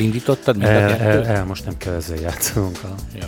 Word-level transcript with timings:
Elindítottad 0.00 0.56
mind 0.56 0.68
a 0.68 0.72
El, 0.72 0.88
kettőt? 0.88 1.26
el, 1.26 1.36
el, 1.36 1.44
most 1.44 1.64
nem 1.64 1.76
kell 1.76 1.94
ezzel 1.94 2.16
játszanunk. 2.16 2.78
A... 2.82 2.94
Ja. 3.14 3.26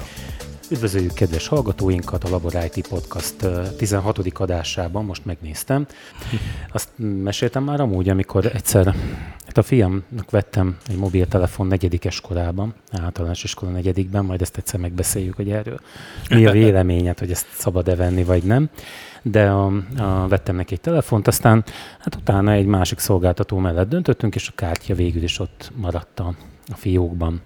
Üdvözöljük 0.71 1.13
kedves 1.13 1.47
hallgatóinkat 1.49 2.25
a 2.25 2.29
Labor 2.29 2.53
IT 2.75 2.89
Podcast 2.89 3.43
ö, 3.43 3.63
16. 3.77 4.19
adásában, 4.35 5.05
most 5.05 5.25
megnéztem. 5.25 5.87
Azt 6.73 6.89
meséltem 6.97 7.65
már 7.65 7.81
amúgy, 7.81 8.09
amikor 8.09 8.47
egyszer 8.47 8.95
hát 9.47 9.59
a 9.59 9.63
fiamnak 9.63 10.31
vettem 10.31 10.77
egy 10.89 10.97
mobiltelefon 10.97 11.67
negyedikes 11.67 12.21
korában, 12.21 12.75
általános 12.91 13.45
iskola 13.45 13.71
negyedikben, 13.71 14.25
majd 14.25 14.43
ezt 14.43 14.57
egyszer 14.57 14.81
megbeszéljük, 14.81 15.35
hogy 15.35 15.51
erről 15.51 15.81
mi 16.31 16.47
a 16.47 16.53
véleményed, 16.53 17.19
hogy 17.19 17.31
ezt 17.31 17.47
szabad-e 17.55 17.97
venni, 17.97 18.25
vagy 18.25 18.43
nem. 18.43 18.71
De 19.23 19.49
a, 19.49 19.73
a, 19.99 20.29
vettem 20.29 20.57
neki 20.57 20.75
egy 20.75 20.81
telefont, 20.81 21.27
aztán 21.27 21.65
hát 21.99 22.15
utána 22.15 22.53
egy 22.53 22.67
másik 22.67 22.99
szolgáltató 22.99 23.59
mellett 23.59 23.89
döntöttünk, 23.89 24.35
és 24.35 24.49
a 24.49 24.53
kártya 24.55 24.95
végül 24.95 25.23
is 25.23 25.39
ott 25.39 25.73
maradt 25.77 26.21
a, 26.21 26.35
a 26.67 26.75
fiókban. 26.75 27.41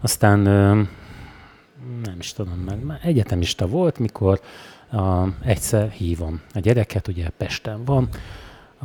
Aztán 0.00 0.38
nem 2.02 2.16
is 2.18 2.32
tudom, 2.32 2.58
mert 2.66 2.84
már 2.84 3.00
egyetemista 3.02 3.66
volt, 3.66 3.98
mikor 3.98 4.40
a, 4.90 5.26
egyszer 5.44 5.90
hívom 5.90 6.40
a 6.54 6.58
gyereket, 6.58 7.08
ugye 7.08 7.28
Pesten 7.28 7.84
van, 7.84 8.08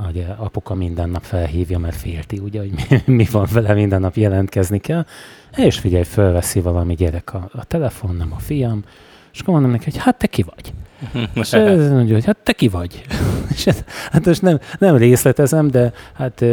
ugye 0.08 0.26
apuka 0.26 0.74
minden 0.74 1.10
nap 1.10 1.24
felhívja, 1.24 1.78
mert 1.80 1.96
félti, 1.96 2.40
ugye, 2.40 2.60
hogy 2.60 2.72
mi, 3.06 3.14
mi 3.14 3.28
van 3.32 3.48
vele, 3.52 3.74
minden 3.74 4.02
nap 4.02 4.16
jelentkezni 4.16 4.80
kell, 4.80 5.06
és 5.56 5.80
figyelj, 5.80 6.04
fölveszi 6.04 6.60
valami 6.60 6.96
gyerek 6.96 7.34
a, 7.34 7.50
a 7.54 7.66
telefon, 7.66 8.16
nem 8.16 8.34
a 8.34 8.40
fiam, 8.40 8.84
és 9.34 9.40
akkor 9.40 9.54
mondom 9.54 9.72
neki, 9.72 9.84
hogy 9.84 9.98
hát 9.98 10.18
te 10.18 10.28
ki 10.28 10.44
vagy? 10.44 10.74
És 11.34 11.54
ez 11.54 11.90
mondja, 11.90 12.14
hogy 12.14 12.26
hát 12.26 12.38
te 12.44 12.54
ki 12.54 12.68
vagy? 12.68 13.06
És 13.56 13.68
ez, 13.68 13.84
hát 14.12 14.26
most 14.26 14.42
nem, 14.42 14.60
nem 14.80 14.96
részletezem, 14.96 15.68
de 15.68 15.94
hát 16.14 16.46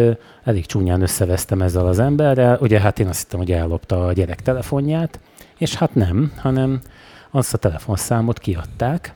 elég 0.44 0.66
csúnyán 0.66 1.02
összevesztem 1.02 1.62
ezzel 1.62 1.86
az 1.86 1.98
emberrel. 1.98 2.58
Ugye 2.60 2.80
hát 2.80 2.98
én 2.98 3.06
azt 3.06 3.22
hittem, 3.22 3.38
hogy 3.38 3.52
ellopta 3.52 4.06
a 4.06 4.12
gyerek 4.12 4.42
telefonját, 4.42 5.20
és 5.58 5.74
hát 5.74 5.94
nem, 5.94 6.32
hanem 6.36 6.80
azt 7.30 7.54
a 7.54 7.58
telefonszámot 7.58 8.38
kiadták 8.38 9.14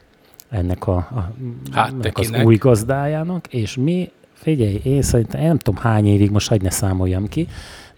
ennek, 0.51 0.87
a, 0.87 0.97
a, 0.97 1.33
Hát 1.73 1.92
ennek 1.92 2.19
az 2.19 2.31
új 2.45 2.57
gazdájának, 2.57 3.47
és 3.47 3.77
mi, 3.77 4.11
figyelj, 4.41 4.81
én 4.84 5.03
szerintem, 5.03 5.42
nem 5.42 5.58
tudom 5.58 5.81
hány 5.81 6.06
évig, 6.06 6.31
most 6.31 6.48
hagyd 6.48 6.62
ne 6.62 6.70
számoljam 6.70 7.28
ki, 7.28 7.48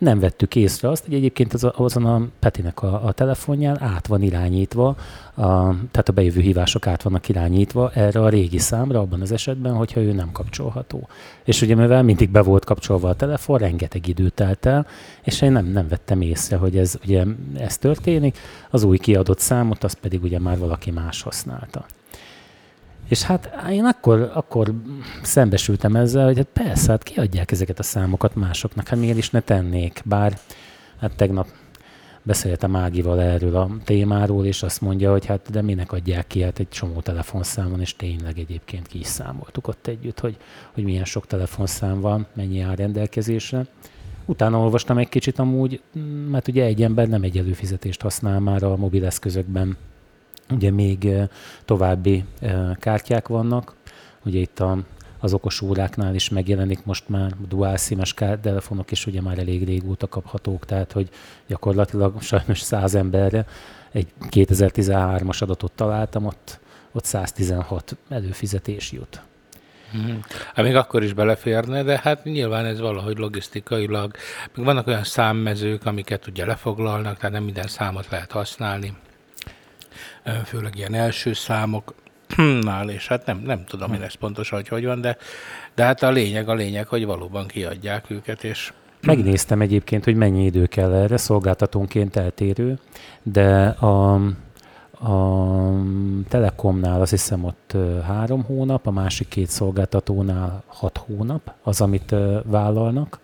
nem 0.01 0.19
vettük 0.19 0.57
észre 0.57 0.89
azt, 0.89 1.05
hogy 1.05 1.15
egyébként 1.15 1.53
az 1.53 1.67
azon 1.77 2.07
a 2.07 2.29
Petinek 2.39 2.83
a, 2.83 3.05
a 3.05 3.13
telefonján 3.13 3.83
át 3.83 4.07
van 4.07 4.23
irányítva, 4.23 4.89
a, 5.35 5.47
tehát 5.91 6.09
a 6.09 6.13
bejövő 6.13 6.41
hívások 6.41 6.87
át 6.87 7.03
vannak 7.03 7.29
irányítva 7.29 7.91
erre 7.95 8.21
a 8.21 8.29
régi 8.29 8.59
számra, 8.59 9.01
abban 9.01 9.21
az 9.21 9.33
esetben, 9.33 9.75
hogyha 9.75 10.01
ő 10.01 10.13
nem 10.13 10.33
kapcsolható. 10.33 11.09
És 11.45 11.63
ugye 11.63 11.75
mivel 11.75 12.03
mindig 12.03 12.31
be 12.31 12.43
volt 12.43 12.65
kapcsolva 12.65 13.09
a 13.09 13.15
telefon, 13.15 13.59
rengeteg 13.59 14.09
idő 14.09 14.29
telt 14.29 14.67
el, 14.67 14.87
és 15.23 15.43
én 15.43 15.53
nem, 15.53 15.67
nem 15.67 15.89
vettem 15.89 16.21
észre, 16.21 16.57
hogy 16.57 16.77
ez, 16.77 16.99
ugye, 17.05 17.25
ez 17.55 17.79
történik, 17.79 18.39
az 18.71 18.83
új 18.83 18.99
kiadott 18.99 19.39
számot, 19.39 19.85
azt 19.85 19.99
pedig 20.01 20.23
ugye 20.23 20.39
már 20.39 20.59
valaki 20.59 20.91
más 20.91 21.23
használta. 21.23 21.87
És 23.11 23.23
hát 23.23 23.51
én 23.71 23.85
akkor, 23.85 24.31
akkor 24.35 24.75
szembesültem 25.23 25.97
ezzel, 25.97 26.27
hogy 26.27 26.37
hát 26.37 26.49
persze, 26.53 26.91
hát 26.91 27.03
kiadják 27.03 27.51
ezeket 27.51 27.79
a 27.79 27.83
számokat 27.83 28.35
másoknak, 28.35 28.89
hát 28.89 28.99
miért 28.99 29.17
is 29.17 29.31
ne 29.31 29.41
tennék, 29.41 30.03
bár 30.05 30.39
hát 31.01 31.17
tegnap 31.17 31.47
beszéltem 32.23 32.77
Ágival 32.77 33.21
erről 33.21 33.57
a 33.57 33.71
témáról, 33.85 34.47
és 34.47 34.63
azt 34.63 34.81
mondja, 34.81 35.11
hogy 35.11 35.27
hát 35.27 35.51
de 35.51 35.63
minek 35.63 35.93
adják 35.93 36.27
ki, 36.27 36.43
hát 36.43 36.59
egy 36.59 36.69
csomó 36.69 37.01
telefonszámon, 37.01 37.81
és 37.81 37.97
tényleg 37.97 38.39
egyébként 38.39 38.87
ki 38.87 38.99
is 38.99 39.07
számoltuk 39.07 39.69
ott 39.69 39.87
együtt, 39.87 40.21
hogy, 40.21 40.37
hogy 40.73 40.85
milyen 40.85 41.05
sok 41.05 41.27
telefonszám 41.27 42.01
van, 42.01 42.27
mennyi 42.33 42.61
áll 42.61 42.75
rendelkezésre. 42.75 43.67
Utána 44.25 44.59
olvastam 44.59 44.99
egy 44.99 45.09
kicsit 45.09 45.39
amúgy, 45.39 45.83
mert 46.31 46.49
ugye 46.49 46.65
egy 46.65 46.83
ember 46.83 47.09
nem 47.09 47.23
egy 47.23 47.39
előfizetést 47.39 48.03
használ 48.03 48.41
már 48.41 48.63
a 48.63 48.77
mobileszközökben, 48.77 49.77
ugye 50.51 50.71
még 50.71 51.09
további 51.65 52.25
kártyák 52.79 53.29
vannak, 53.29 53.75
ugye 54.25 54.39
itt 54.39 54.61
a, 54.61 54.79
az 55.21 55.33
okos 55.33 55.61
óráknál 55.61 56.15
is 56.15 56.29
megjelenik 56.29 56.85
most 56.85 57.09
már 57.09 57.33
dual 57.49 57.77
SIM-es 57.77 58.15
telefonok 58.15 58.91
is 58.91 59.07
ugye 59.07 59.21
már 59.21 59.39
elég 59.39 59.65
régóta 59.65 60.09
kaphatók, 60.09 60.65
tehát 60.65 60.93
hogy 60.93 61.09
gyakorlatilag 61.47 62.23
sajnos 62.23 62.61
100 62.61 62.95
emberre 62.95 63.47
egy 63.93 64.07
2013-as 64.31 65.43
adatot 65.43 65.73
találtam, 65.73 66.27
ott, 66.27 66.61
ott 66.93 67.05
116 67.05 67.97
előfizetés 68.09 68.93
jut. 68.93 69.23
Mhm. 69.93 70.17
Hát 70.55 70.65
még 70.65 70.77
akkor 70.77 71.03
is 71.03 71.13
beleférne, 71.13 71.83
de 71.83 72.01
hát 72.03 72.25
nyilván 72.25 72.65
ez 72.65 72.81
valahogy 72.81 73.19
logisztikailag, 73.19 74.15
még 74.55 74.65
vannak 74.65 74.87
olyan 74.87 75.05
számmezők, 75.05 75.87
amiket 75.87 76.27
ugye 76.27 76.47
lefoglalnak, 76.47 77.17
tehát 77.17 77.33
nem 77.33 77.45
minden 77.45 77.67
számot 77.67 78.09
lehet 78.11 78.33
használni, 78.33 78.93
főleg 80.45 80.77
ilyen 80.77 80.95
első 80.95 81.33
számoknál, 81.33 82.91
és 82.97 83.09
hát 83.09 83.27
nem, 83.27 83.39
nem 83.39 83.65
tudom 83.65 83.93
én 83.93 84.03
ezt 84.03 84.17
pontosan, 84.17 84.59
hogy 84.59 84.69
hogy 84.69 84.85
van, 84.85 85.01
de, 85.01 85.17
de 85.75 85.85
hát 85.85 86.03
a 86.03 86.11
lényeg, 86.11 86.49
a 86.49 86.55
lényeg, 86.55 86.87
hogy 86.87 87.07
valóban 87.07 87.47
kiadják 87.47 88.11
őket, 88.11 88.45
és 88.45 88.73
Megnéztem 89.07 89.61
egyébként, 89.61 90.05
hogy 90.05 90.15
mennyi 90.15 90.45
idő 90.45 90.67
kell 90.67 90.93
erre, 90.93 91.17
szolgáltatónként 91.17 92.17
eltérő, 92.17 92.79
de 93.23 93.67
a, 93.67 94.15
a 94.93 95.73
Telekomnál 96.29 97.01
azt 97.01 97.11
hiszem 97.11 97.45
ott 97.45 97.77
három 98.07 98.45
hónap, 98.45 98.87
a 98.87 98.91
másik 98.91 99.29
két 99.29 99.49
szolgáltatónál 99.49 100.63
hat 100.67 100.97
hónap 100.97 101.53
az, 101.63 101.81
amit 101.81 102.15
vállalnak, 102.45 103.19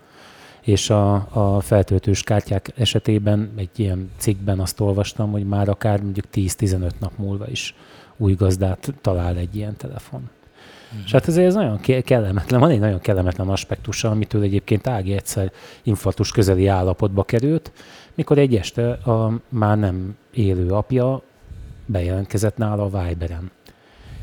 és 0.66 0.90
a, 0.90 1.14
a 1.14 1.60
feltöltős 1.60 2.22
kártyák 2.22 2.72
esetében 2.76 3.50
egy 3.56 3.70
ilyen 3.76 4.10
cikkben 4.16 4.60
azt 4.60 4.80
olvastam, 4.80 5.30
hogy 5.30 5.44
már 5.44 5.68
akár 5.68 6.00
mondjuk 6.00 6.24
10-15 6.34 6.90
nap 6.98 7.12
múlva 7.16 7.46
is 7.48 7.74
új 8.16 8.34
gazdát 8.34 8.94
talál 9.00 9.36
egy 9.36 9.56
ilyen 9.56 9.76
telefon. 9.76 10.20
Mm. 10.20 10.98
És 11.04 11.12
hát 11.12 11.28
ezért 11.28 11.46
ez 11.46 11.54
nagyon 11.54 11.80
ke- 11.80 12.04
kellemetlen, 12.04 12.60
van 12.60 12.70
egy 12.70 12.78
nagyon 12.78 13.00
kellemetlen 13.00 13.48
aspektusa, 13.48 14.10
amitől 14.10 14.42
egyébként 14.42 14.86
Ági 14.86 15.12
egyszer 15.12 15.52
infarktus 15.82 16.30
közeli 16.30 16.66
állapotba 16.66 17.22
került, 17.22 17.72
mikor 18.14 18.38
egy 18.38 18.56
este 18.56 18.90
a 18.90 19.40
már 19.48 19.78
nem 19.78 20.16
élő 20.32 20.70
apja 20.70 21.22
bejelentkezett 21.86 22.56
nála 22.56 22.84
a 22.84 23.02
Viberen. 23.02 23.50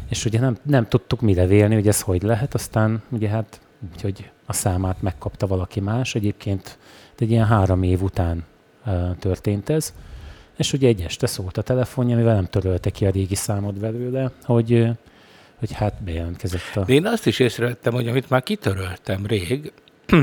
És 0.09 0.25
ugye 0.25 0.39
nem, 0.39 0.57
nem 0.63 0.87
tudtuk 0.87 1.21
mire 1.21 1.45
vélni, 1.45 1.73
hogy 1.73 1.87
ez 1.87 2.01
hogy 2.01 2.21
lehet, 2.21 2.53
aztán 2.53 3.01
ugye 3.09 3.27
hát 3.27 3.61
úgyhogy 3.93 4.31
a 4.45 4.53
számát 4.53 5.01
megkapta 5.01 5.47
valaki 5.47 5.79
más. 5.79 6.15
Egyébként 6.15 6.77
egy 7.17 7.31
ilyen 7.31 7.45
három 7.45 7.83
év 7.83 8.01
után 8.01 8.43
történt 9.19 9.69
ez. 9.69 9.93
És 10.57 10.73
ugye 10.73 10.87
egy 10.87 11.01
este 11.01 11.27
szólt 11.27 11.57
a 11.57 11.61
telefonja, 11.61 12.15
mivel 12.15 12.35
nem 12.35 12.45
törölte 12.45 12.89
ki 12.89 13.05
a 13.05 13.09
régi 13.09 13.35
számot 13.35 13.79
belőle, 13.79 14.31
hogy, 14.43 14.87
hogy 15.59 15.71
hát 15.71 16.03
bejelentkezett 16.03 16.75
a... 16.75 16.83
De 16.85 16.93
én 16.93 17.05
azt 17.05 17.27
is 17.27 17.39
észrevettem, 17.39 17.93
hogy 17.93 18.07
amit 18.07 18.29
már 18.29 18.43
kitöröltem 18.43 19.25
rég, 19.25 19.71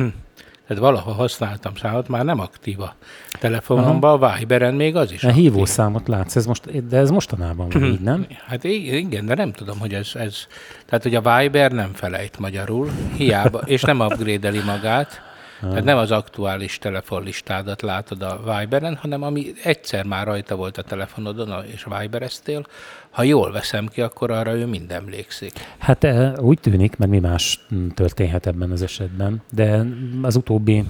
tehát 0.70 0.84
valaha 0.84 1.12
használtam 1.12 1.74
számot, 1.76 2.08
már 2.08 2.24
nem 2.24 2.40
aktív 2.40 2.80
a 2.80 2.94
telefonomban, 3.40 4.22
a 4.22 4.36
Viberen 4.38 4.74
még 4.74 4.96
az 4.96 5.12
is 5.12 5.24
A 5.24 5.28
aktív. 5.28 5.42
hívószámot 5.42 6.08
látsz, 6.08 6.36
ez 6.36 6.46
most, 6.46 6.86
de 6.88 6.96
ez 6.96 7.10
mostanában 7.10 7.68
van 7.68 7.84
így, 7.84 8.00
nem? 8.00 8.26
Hát 8.46 8.64
igen, 8.64 9.26
de 9.26 9.34
nem 9.34 9.52
tudom, 9.52 9.78
hogy 9.78 9.94
ez, 9.94 10.10
ez... 10.14 10.46
Tehát, 10.86 11.02
hogy 11.02 11.14
a 11.14 11.38
Viber 11.38 11.72
nem 11.72 11.90
felejt 11.94 12.38
magyarul, 12.38 12.90
hiába, 13.16 13.58
és 13.58 13.82
nem 13.82 14.00
upgrade 14.00 14.64
magát, 14.64 15.22
tehát 15.60 15.84
nem 15.84 15.96
az 15.96 16.10
aktuális 16.10 16.78
telefonlistádat 16.78 17.82
látod 17.82 18.22
a 18.22 18.40
Viberen, 18.44 18.96
hanem 18.96 19.22
ami 19.22 19.52
egyszer 19.64 20.04
már 20.04 20.26
rajta 20.26 20.56
volt 20.56 20.78
a 20.78 20.82
telefonodon, 20.82 21.64
és 21.64 21.86
Vibereztél, 21.98 22.66
ha 23.10 23.22
jól 23.22 23.52
veszem 23.52 23.86
ki, 23.86 24.00
akkor 24.00 24.30
arra 24.30 24.54
ő 24.54 24.66
mind 24.66 24.92
emlékszik. 24.92 25.52
Hát 25.78 26.04
eh, 26.04 26.32
úgy 26.38 26.60
tűnik, 26.60 26.96
mert 26.96 27.10
mi 27.10 27.18
más 27.18 27.66
mm, 27.74 27.88
történhet 27.88 28.46
ebben 28.46 28.70
az 28.70 28.82
esetben, 28.82 29.42
de 29.50 29.86
az 30.22 30.36
utóbbi 30.36 30.84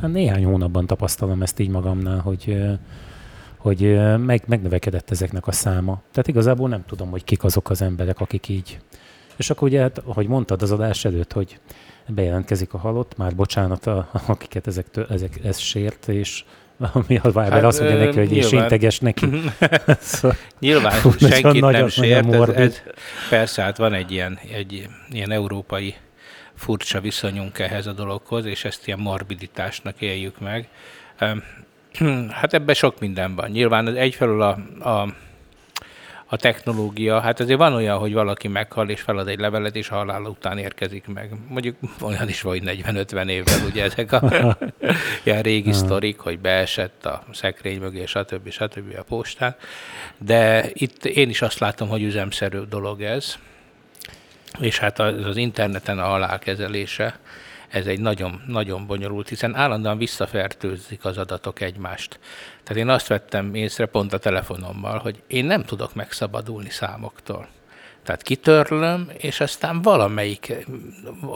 hát 0.00 0.12
néhány 0.12 0.44
hónapban 0.44 0.86
tapasztalom 0.86 1.42
ezt 1.42 1.58
így 1.58 1.68
magamnál, 1.68 2.18
hogy, 2.18 2.44
eh, 2.46 2.78
hogy 3.56 3.84
eh, 3.84 4.18
meg, 4.18 4.42
megnövekedett 4.46 5.10
ezeknek 5.10 5.46
a 5.46 5.52
száma. 5.52 6.00
Tehát 6.10 6.28
igazából 6.28 6.68
nem 6.68 6.84
tudom, 6.86 7.10
hogy 7.10 7.24
kik 7.24 7.44
azok 7.44 7.70
az 7.70 7.82
emberek, 7.82 8.20
akik 8.20 8.48
így. 8.48 8.78
És 9.36 9.50
akkor 9.50 9.68
ugye, 9.68 9.80
hát, 9.80 9.98
ahogy 9.98 10.26
mondtad 10.26 10.62
az 10.62 10.72
adás 10.72 11.04
előtt, 11.04 11.32
hogy 11.32 11.58
bejelentkezik 12.08 12.72
a 12.74 12.78
halott, 12.78 13.16
már 13.16 13.34
bocsánat, 13.34 13.86
a, 13.86 14.08
akiket 14.26 14.66
ezek, 14.66 14.90
tö- 14.90 15.10
ezek 15.10 15.38
ez 15.44 15.58
sért, 15.58 16.08
és 16.08 16.44
ami 16.92 17.16
a 17.16 17.26
Viber 17.26 17.52
hát, 17.52 17.62
azt 17.62 17.80
mondja 17.80 17.98
neki, 17.98 18.18
hogy 18.18 18.32
és 18.32 18.42
nyilván. 18.44 18.62
integes 18.62 18.98
neki. 19.00 19.26
szóval, 20.00 20.36
Nyilván 20.58 21.00
Hú, 21.00 21.08
nagyon- 21.18 21.30
senkit 21.30 21.60
nem 21.60 21.70
nagyon- 21.70 21.88
sért, 21.88 22.24
nagyon 22.26 22.54
ez, 22.54 22.60
ez, 22.60 22.82
persze, 23.30 23.62
hát 23.62 23.76
van 23.76 23.92
egy 23.92 24.10
ilyen, 24.10 24.38
egy 24.52 24.88
ilyen 25.10 25.30
európai 25.30 25.94
furcsa 26.54 27.00
viszonyunk 27.00 27.58
ehhez 27.58 27.86
a 27.86 27.92
dologhoz, 27.92 28.44
és 28.44 28.64
ezt 28.64 28.86
ilyen 28.86 28.98
morbiditásnak 28.98 30.00
éljük 30.00 30.40
meg. 30.40 30.68
Hát 32.30 32.54
ebben 32.54 32.74
sok 32.74 33.00
minden 33.00 33.34
van. 33.34 33.50
Nyilván 33.50 33.86
az 33.86 33.94
egyfelől 33.94 34.42
a, 34.42 34.58
a, 34.88 35.14
a 36.28 36.36
technológia, 36.36 37.20
hát 37.20 37.40
azért 37.40 37.58
van 37.58 37.72
olyan, 37.72 37.98
hogy 37.98 38.12
valaki 38.12 38.48
meghal 38.48 38.88
és 38.88 39.00
felad 39.00 39.28
egy 39.28 39.38
levelet, 39.38 39.76
és 39.76 39.88
halál 39.88 40.22
után 40.22 40.58
érkezik 40.58 41.06
meg. 41.06 41.30
Mondjuk 41.48 41.76
olyan 42.00 42.28
is 42.28 42.42
vagy 42.42 42.62
40-50 42.64 43.28
évvel, 43.28 43.66
ugye 43.66 43.84
ezek 43.84 44.12
a 44.12 44.22
ilyen 45.24 45.42
régi 45.42 45.72
sztorik, 45.72 46.18
hogy 46.18 46.38
beesett 46.38 47.06
a 47.06 47.24
szekrény 47.32 47.80
mögé, 47.80 48.06
stb. 48.06 48.50
stb. 48.50 48.94
a 48.98 49.02
postán. 49.02 49.56
De 50.18 50.66
itt 50.72 51.04
én 51.04 51.28
is 51.28 51.42
azt 51.42 51.58
látom, 51.58 51.88
hogy 51.88 52.02
üzemszerű 52.02 52.58
dolog 52.58 53.02
ez, 53.02 53.36
és 54.60 54.78
hát 54.78 54.98
az, 54.98 55.24
az 55.24 55.36
interneten 55.36 55.98
a 55.98 56.04
halál 56.04 56.38
kezelése, 56.38 57.18
ez 57.68 57.86
egy 57.86 58.00
nagyon, 58.00 58.42
nagyon 58.46 58.86
bonyolult, 58.86 59.28
hiszen 59.28 59.54
állandóan 59.54 59.98
visszafertőzik 59.98 61.04
az 61.04 61.18
adatok 61.18 61.60
egymást. 61.60 62.18
Tehát 62.62 62.82
én 62.82 62.88
azt 62.88 63.06
vettem 63.06 63.54
észre 63.54 63.86
pont 63.86 64.12
a 64.12 64.18
telefonommal, 64.18 64.98
hogy 64.98 65.22
én 65.26 65.44
nem 65.44 65.64
tudok 65.64 65.94
megszabadulni 65.94 66.70
számoktól. 66.70 67.48
Tehát 68.06 68.22
kitörlöm, 68.22 69.10
és 69.18 69.40
aztán 69.40 69.82
valamelyik 69.82 70.66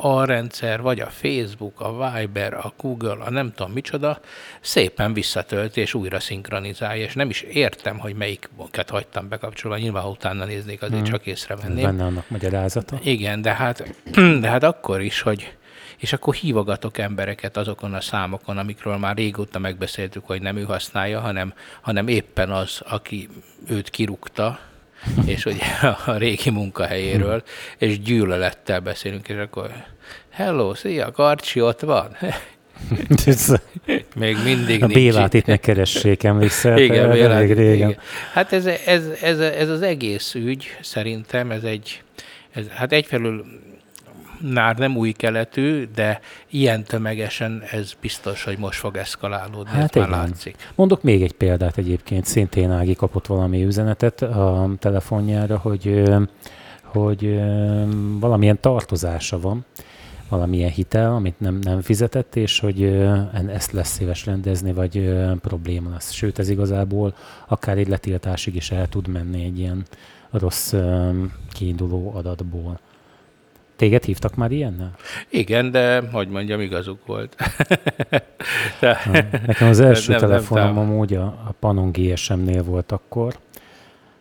a 0.01 0.25
rendszer, 0.25 0.81
vagy 0.81 1.01
a 1.01 1.07
Facebook, 1.07 1.81
a 1.81 2.11
Viber, 2.13 2.55
a 2.55 2.73
Google, 2.81 3.25
a 3.25 3.31
nem 3.31 3.53
tudom 3.55 3.73
micsoda, 3.73 4.21
szépen 4.61 5.13
visszatölt 5.13 5.77
és 5.77 5.95
újra 5.95 6.21
szinkronizálja, 6.21 7.05
és 7.05 7.15
nem 7.15 7.31
is 7.31 7.41
értem, 7.41 7.99
hogy 7.99 8.15
melyiket 8.15 8.91
hagytam 8.91 9.29
bekapcsolva. 9.29 9.79
Nyilván, 9.79 10.03
ha 10.03 10.09
utána 10.09 10.45
néznék, 10.45 10.83
azért 10.83 11.01
hmm. 11.01 11.11
csak 11.11 11.27
észrevenném. 11.27 11.85
Benne 11.85 12.05
annak 12.05 12.31
magyarázata. 12.31 12.99
Igen, 13.03 13.43
de 13.43 13.55
hát, 13.55 13.95
de 14.43 14.49
hát 14.49 14.63
akkor 14.63 15.01
is, 15.01 15.21
hogy 15.21 15.53
és 16.01 16.13
akkor 16.13 16.35
hívogatok 16.35 16.99
embereket 16.99 17.57
azokon 17.57 17.95
a 17.95 18.01
számokon, 18.01 18.59
amikről 18.59 18.97
már 18.97 19.17
régóta 19.17 19.59
megbeszéltük, 19.59 20.27
hogy 20.27 20.43
nem 20.43 20.57
ő 20.57 20.63
használja, 20.63 21.21
hanem, 21.21 21.55
hanem 21.81 22.09
éppen 22.09 22.51
az, 22.51 22.81
aki 22.85 23.29
őt 23.69 23.91
kirúgta, 23.91 24.59
és 25.27 25.45
ugye 25.45 25.65
a 26.07 26.17
régi 26.17 26.51
munkahelyéről, 26.51 27.43
és 27.79 28.01
gyűlölettel 28.01 28.81
beszélünk, 28.81 29.29
és 29.29 29.37
akkor 29.37 29.71
hello, 30.31 30.75
szia, 30.75 31.11
Karcsi 31.11 31.61
ott 31.61 31.81
van. 31.81 32.17
Még 34.17 34.37
mindig 34.45 34.83
a 34.83 34.87
nincs 34.87 34.99
Bélát 34.99 35.35
itt 35.35 35.47
ne 35.47 35.57
keressék, 35.57 36.23
emlékszel? 36.23 36.79
Igen, 36.79 37.11
Bélát, 37.11 37.31
elég 37.31 37.53
régen. 37.53 37.89
Igen. 37.89 38.01
Hát 38.33 38.53
ez, 38.53 38.67
ez, 38.67 39.07
ez, 39.23 39.39
ez, 39.39 39.69
az 39.69 39.83
egész 39.83 40.35
ügy, 40.35 40.77
szerintem 40.81 41.51
ez 41.51 41.63
egy, 41.63 42.03
ez, 42.53 42.69
hát 42.69 42.93
egyfelől 42.93 43.45
már 44.41 44.77
nem 44.77 44.97
új 44.97 45.13
keletű, 45.13 45.89
de 45.95 46.21
ilyen 46.51 46.85
tömegesen 46.85 47.63
ez 47.71 47.93
biztos, 48.01 48.45
hogy 48.45 48.59
most 48.59 48.79
fog 48.79 48.97
eszkalálódni, 48.97 49.71
hát 49.71 49.97
ez 49.97 50.09
már 50.09 50.11
látszik. 50.11 50.57
Mondok 50.75 51.03
még 51.03 51.23
egy 51.23 51.33
példát 51.33 51.77
egyébként, 51.79 52.25
szintén 52.25 52.71
Ági 52.71 52.95
kapott 52.95 53.27
valami 53.27 53.65
üzenetet 53.65 54.23
a 54.23 54.71
telefonjára, 54.79 55.59
hogy, 55.59 56.03
hogy 56.85 57.41
valamilyen 58.21 58.61
tartozása 58.61 59.41
van, 59.41 59.65
valamilyen 60.29 60.71
hitel, 60.71 61.15
amit 61.15 61.41
nem, 61.41 61.59
nem 61.63 61.81
fizetett, 61.81 62.37
és 62.37 62.59
hogy 62.59 62.85
ezt 63.49 63.73
lesz 63.73 63.91
szíves 63.91 64.27
rendezni, 64.27 64.73
vagy 64.73 65.15
probléma 65.41 65.91
lesz. 65.91 66.11
Sőt, 66.11 66.39
ez 66.39 66.49
igazából 66.49 67.15
akár 67.49 67.79
egy 67.79 67.89
letiltásig 67.89 68.55
is 68.55 68.71
el 68.71 68.89
tud 68.89 69.09
menni 69.09 69.45
egy 69.45 69.59
ilyen 69.59 69.85
rossz 70.31 70.75
kiinduló 71.53 72.13
adatból. 72.15 72.81
Téged 73.81 74.05
hívtak 74.05 74.35
már 74.35 74.51
ilyennel? 74.51 74.95
Igen, 75.29 75.71
de 75.71 76.01
hogy 76.13 76.29
mondjam, 76.29 76.61
igazuk 76.61 77.07
volt. 77.07 77.37
de, 78.81 78.99
Nekem 79.47 79.69
az 79.69 79.81
első 79.81 80.11
nem, 80.11 80.21
telefonom 80.21 80.75
nem, 80.75 80.79
amúgy 80.79 81.15
a, 81.15 81.25
a 81.25 81.55
Panon 81.59 81.93
GSM-nél 81.93 82.63
volt 82.63 82.93
akkor, 82.93 83.39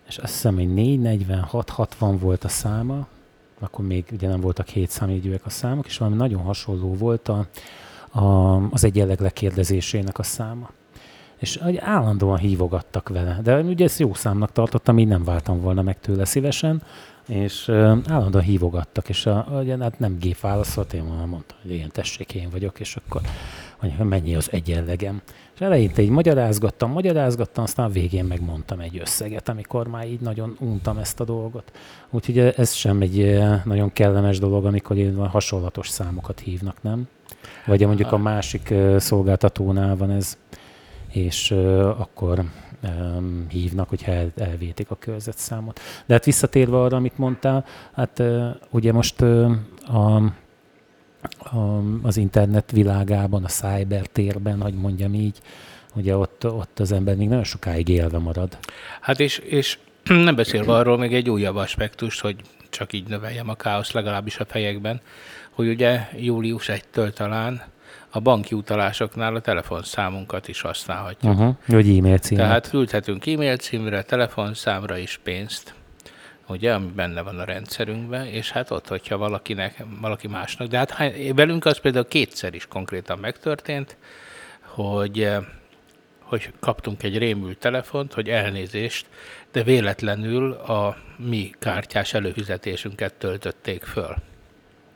és 0.08 0.18
azt 0.18 0.34
hiszem, 0.34 0.56
hogy 0.56 0.68
446-60 0.76 2.16
volt 2.20 2.44
a 2.44 2.48
száma, 2.48 3.08
akkor 3.60 3.86
még 3.86 4.06
ugye 4.12 4.28
nem 4.28 4.42
voltak 4.42 4.68
hét 4.68 4.90
számjegyűek 4.90 5.46
a 5.46 5.50
számok, 5.50 5.86
és 5.86 5.98
valami 5.98 6.18
nagyon 6.18 6.42
hasonló 6.42 6.94
volt 6.94 7.28
a, 7.28 7.48
a, 8.20 8.56
az 8.72 8.84
egyenleg 8.84 9.20
lekérdezésének 9.20 10.20
a 10.20 10.24
száma. 10.24 10.70
És 11.38 11.60
állandóan 11.80 12.38
hívogattak 12.38 13.10
vele, 13.10 13.40
de 13.44 13.60
ugye 13.60 13.86
ezt 13.86 14.00
jó 14.00 14.14
számnak 14.14 14.52
tartottam, 14.52 15.00
így 15.00 15.08
nem 15.08 15.24
váltam 15.24 15.62
volna 15.62 15.82
meg 15.82 16.00
tőle 16.00 16.26
szívesen, 16.26 16.82
és 17.30 17.70
állandóan 18.08 18.44
hívogattak, 18.44 19.10
és 19.10 19.26
a, 19.26 19.48
ugye, 19.62 19.78
hát 19.78 20.00
nem 20.00 20.18
gép 20.18 20.40
válaszolt, 20.40 20.94
én 20.94 21.04
mondtam, 21.04 21.58
hogy 21.62 21.72
igen, 21.72 21.90
tessék, 21.92 22.34
én 22.34 22.50
vagyok, 22.50 22.80
és 22.80 22.96
akkor 22.96 23.22
mondja, 23.82 24.04
mennyi 24.04 24.36
az 24.36 24.50
egyenlegem. 24.52 25.22
És 25.54 25.62
eleinte 25.62 26.02
így 26.02 26.10
magyarázgattam, 26.10 26.92
magyarázgattam, 26.92 27.64
aztán 27.64 27.86
a 27.86 27.90
végén 27.90 28.26
megmondtam 28.26 28.80
egy 28.80 29.00
összeget, 29.00 29.50
amikor 29.50 29.88
már 29.88 30.08
így 30.08 30.20
nagyon 30.20 30.56
untam 30.60 30.98
ezt 30.98 31.20
a 31.20 31.24
dolgot. 31.24 31.72
Úgyhogy 32.10 32.38
ez 32.38 32.74
sem 32.74 33.02
egy 33.02 33.40
nagyon 33.64 33.94
kellemes 33.94 34.40
dolog, 34.40 34.66
amikor 34.66 34.98
ilyen 34.98 35.28
hasonlatos 35.28 35.90
számokat 35.90 36.40
hívnak, 36.40 36.84
nem? 36.84 37.08
Vagy 37.66 37.86
mondjuk 37.86 38.12
a 38.12 38.18
másik 38.18 38.74
szolgáltatónál 38.98 39.96
van 39.96 40.12
ez, 40.12 40.38
és 41.12 41.52
akkor 41.98 42.44
um, 42.84 43.46
hívnak, 43.50 43.90
hogyha 43.90 44.12
el, 44.12 44.32
elvétik 44.38 44.92
a 44.92 44.96
körzetszámot. 44.96 45.80
De 46.06 46.14
hát 46.14 46.26
visszatérve 46.26 46.82
arra, 46.82 46.98
amit 46.98 47.18
mondtál, 47.18 47.66
hát 47.94 48.20
uh, 48.20 48.50
ugye 48.70 48.92
most 48.92 49.22
uh, 49.22 49.52
a, 49.86 50.16
a, 51.58 51.82
az 52.02 52.18
internet 52.18 52.72
világában, 52.72 53.44
a 53.44 53.48
cyber 53.48 54.06
térben, 54.06 54.62
hogy 54.62 54.74
mondjam 54.74 55.14
így, 55.14 55.38
ugye 55.96 56.18
ott, 56.18 56.46
ott 56.46 56.80
az 56.80 56.92
ember 56.92 57.16
még 57.16 57.28
nagyon 57.28 57.44
sokáig 57.44 57.88
élve 57.88 58.18
marad. 58.18 58.58
Hát 59.02 59.20
és, 59.20 59.38
és 59.38 59.78
nem 60.04 60.36
beszélve 60.36 60.74
arról 60.74 60.98
még 60.98 61.14
egy 61.14 61.30
újabb 61.30 61.56
aspektus, 61.56 62.22
hogy 62.22 62.36
csak 62.70 62.94
így 62.94 63.08
növeljem 63.08 63.50
a 63.50 63.56
káosz 63.56 63.92
legalábbis 63.92 64.38
a 64.38 64.46
fejekben, 64.46 65.02
hogy 65.50 65.68
ugye 65.68 66.10
július 66.18 66.70
1-től 66.72 67.14
talán 67.14 67.62
a 68.10 68.20
banki 68.20 68.56
utalásoknál 68.56 69.36
a 69.36 69.40
telefonszámunkat 69.40 70.48
is 70.48 70.62
használhatjuk. 70.62 71.34
Uh-huh. 71.34 71.56
Vagy 71.68 71.98
e-mail 71.98 72.18
címet. 72.18 72.46
Tehát 72.46 72.70
küldhetünk 72.70 73.26
e-mail 73.26 73.58
címre, 73.58 74.02
telefonszámra 74.02 74.98
is 74.98 75.20
pénzt, 75.24 75.74
ugye, 76.48 76.74
ami 76.74 76.92
benne 76.96 77.22
van 77.22 77.40
a 77.40 77.44
rendszerünkben, 77.44 78.26
és 78.26 78.52
hát 78.52 78.72
ott, 78.72 78.88
hogyha 78.88 79.18
valakinek, 79.18 79.84
valaki 80.02 80.28
másnak, 80.28 80.68
de 80.68 80.78
hát 80.78 81.14
velünk 81.36 81.66
az 81.66 81.80
például 81.80 82.08
kétszer 82.08 82.54
is 82.54 82.68
konkrétan 82.68 83.20
megtörtént, 83.20 83.98
hogy 84.62 85.30
hogy 86.30 86.54
kaptunk 86.60 87.04
egy 87.04 87.18
rémült 87.18 87.58
telefont, 87.58 88.14
hogy 88.14 88.30
elnézést, 88.30 89.06
de 89.52 89.64
véletlenül 89.64 90.52
a 90.52 90.98
mi 91.18 91.52
kártyás 91.60 92.14
előfizetésünket 92.14 93.14
töltötték 93.14 93.84
föl. 93.84 94.16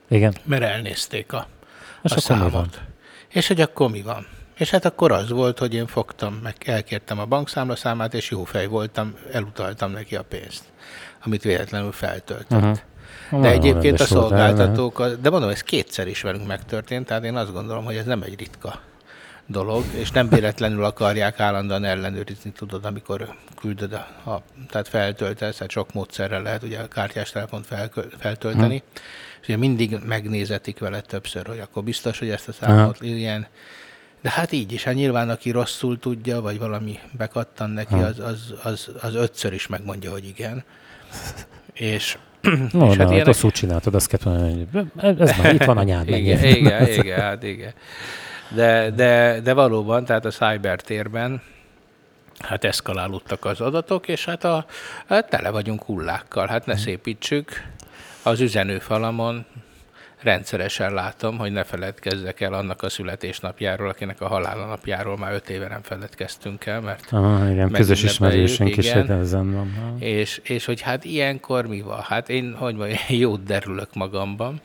Igen. 0.08 0.36
Mert 0.44 0.64
elnézték 0.64 1.34
a, 1.34 1.48
a 2.02 2.20
számot. 2.20 2.82
És 3.34 3.48
hogy 3.48 3.62
akkor 3.62 3.90
mi 3.90 4.02
van? 4.02 4.28
És 4.58 4.70
hát 4.70 4.86
akkor 4.86 5.12
az 5.12 5.30
volt, 5.30 5.60
hogy 5.60 5.74
én 5.74 5.88
fogtam, 5.88 6.40
meg 6.44 6.56
elkértem 6.66 7.20
a 7.20 7.26
bankszámlaszámát, 7.26 8.14
és 8.14 8.30
jó 8.30 8.44
fej 8.44 8.66
voltam, 8.66 9.16
elutaltam 9.32 9.92
neki 9.92 10.16
a 10.16 10.24
pénzt, 10.24 10.64
amit 11.24 11.44
véletlenül 11.44 11.92
feltöltött. 11.92 12.52
Uh-huh. 12.52 12.78
De 13.30 13.38
Nagyon 13.38 13.52
egyébként 13.52 14.00
a 14.00 14.06
szolgáltatók, 14.06 15.08
de 15.22 15.30
mondom, 15.30 15.50
ez 15.50 15.62
kétszer 15.62 16.08
is 16.08 16.22
velünk 16.22 16.48
megtörtént, 16.48 17.06
tehát 17.06 17.24
én 17.24 17.36
azt 17.36 17.54
gondolom, 17.54 17.86
hogy 17.86 17.96
ez 17.96 18.06
nem 18.06 18.22
egy 18.22 18.40
ritka 18.40 18.80
dolog, 19.46 19.84
és 19.94 20.12
nem 20.12 20.30
véletlenül 20.30 20.84
akarják 20.84 21.40
állandóan 21.40 21.84
ellenőrizni, 21.84 22.52
tudod, 22.52 22.86
amikor 22.86 23.36
küldöd, 23.60 23.94
a, 23.94 24.30
a, 24.30 24.42
tehát 24.70 24.88
feltöltesz, 24.88 25.56
tehát 25.56 25.72
sok 25.72 25.94
módszerrel 25.94 26.42
lehet 26.42 26.64
ugye 26.64 26.80
a 26.80 26.88
kártyás 26.88 27.32
telefont 27.32 27.66
fel, 27.66 27.92
feltölteni, 28.20 28.78
hmm. 28.78 29.02
És 29.44 29.50
ugye 29.50 29.58
mindig 29.58 29.98
megnézetik 30.06 30.80
vele 30.80 31.02
többször, 31.02 31.48
hogy 31.48 31.60
akkor 31.60 31.84
biztos, 31.84 32.20
hogy 32.20 32.30
ezt 32.30 32.48
a 32.48 32.52
számot 32.52 32.98
Aha. 33.02 33.06
ilyen, 33.06 33.48
de 34.22 34.30
hát 34.30 34.52
így 34.52 34.72
is, 34.72 34.84
hát 34.84 34.94
nyilván 34.94 35.30
aki 35.30 35.52
rosszul 35.52 36.00
tudja, 36.00 36.42
vagy 36.42 36.60
valami 36.60 37.00
bekattan 37.18 37.70
neki, 37.70 37.94
az, 37.94 38.20
az, 38.20 38.54
az, 38.64 38.90
az 39.02 39.16
ötször 39.16 39.54
is 39.54 39.68
megmondja, 39.68 40.12
hogy 40.12 40.26
igen. 40.28 40.64
És 41.74 42.18
No, 42.72 42.90
és 42.90 42.98
hát 42.98 43.08
ilyenek... 43.08 43.26
rosszul 43.26 43.52
csináltad, 43.52 43.96
azt 43.96 44.08
kellett 44.08 44.26
mondani, 44.26 44.68
hogy 44.96 45.22
ez 45.22 45.38
már 45.38 45.54
itt 45.56 45.64
van 45.64 45.78
anyád. 45.78 46.08
igen, 46.08 46.44
igen, 46.44 46.88
igen, 46.88 47.20
hát 47.20 47.44
igen. 47.44 47.74
De, 48.56 48.92
de, 48.92 49.40
de 49.44 49.54
valóban, 49.54 50.06
tehát 50.06 50.26
a 50.26 50.30
cybertérben 50.30 51.42
hát 52.40 52.64
eszkalálódtak 52.64 53.46
az 53.46 53.62
adatok, 53.62 54.08
és 54.08 54.26
hát, 54.26 54.44
a, 54.44 54.66
hát 55.08 55.30
tele 55.30 55.50
vagyunk 55.50 55.84
hullákkal. 55.84 56.48
Hát 56.48 56.66
ne 56.66 56.78
szépítsük. 56.78 57.72
Az 58.24 58.40
üzenőfalamon 58.40 59.46
rendszeresen 60.24 60.94
látom, 60.94 61.38
hogy 61.38 61.52
ne 61.52 61.64
feledkezzek 61.64 62.42
el 62.42 62.54
annak 62.54 62.82
a 62.82 62.90
születésnapjáról, 62.90 63.90
akinek 63.90 64.22
a 64.22 64.28
halálnapjáról 64.28 65.18
már 65.18 65.34
öt 65.34 65.50
éve 65.50 65.68
nem 65.68 65.82
feledkeztünk 65.82 66.66
el, 66.66 66.82
mert 66.82 67.12
Aha, 67.12 67.50
igen, 67.50 67.72
közös 67.72 68.04
ismerősünk 68.04 68.78
is 68.78 68.90
ezen 68.90 69.54
van. 69.54 69.96
És, 70.00 70.42
és 70.44 70.66
hogy 70.66 70.82
hát 70.82 71.04
ilyenkor 71.06 71.68
mi 71.68 71.82
van? 71.82 72.00
Hát 72.02 72.30
én, 72.30 72.56
hogy 72.58 72.76
mondjam, 72.76 73.00
jót 73.24 73.44
derülök 73.44 73.94
magamban, 73.94 74.62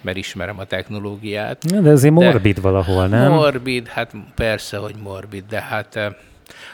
mert 0.00 0.16
ismerem 0.16 0.58
a 0.58 0.64
technológiát. 0.64 1.64
Ja, 1.70 1.80
de 1.80 1.90
azért 1.90 2.14
morbid 2.14 2.54
de 2.54 2.60
valahol, 2.60 3.06
nem? 3.06 3.32
Morbid, 3.32 3.86
hát 3.86 4.12
persze, 4.34 4.76
hogy 4.76 4.94
morbid, 5.02 5.44
de 5.48 5.60
hát 5.60 5.98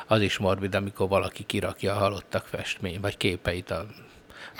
az 0.07 0.21
is 0.21 0.38
morbid, 0.38 0.75
amikor 0.75 1.09
valaki 1.09 1.43
kirakja 1.43 1.95
a 1.95 1.99
halottak 1.99 2.47
festmény, 2.47 2.99
vagy 3.00 3.17
képeit 3.17 3.71
a 3.71 3.87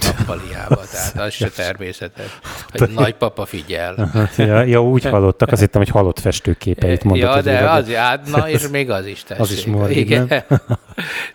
nappaliába, 0.01 0.81
tehát 0.93 1.19
az 1.19 1.33
se 1.33 1.49
természetes. 1.49 2.39
Hogy 2.71 2.91
nagypapa 3.03 3.45
figyel. 3.45 4.11
ja, 4.37 4.63
ja, 4.63 4.83
úgy 4.83 5.05
halottak, 5.05 5.53
azt 5.53 5.61
hittem, 5.61 5.81
hogy 5.81 5.91
halott 5.91 6.19
festőképeit 6.19 7.05
mondott. 7.05 7.35
Ja, 7.35 7.43
de 7.43 7.71
az, 7.71 7.91
hát, 7.91 8.31
na 8.31 8.49
és 8.49 8.69
még 8.69 8.91
az 8.91 9.07
is 9.07 9.23
tessék. 9.23 9.43
Az 9.43 9.53
is 9.53 9.65
morbid, 9.65 9.97
Igen. 9.97 10.29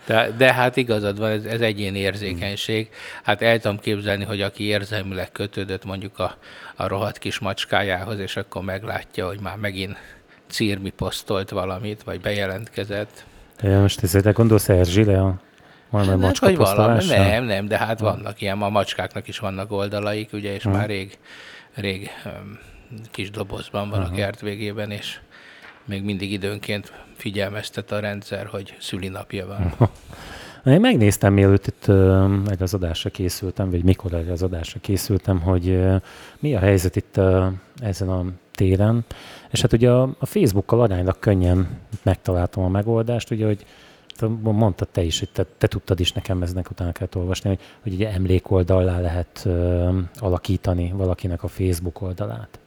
De, 0.06 0.30
de 0.36 0.52
hát 0.52 0.76
igazad 0.76 1.18
van, 1.18 1.30
ez, 1.30 1.44
ez 1.44 1.60
egyéni 1.60 1.98
érzékenység. 1.98 2.88
Hát 3.22 3.42
el 3.42 3.58
tudom 3.58 3.78
képzelni, 3.78 4.24
hogy 4.24 4.40
aki 4.40 4.64
érzelmileg 4.64 5.32
kötődött 5.32 5.84
mondjuk 5.84 6.18
a, 6.18 6.36
a 6.76 6.88
rohadt 6.88 7.18
kis 7.18 7.38
macskájához, 7.38 8.18
és 8.18 8.36
akkor 8.36 8.62
meglátja, 8.62 9.26
hogy 9.26 9.40
már 9.40 9.56
megint 9.56 9.96
círmi 10.48 10.90
posztolt 10.90 11.50
valamit, 11.50 12.02
vagy 12.02 12.20
bejelentkezett. 12.20 13.24
Ja, 13.62 13.80
most 13.80 14.02
ezért 14.02 14.32
gondolsz 14.32 14.68
Erzsile 14.68 15.20
a 15.20 15.40
valami 15.90 16.10
hát, 16.10 16.18
macska 16.18 16.52
valami, 16.52 17.04
nem, 17.06 17.44
nem, 17.44 17.66
de 17.66 17.78
hát 17.78 18.00
vannak 18.00 18.40
ilyen, 18.40 18.62
a 18.62 18.68
macskáknak 18.68 19.28
is 19.28 19.38
vannak 19.38 19.72
oldalaik, 19.72 20.32
ugye, 20.32 20.54
és 20.54 20.64
uh-huh. 20.64 20.80
már 20.80 20.88
rég, 20.88 21.18
rég 21.74 22.10
kis 23.10 23.30
dobozban 23.30 23.88
van 23.88 23.98
uh-huh. 23.98 24.14
a 24.14 24.16
kert 24.16 24.40
végében, 24.40 24.90
és 24.90 25.18
még 25.84 26.02
mindig 26.02 26.32
időnként 26.32 26.92
figyelmeztet 27.16 27.92
a 27.92 28.00
rendszer, 28.00 28.46
hogy 28.46 28.76
szülinapja 28.80 29.46
van. 29.46 29.74
Én 30.64 30.80
megnéztem, 30.80 31.32
mielőtt 31.32 31.66
itt 31.66 31.88
egy 32.46 32.62
az 32.62 32.74
adásra 32.74 33.10
készültem, 33.10 33.70
vagy 33.70 33.84
mikor 33.84 34.12
egy 34.12 34.28
az 34.28 34.42
adásra 34.42 34.80
készültem, 34.80 35.40
hogy 35.40 35.80
mi 36.38 36.54
a 36.54 36.58
helyzet 36.58 36.96
itt 36.96 37.20
ezen 37.80 38.08
a 38.08 38.24
téren. 38.54 39.04
És 39.50 39.60
hát 39.60 39.72
ugye 39.72 39.90
a, 39.90 40.02
a 40.18 40.26
Facebookkal 40.26 40.80
aránylag 40.80 41.18
könnyen 41.18 41.68
megtaláltam 42.02 42.64
a 42.64 42.68
megoldást, 42.68 43.30
ugye, 43.30 43.46
hogy 43.46 43.64
mondtad 44.28 44.88
te 44.88 45.02
is, 45.02 45.18
hogy 45.18 45.28
te, 45.30 45.46
te 45.58 45.66
tudtad 45.66 46.00
is 46.00 46.12
nekem 46.12 46.42
eznek 46.42 46.70
utána 46.70 46.92
kellett 46.92 47.16
olvasni, 47.16 47.48
hogy, 47.48 47.60
hogy 47.82 47.92
ugye 47.92 48.12
emlékoldallá 48.12 49.00
lehet 49.00 49.42
uh, 49.44 49.98
alakítani 50.18 50.92
valakinek 50.92 51.42
a 51.42 51.48
Facebook 51.48 52.02
oldalát. 52.02 52.58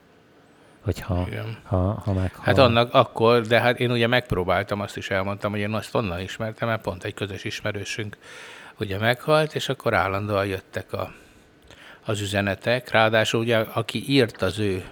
Hogyha 0.81 1.27
ha, 1.63 2.01
ha 2.05 2.13
meg, 2.13 2.35
Hát 2.41 2.57
annak 2.57 2.93
akkor, 2.93 3.41
de 3.41 3.59
hát 3.59 3.79
én 3.79 3.91
ugye 3.91 4.07
megpróbáltam, 4.07 4.79
azt 4.79 4.97
is 4.97 5.09
elmondtam, 5.09 5.51
hogy 5.51 5.59
én 5.59 5.73
azt 5.73 5.95
onnan 5.95 6.19
ismertem, 6.19 6.67
mert 6.67 6.81
pont 6.81 7.03
egy 7.03 7.13
közös 7.13 7.43
ismerősünk 7.43 8.17
ugye 8.79 8.97
meghalt, 8.97 9.55
és 9.55 9.69
akkor 9.69 9.93
állandóan 9.93 10.45
jöttek 10.45 10.93
a, 10.93 11.11
az 12.05 12.21
üzenetek. 12.21 12.89
Ráadásul 12.89 13.39
ugye, 13.39 13.57
aki 13.57 14.03
írt 14.11 14.41
az 14.41 14.59
ő 14.59 14.83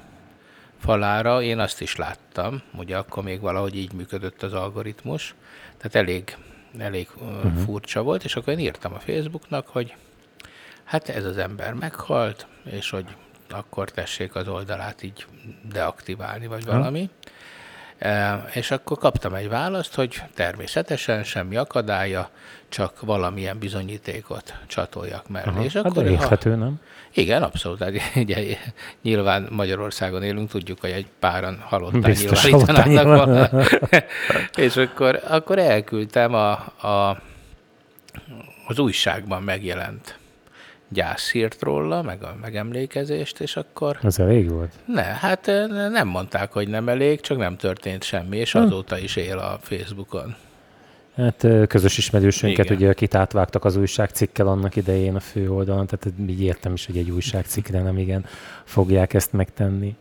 falára, 0.79 1.41
én 1.41 1.59
azt 1.59 1.81
is 1.81 1.95
láttam, 1.95 2.61
ugye 2.77 2.97
akkor 2.97 3.23
még 3.23 3.41
valahogy 3.41 3.75
így 3.75 3.93
működött 3.93 4.43
az 4.43 4.53
algoritmus, 4.53 5.35
tehát 5.77 6.07
elég 6.07 6.37
elég 6.77 7.07
uh-huh. 7.15 7.57
furcsa 7.57 8.01
volt, 8.01 8.23
és 8.23 8.35
akkor 8.35 8.53
én 8.53 8.59
írtam 8.59 8.93
a 8.93 8.99
Facebooknak, 8.99 9.67
hogy 9.67 9.95
hát 10.83 11.09
ez 11.09 11.25
az 11.25 11.37
ember 11.37 11.73
meghalt, 11.73 12.47
és 12.63 12.89
hogy 12.89 13.05
akkor 13.49 13.91
tessék 13.91 14.35
az 14.35 14.47
oldalát 14.47 15.03
így 15.03 15.25
deaktiválni, 15.71 16.47
vagy 16.47 16.65
valami. 16.65 17.01
Uh-huh. 17.01 17.15
E, 18.01 18.43
és 18.53 18.71
akkor 18.71 18.97
kaptam 18.97 19.33
egy 19.33 19.49
választ, 19.49 19.95
hogy 19.95 20.21
természetesen 20.33 21.23
semmi 21.23 21.55
akadálya, 21.55 22.29
csak 22.69 23.01
valamilyen 23.01 23.59
bizonyítékot 23.59 24.53
csatoljak 24.67 25.29
mellé. 25.29 25.49
Uh-huh. 25.49 25.65
És 25.65 25.73
hát 25.73 25.85
akkor, 25.85 26.03
hát 26.03 26.11
érthető, 26.11 26.49
ha, 26.49 26.55
nem? 26.55 26.79
Igen, 27.13 27.43
abszolút. 27.43 27.83
Hát, 27.83 27.93
ugye, 28.15 28.57
nyilván 29.01 29.47
Magyarországon 29.51 30.23
élünk, 30.23 30.49
tudjuk, 30.49 30.79
hogy 30.79 30.89
egy 30.89 31.07
páran 31.19 31.59
halottán 31.59 32.15
nyilvánítanának 32.43 33.51
és 34.55 34.77
akkor, 34.77 35.19
akkor 35.27 35.59
elküldtem 35.59 36.33
a, 36.33 36.51
a, 36.87 37.21
az 38.67 38.79
újságban 38.79 39.43
megjelent 39.43 40.19
gyászhírt 40.93 41.61
róla, 41.61 42.01
meg 42.01 42.23
a 42.23 42.35
megemlékezést, 42.41 43.39
és 43.39 43.55
akkor... 43.55 43.97
Ez 44.03 44.19
elég 44.19 44.49
volt? 44.49 44.73
Ne, 44.85 45.03
hát 45.03 45.45
nem 45.91 46.07
mondták, 46.07 46.51
hogy 46.51 46.67
nem 46.67 46.89
elég, 46.89 47.21
csak 47.21 47.37
nem 47.37 47.57
történt 47.57 48.03
semmi, 48.03 48.37
és 48.37 48.51
hm. 48.51 48.57
azóta 48.57 48.97
is 48.97 49.15
él 49.15 49.37
a 49.37 49.59
Facebookon. 49.61 50.35
Hát 51.15 51.47
közös 51.67 51.97
ismerősünket, 51.97 52.65
Igen. 52.65 52.77
ugye, 52.77 52.89
akit 52.89 53.15
átvágtak 53.15 53.65
az 53.65 53.75
újságcikkel 53.75 54.47
annak 54.47 54.75
idején 54.75 55.15
a 55.15 55.19
fő 55.19 55.51
oldalon, 55.51 55.87
tehát 55.87 56.19
így 56.27 56.41
értem 56.41 56.73
is, 56.73 56.85
hogy 56.85 56.97
egy 56.97 57.11
újságcikkre 57.11 57.81
nem 57.81 57.97
igen 57.97 58.25
fogják 58.63 59.13
ezt 59.13 59.33
megtenni. 59.33 59.95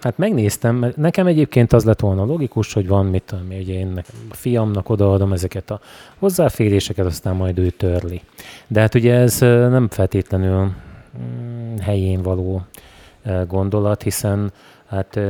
Hát 0.00 0.16
megnéztem, 0.16 0.76
mert 0.76 0.96
nekem 0.96 1.26
egyébként 1.26 1.72
az 1.72 1.84
lett 1.84 2.00
volna 2.00 2.24
logikus, 2.24 2.72
hogy 2.72 2.88
van, 2.88 3.06
mit 3.06 3.22
tudom, 3.22 3.46
ugye 3.46 3.74
én 3.74 4.02
a 4.30 4.34
fiamnak 4.34 4.88
odaadom 4.88 5.32
ezeket 5.32 5.70
a 5.70 5.80
hozzáféréseket, 6.18 7.06
aztán 7.06 7.36
majd 7.36 7.58
ő 7.58 7.70
törli. 7.70 8.22
De 8.66 8.80
hát 8.80 8.94
ugye 8.94 9.14
ez 9.14 9.38
nem 9.40 9.88
feltétlenül 9.88 10.70
mm, 11.18 11.76
helyén 11.76 12.22
való 12.22 12.62
gondolat, 13.46 14.02
hiszen 14.02 14.52
Hát 14.90 15.20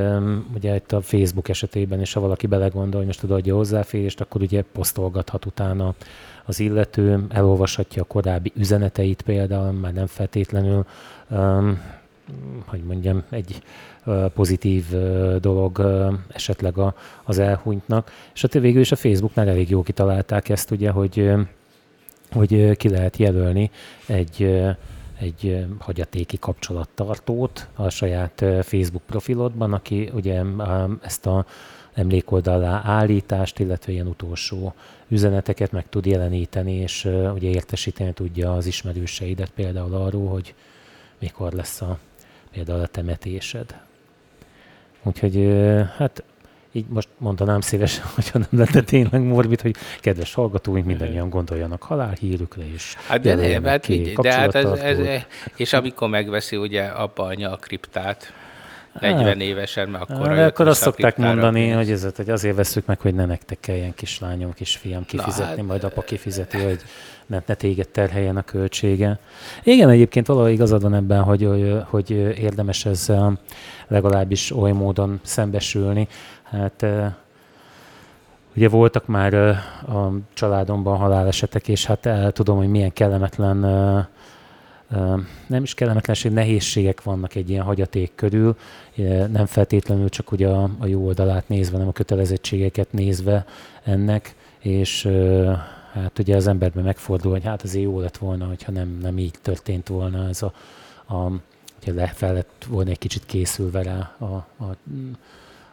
ugye 0.55 0.75
itt 0.75 0.93
a 0.93 1.01
Facebook 1.01 1.49
esetében 1.49 2.01
is, 2.01 2.13
ha 2.13 2.21
valaki 2.21 2.47
belegondol, 2.47 2.97
hogy 2.97 3.07
most 3.07 3.23
odaadja 3.23 3.55
hozzáférést, 3.55 4.21
akkor 4.21 4.43
ugye 4.43 4.63
posztolgathat 4.73 5.47
utána 5.47 5.95
az 6.45 6.61
illető, 6.61 7.27
elolvashatja 7.29 8.03
a 8.03 8.07
korábbi 8.07 8.53
üzeneteit 8.57 9.23
például, 9.23 9.73
már 9.73 9.93
nem 9.93 10.07
feltétlenül, 10.07 10.87
um, 11.31 11.81
hogy 12.67 12.83
mondjam, 12.83 13.23
egy 13.31 13.63
pozitív 14.35 14.85
dolog 15.41 15.81
esetleg 16.29 16.79
a, 16.79 16.95
az 17.25 17.39
elhunytnak. 17.39 18.11
És 18.35 18.41
hát 18.41 18.53
végül 18.53 18.81
is 18.81 18.93
a 18.93 18.97
Facebooknál 18.97 19.49
elég 19.49 19.71
jó 19.71 19.83
kitalálták 19.83 20.49
ezt, 20.49 20.71
ugye, 20.71 20.91
hogy, 20.91 21.33
hogy 22.31 22.77
ki 22.77 22.89
lehet 22.89 23.17
jelölni 23.17 23.71
egy 24.07 24.67
egy 25.21 25.67
hagyatéki 25.79 26.39
kapcsolattartót 26.39 27.69
a 27.75 27.89
saját 27.89 28.45
Facebook 28.63 29.03
profilodban, 29.07 29.73
aki 29.73 30.11
ugye 30.15 30.43
ezt 31.03 31.27
a 31.27 31.47
emlékoldalá 31.93 32.81
állítást, 32.85 33.59
illetve 33.59 33.93
ilyen 33.93 34.07
utolsó 34.07 34.75
üzeneteket 35.09 35.73
meg 35.73 35.89
tud 35.89 36.07
jeleníteni, 36.07 36.73
és 36.73 37.05
ugye 37.35 37.49
értesíteni 37.49 38.13
tudja 38.13 38.55
az 38.55 38.67
ismerőseidet 38.67 39.51
például 39.51 39.95
arról, 39.95 40.29
hogy 40.29 40.55
mikor 41.19 41.53
lesz 41.53 41.81
a, 41.81 41.99
például 42.51 42.81
a 42.81 42.87
temetésed. 42.87 43.81
Úgyhogy 45.03 45.49
hát 45.97 46.25
így 46.73 46.87
most 46.89 47.09
mondanám 47.19 47.61
szívesen, 47.61 48.05
hogyha 48.15 48.39
nem 48.39 48.61
lenne 48.61 48.81
tényleg 48.81 49.23
morbid, 49.23 49.61
hogy 49.61 49.77
kedves 50.01 50.35
hallgatóink 50.35 50.87
mindannyian 50.87 51.29
gondoljanak 51.29 51.83
halálhírükre 51.83 52.65
is. 52.65 52.97
Hát 53.07 53.21
de, 53.21 53.35
de, 53.35 53.69
hát 53.69 53.85
ki, 53.85 54.13
de 54.21 54.33
hát 54.33 54.55
ez, 54.55 54.65
ez, 54.65 54.99
és 55.57 55.73
amikor 55.73 56.09
megveszi 56.09 56.57
ugye 56.57 56.83
apa 56.83 57.23
anya 57.23 57.53
a 57.53 57.57
kriptát, 57.57 58.33
40 59.01 59.25
hát, 59.25 59.37
évesen, 59.37 59.89
mert 59.89 60.11
akkor 60.11 60.35
de 60.35 60.45
akkor 60.45 60.69
azt 60.69 60.81
szokták 60.81 61.17
mondani, 61.17 61.69
hogy, 61.69 61.91
ez, 61.91 62.07
hogy 62.17 62.31
azért 62.31 62.57
veszük 62.57 62.87
meg, 62.87 63.01
hogy 63.01 63.15
ne 63.15 63.25
nektek 63.25 63.61
kelljen 63.61 63.95
kislányom, 63.95 64.53
kisfiam 64.53 65.05
kifizetni, 65.05 65.57
hát, 65.57 65.67
majd 65.67 65.85
apa 65.85 66.01
kifizeti, 66.01 66.59
hogy 66.59 66.81
ne, 67.27 67.43
ne 67.47 67.55
téged 67.55 67.89
terheljen 67.89 68.37
a 68.37 68.43
költsége. 68.43 69.19
Igen, 69.63 69.89
egyébként 69.89 70.27
valahogy 70.27 70.53
igazad 70.53 70.83
van 70.83 70.95
ebben, 70.95 71.23
hogy, 71.23 71.49
hogy 71.85 72.11
érdemes 72.39 72.85
ezzel 72.85 73.39
legalábbis 73.89 74.53
oly 74.53 74.73
módon 74.73 75.21
szembesülni. 75.23 76.09
Hát 76.43 76.87
ugye 78.57 78.69
voltak 78.69 79.07
már 79.07 79.35
a 79.35 80.13
családomban 80.35 80.99
halálesetek, 80.99 81.69
és 81.69 81.87
hát 81.87 82.09
tudom, 82.33 82.57
hogy 82.57 82.69
milyen 82.69 82.93
kellemetlen 82.93 83.65
nem 85.47 85.63
is 85.63 85.75
kellemetlenség, 85.75 86.33
nehézségek 86.33 87.03
vannak 87.03 87.35
egy 87.35 87.51
ilyen 87.51 87.65
hagyaték 87.65 88.13
körül, 88.15 88.57
nem 89.33 89.47
feltétlenül 89.47 90.09
csak 90.09 90.33
ugye 90.33 90.49
a, 90.49 90.71
a 90.79 90.87
jó 90.87 91.07
oldalát 91.07 91.49
nézve, 91.49 91.73
hanem 91.73 91.89
a 91.89 91.93
kötelezettségeket 91.93 92.93
nézve 92.93 93.45
ennek, 93.83 94.35
és 94.59 95.09
hát 95.93 96.19
ugye 96.19 96.37
az 96.37 96.47
emberben 96.47 96.85
megfordul, 96.85 97.33
hogy 97.33 97.45
hát 97.45 97.63
azért 97.63 97.85
jó 97.85 98.01
lett 98.01 98.17
volna, 98.17 98.47
hogyha 98.47 98.73
nem, 98.73 98.99
nem 99.03 99.19
így 99.19 99.35
történt 99.43 99.89
volna 99.89 100.29
ez 100.29 100.43
a, 100.43 100.53
a 101.15 101.33
hogyha 101.75 102.01
le 102.01 102.07
fel 102.07 102.33
lett 102.33 102.67
volna 102.69 102.91
egy 102.91 102.99
kicsit 102.99 103.27
készülve 103.27 103.83
rá 103.83 104.17
a, 104.19 104.47
a, 104.65 104.77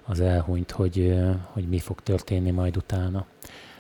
az 0.05 0.19
elhunyt, 0.19 0.71
hogy, 0.71 1.15
hogy 1.43 1.67
mi 1.67 1.79
fog 1.79 2.01
történni 2.01 2.51
majd 2.51 2.77
utána. 2.77 3.25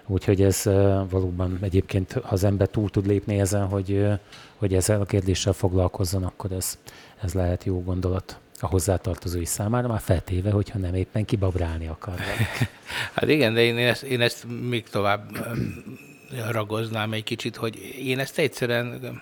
Úgyhogy 0.07 0.41
ez 0.41 0.63
valóban 1.09 1.57
egyébként, 1.61 2.11
ha 2.11 2.19
az 2.29 2.43
ember 2.43 2.67
túl 2.67 2.89
tud 2.89 3.07
lépni 3.07 3.39
ezen, 3.39 3.67
hogy, 3.67 4.07
hogy 4.55 4.73
ezzel 4.73 5.01
a 5.01 5.05
kérdéssel 5.05 5.53
foglalkozzon, 5.53 6.23
akkor 6.23 6.51
ez, 6.51 6.77
ez 7.21 7.33
lehet 7.33 7.63
jó 7.63 7.83
gondolat 7.83 8.39
a 8.59 8.67
hozzátartozói 8.67 9.45
számára, 9.45 9.87
már 9.87 9.99
feltéve, 9.99 10.51
hogyha 10.51 10.77
nem 10.77 10.93
éppen 10.93 11.25
kibabrálni 11.25 11.87
akarnak. 11.87 12.25
Hát 13.13 13.29
igen, 13.29 13.53
de 13.53 13.63
én 13.63 13.77
ezt, 13.77 14.03
én 14.03 14.21
ezt 14.21 14.45
még 14.69 14.89
tovább 14.89 15.23
ragoznám 16.51 17.13
egy 17.13 17.23
kicsit, 17.23 17.55
hogy 17.55 17.75
én 18.05 18.19
ezt 18.19 18.37
egyszerűen 18.37 19.21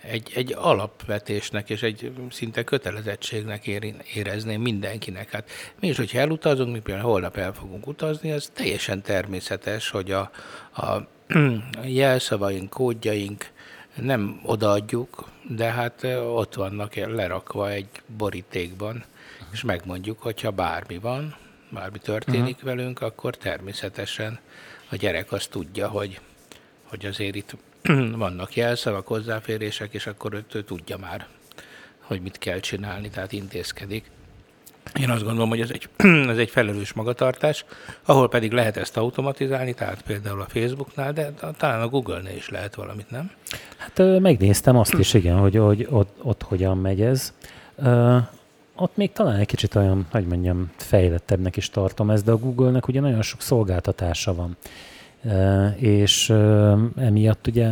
egy, 0.00 0.32
egy 0.34 0.54
alapvetésnek 0.58 1.70
és 1.70 1.82
egy 1.82 2.12
szinte 2.30 2.64
kötelezettségnek 2.64 3.66
érezném 4.14 4.60
mindenkinek. 4.60 5.30
Hát 5.30 5.50
mi 5.80 5.88
is, 5.88 5.96
hogyha 5.96 6.18
elutazunk, 6.18 6.72
mi 6.72 6.80
például 6.80 7.08
holnap 7.08 7.36
el 7.36 7.52
fogunk 7.52 7.86
utazni, 7.86 8.32
az 8.32 8.50
teljesen 8.54 9.02
természetes, 9.02 9.90
hogy 9.90 10.10
a, 10.10 10.30
a 10.74 11.06
jelszavaink, 11.84 12.70
kódjaink 12.70 13.50
nem 13.94 14.40
odaadjuk, 14.42 15.28
de 15.48 15.64
hát 15.64 16.04
ott 16.26 16.54
vannak 16.54 16.94
lerakva 16.94 17.70
egy 17.70 17.88
borítékban, 18.16 19.04
és 19.52 19.62
megmondjuk, 19.62 20.22
hogyha 20.22 20.50
bármi 20.50 20.98
van, 20.98 21.36
bármi 21.68 21.98
történik 21.98 22.56
uh-huh. 22.56 22.74
velünk, 22.74 23.00
akkor 23.00 23.36
természetesen 23.36 24.38
a 24.88 24.96
gyerek 24.96 25.32
azt 25.32 25.50
tudja, 25.50 25.88
hogy, 25.88 26.20
hogy 26.82 27.06
azért 27.06 27.34
itt 27.34 27.56
vannak 28.16 28.56
jelszavak, 28.56 29.06
hozzáférések, 29.06 29.94
és 29.94 30.06
akkor 30.06 30.44
ő, 30.52 30.62
tudja 30.62 30.98
már, 30.98 31.26
hogy 32.00 32.20
mit 32.20 32.38
kell 32.38 32.60
csinálni, 32.60 33.08
tehát 33.08 33.32
intézkedik. 33.32 34.10
Én 35.00 35.10
azt 35.10 35.24
gondolom, 35.24 35.48
hogy 35.48 35.60
ez 35.60 35.70
egy, 35.70 35.88
ez 36.32 36.38
egy 36.38 36.50
felelős 36.50 36.92
magatartás, 36.92 37.64
ahol 38.04 38.28
pedig 38.28 38.52
lehet 38.52 38.76
ezt 38.76 38.96
automatizálni, 38.96 39.74
tehát 39.74 40.02
például 40.02 40.40
a 40.40 40.46
Facebooknál, 40.48 41.12
de 41.12 41.32
talán 41.56 41.80
a 41.80 41.88
Google-nél 41.88 42.36
is 42.36 42.48
lehet 42.48 42.74
valamit, 42.74 43.10
nem? 43.10 43.30
Hát 43.76 44.20
megnéztem 44.20 44.76
azt 44.76 44.94
is, 44.94 45.14
igen, 45.14 45.36
hogy, 45.36 45.56
hogy 45.56 45.86
ott, 45.90 46.16
ott 46.22 46.42
hogyan 46.42 46.78
megy 46.78 47.00
ez. 47.00 47.34
Ott 48.74 48.96
még 48.96 49.12
talán 49.12 49.38
egy 49.38 49.46
kicsit 49.46 49.74
olyan, 49.74 50.06
hogy 50.10 50.26
mondjam, 50.26 50.70
fejlettebbnek 50.76 51.56
is 51.56 51.70
tartom 51.70 52.10
ezt, 52.10 52.24
de 52.24 52.30
a 52.30 52.36
Google-nek 52.36 52.88
ugye 52.88 53.00
nagyon 53.00 53.22
sok 53.22 53.40
szolgáltatása 53.40 54.34
van 54.34 54.56
és 55.76 56.30
emiatt 56.96 57.46
ugye 57.46 57.70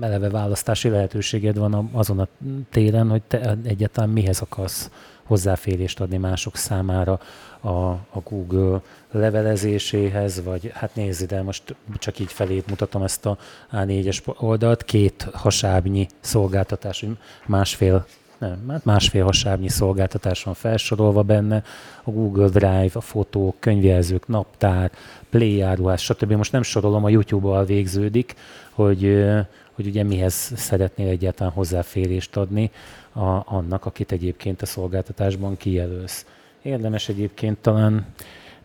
eleve 0.00 0.30
választási 0.30 0.88
lehetőséged 0.88 1.58
van 1.58 1.90
azon 1.92 2.18
a 2.18 2.28
téren, 2.70 3.08
hogy 3.08 3.22
te 3.22 3.56
egyáltalán 3.64 4.10
mihez 4.10 4.40
akarsz 4.40 4.90
hozzáférést 5.22 6.00
adni 6.00 6.16
mások 6.16 6.56
számára 6.56 7.20
a, 7.60 7.68
a 7.90 8.20
Google 8.28 8.80
levelezéséhez, 9.10 10.42
vagy 10.44 10.70
hát 10.74 10.94
nézd 10.94 11.22
ide, 11.22 11.42
most 11.42 11.74
csak 11.98 12.18
így 12.18 12.32
felét 12.32 12.66
mutatom 12.66 13.02
ezt 13.02 13.26
a 13.26 13.38
A4-es 13.72 14.36
oldalt, 14.38 14.84
két 14.84 15.28
hasábnyi 15.32 16.06
szolgáltatás, 16.20 17.04
másfél 17.46 18.06
nem, 18.38 18.68
hát 18.68 18.84
másfél 18.84 19.24
hasábnyi 19.24 19.68
szolgáltatás 19.68 20.42
van 20.42 20.54
felsorolva 20.54 21.22
benne, 21.22 21.62
a 22.02 22.10
Google 22.10 22.48
Drive, 22.48 22.90
a 22.92 23.00
fotók, 23.00 23.56
könyvjelzők, 23.60 24.28
naptár, 24.28 24.90
Play 25.30 25.60
áruhás, 25.60 26.02
stb. 26.02 26.32
Most 26.32 26.52
nem 26.52 26.62
sorolom, 26.62 27.04
a 27.04 27.08
YouTube-al 27.08 27.64
végződik, 27.64 28.34
hogy, 28.70 29.24
hogy 29.72 29.86
ugye 29.86 30.02
mihez 30.02 30.52
szeretnél 30.56 31.08
egyáltalán 31.08 31.52
hozzáférést 31.52 32.36
adni 32.36 32.70
a, 33.12 33.42
annak, 33.44 33.84
akit 33.84 34.12
egyébként 34.12 34.62
a 34.62 34.66
szolgáltatásban 34.66 35.56
kijelölsz. 35.56 36.26
Érdemes 36.62 37.08
egyébként 37.08 37.58
talán 37.58 38.06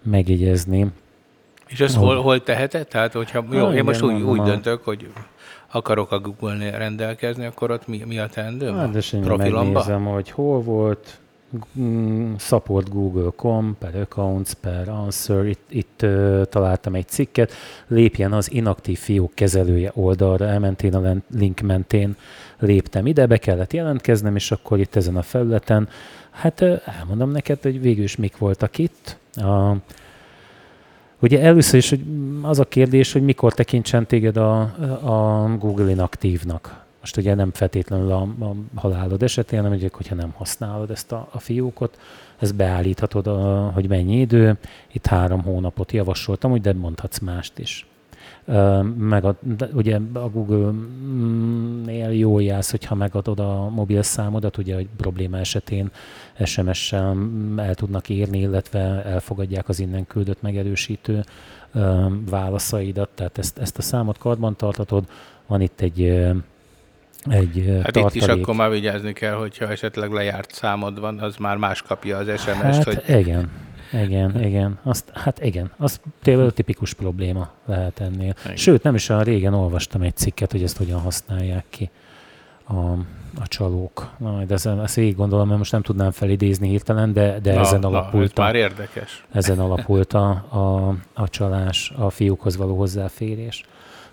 megjegyezni. 0.01 0.92
És 1.68 1.80
ezt 1.80 1.96
hol, 1.96 2.22
hol 2.22 2.44
teheted? 2.44 2.88
Tehát, 2.88 3.13
hogyha 3.13 3.46
jó, 3.51 3.72
én 3.72 3.84
most 3.84 4.01
úgy, 4.01 4.22
úgy 4.22 4.42
döntök, 4.42 4.84
hogy 4.84 5.10
akarok 5.72 6.12
a 6.12 6.20
Google-nél 6.20 6.72
rendelkezni, 6.72 7.46
akkor 7.46 7.72
ott 7.72 7.88
mi, 7.88 8.04
mi 8.08 8.20
a 8.20 8.28
teendőm? 8.28 8.75
Hát, 8.75 8.92
de 8.92 9.36
megnézem, 9.36 10.06
hogy 10.06 10.30
hol 10.30 10.62
volt, 10.62 11.20
mm, 11.80 12.34
support 12.38 12.90
google.com 12.90 13.75
per 13.80 13.96
accounts 13.96 14.54
per 14.54 14.90
answer, 14.90 15.46
itt, 15.46 15.66
itt 15.70 16.00
uh, 16.04 16.42
találtam 16.46 16.96
egy 16.96 17.08
cikket, 17.08 17.51
lépjen 17.88 18.34
az 18.34 18.51
inaktív 18.51 19.00
fiók 19.00 19.34
kezelője 19.34 19.92
oldalra, 19.96 20.46
elmentén 20.46 20.96
a 20.96 21.16
link 21.36 21.60
mentén 21.60 22.16
léptem 22.60 23.06
ide, 23.06 23.25
be 23.25 23.38
kellett 23.38 23.74
jelentkeznem, 23.74 24.36
és 24.36 24.51
akkor 24.51 24.80
itt 24.80 24.96
ezen 24.96 25.16
a 25.16 25.22
felületen, 25.22 25.90
hát 26.32 26.62
uh, 26.62 26.82
elmondom 27.00 27.32
neked, 27.32 27.62
hogy 27.62 27.82
végül 27.82 28.04
is 28.04 28.16
mik 28.16 28.38
voltak 28.38 28.78
itt. 28.78 29.18
A, 29.36 29.75
Ugye 31.22 31.42
először 31.42 31.79
is 31.79 31.90
hogy 31.90 32.03
az 32.42 32.60
a 32.60 32.66
kérdés, 32.66 33.12
hogy 33.12 33.22
mikor 33.24 33.53
tekintsen 33.53 34.05
téged 34.05 34.38
a, 34.38 34.60
a 35.03 35.48
Google 35.57 35.90
inaktívnak. 35.90 36.84
Most 37.00 37.18
ugye 37.18 37.36
nem 37.36 37.51
feltétlenül 37.51 38.12
a, 38.12 38.27
a 38.40 38.55
halálod 38.75 39.24
esetén, 39.24 39.62
hanem 39.62 39.77
ugye, 39.77 39.90
hogyha 39.92 40.16
nem 40.16 40.34
használod 40.36 40.92
ezt 40.92 41.12
a, 41.12 41.27
a 41.31 41.40
fiókot, 41.40 42.00
ezt 42.40 42.55
beállíthatod, 42.55 43.27
a, 43.27 43.72
hogy 43.74 43.88
mennyi 43.88 44.20
idő. 44.20 44.57
Itt 44.92 45.05
három 45.05 45.42
hónapot 45.42 45.92
javasoltam, 45.92 46.51
úgy, 46.51 46.62
de 46.62 46.74
mondhatsz 46.74 47.20
mást 47.20 47.60
is 47.60 47.86
meg 48.98 49.25
a, 49.25 49.36
ugye 49.74 50.00
a 50.14 50.30
Google-nél 50.30 52.10
jó 52.12 52.40
jelsz, 52.40 52.72
hogyha 52.72 52.96
megadod 52.96 53.40
a 53.40 53.70
mobil 53.70 54.01
számodat, 54.01 54.58
ugye, 54.58 54.75
hogy 54.75 54.88
probléma 54.98 55.38
esetén 55.38 55.92
SMS-sel 56.44 57.18
el 57.58 57.75
tudnak 57.75 58.10
írni, 58.10 58.40
illetve 58.40 58.80
elfogadják 59.06 59.70
az 59.70 59.80
innen 59.80 60.08
küldött 60.08 60.42
megerősítő 60.42 61.24
válaszaidat, 62.30 63.10
tehát 63.16 63.38
ezt, 63.38 63.58
ezt 63.58 63.77
a 63.77 63.82
számot 63.82 64.18
karban 64.18 64.56
tartatod. 64.56 65.04
Van 65.48 65.62
itt 65.62 65.82
egy 65.82 66.01
egy 67.30 67.66
hát 67.84 67.92
tartalék. 67.92 68.16
itt 68.16 68.22
is 68.22 68.27
akkor 68.27 68.56
már 68.56 68.70
vigyázni 68.70 69.14
kell, 69.14 69.34
hogyha 69.34 69.68
esetleg 69.68 70.12
lejárt 70.12 70.54
számod 70.54 71.00
van, 71.00 71.20
az 71.20 71.36
már 71.36 71.58
más 71.58 71.82
kapja 71.82 72.18
az 72.18 72.27
SMS-t. 72.40 72.54
Hát 72.56 72.84
hogy... 72.84 73.20
igen, 73.20 73.50
igen, 73.94 74.44
igen. 74.44 74.80
Azt, 74.84 75.10
hát 75.14 75.44
igen, 75.44 75.72
az 75.77 76.00
tényleg 76.22 76.51
tipikus 76.51 76.94
probléma 76.94 77.50
lehet 77.66 78.00
ennél. 78.00 78.36
Igen. 78.44 78.56
Sőt, 78.56 78.84
nem 78.84 78.96
is 78.96 79.10
olyan 79.10 79.24
régen 79.24 79.54
olvastam 79.54 80.01
egy 80.01 80.16
cikket, 80.16 80.51
hogy 80.51 80.64
ezt 80.64 80.77
hogyan 80.77 81.00
használják 81.00 81.66
ki 81.70 81.90
a, 82.68 82.92
a 83.40 83.48
csalók. 83.48 84.10
Na, 84.18 84.32
majd 84.32 84.51
ezen, 84.51 84.82
ezt 84.84 84.96
végig 84.96 85.16
gondolom, 85.16 85.48
mert 85.48 85.58
most 85.58 85.72
nem 85.72 85.82
tudnám 85.82 86.12
felidézni 86.12 86.70
hirtelen, 86.70 87.14
de, 87.14 87.40
de 87.40 87.54
na, 87.54 87.60
ezen 87.60 87.84
alapult. 87.84 88.36
Na, 88.36 88.44
már 88.44 88.56
érdekes. 88.56 89.25
Ezen 89.32 89.60
alapult 89.60 90.14
a, 90.14 90.30
a, 90.30 90.96
a 91.14 91.30
csalás, 91.30 91.94
a 91.98 92.10
fiúkhoz 92.10 92.58
való 92.58 92.77
hozzáférés. 92.77 93.64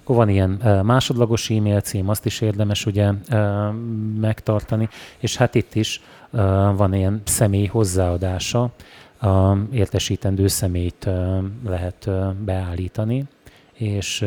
Akkor 0.03 0.17
van 0.17 0.29
ilyen 0.29 0.51
másodlagos 0.85 1.51
e-mail 1.51 1.81
cím, 1.81 2.09
azt 2.09 2.27
is 2.27 2.41
érdemes 2.41 2.87
ugye 2.87 3.12
megtartani, 4.21 4.88
és 5.19 5.37
hát 5.37 5.55
itt 5.55 5.75
is 5.75 6.01
van 6.77 6.95
ilyen 6.95 7.23
személy 7.25 7.67
hozzáadása, 7.67 8.62
a 8.62 8.71
értesítendő 9.72 10.46
személyt 10.46 11.09
lehet 11.66 12.11
beállítani, 12.44 13.24
és 13.72 14.20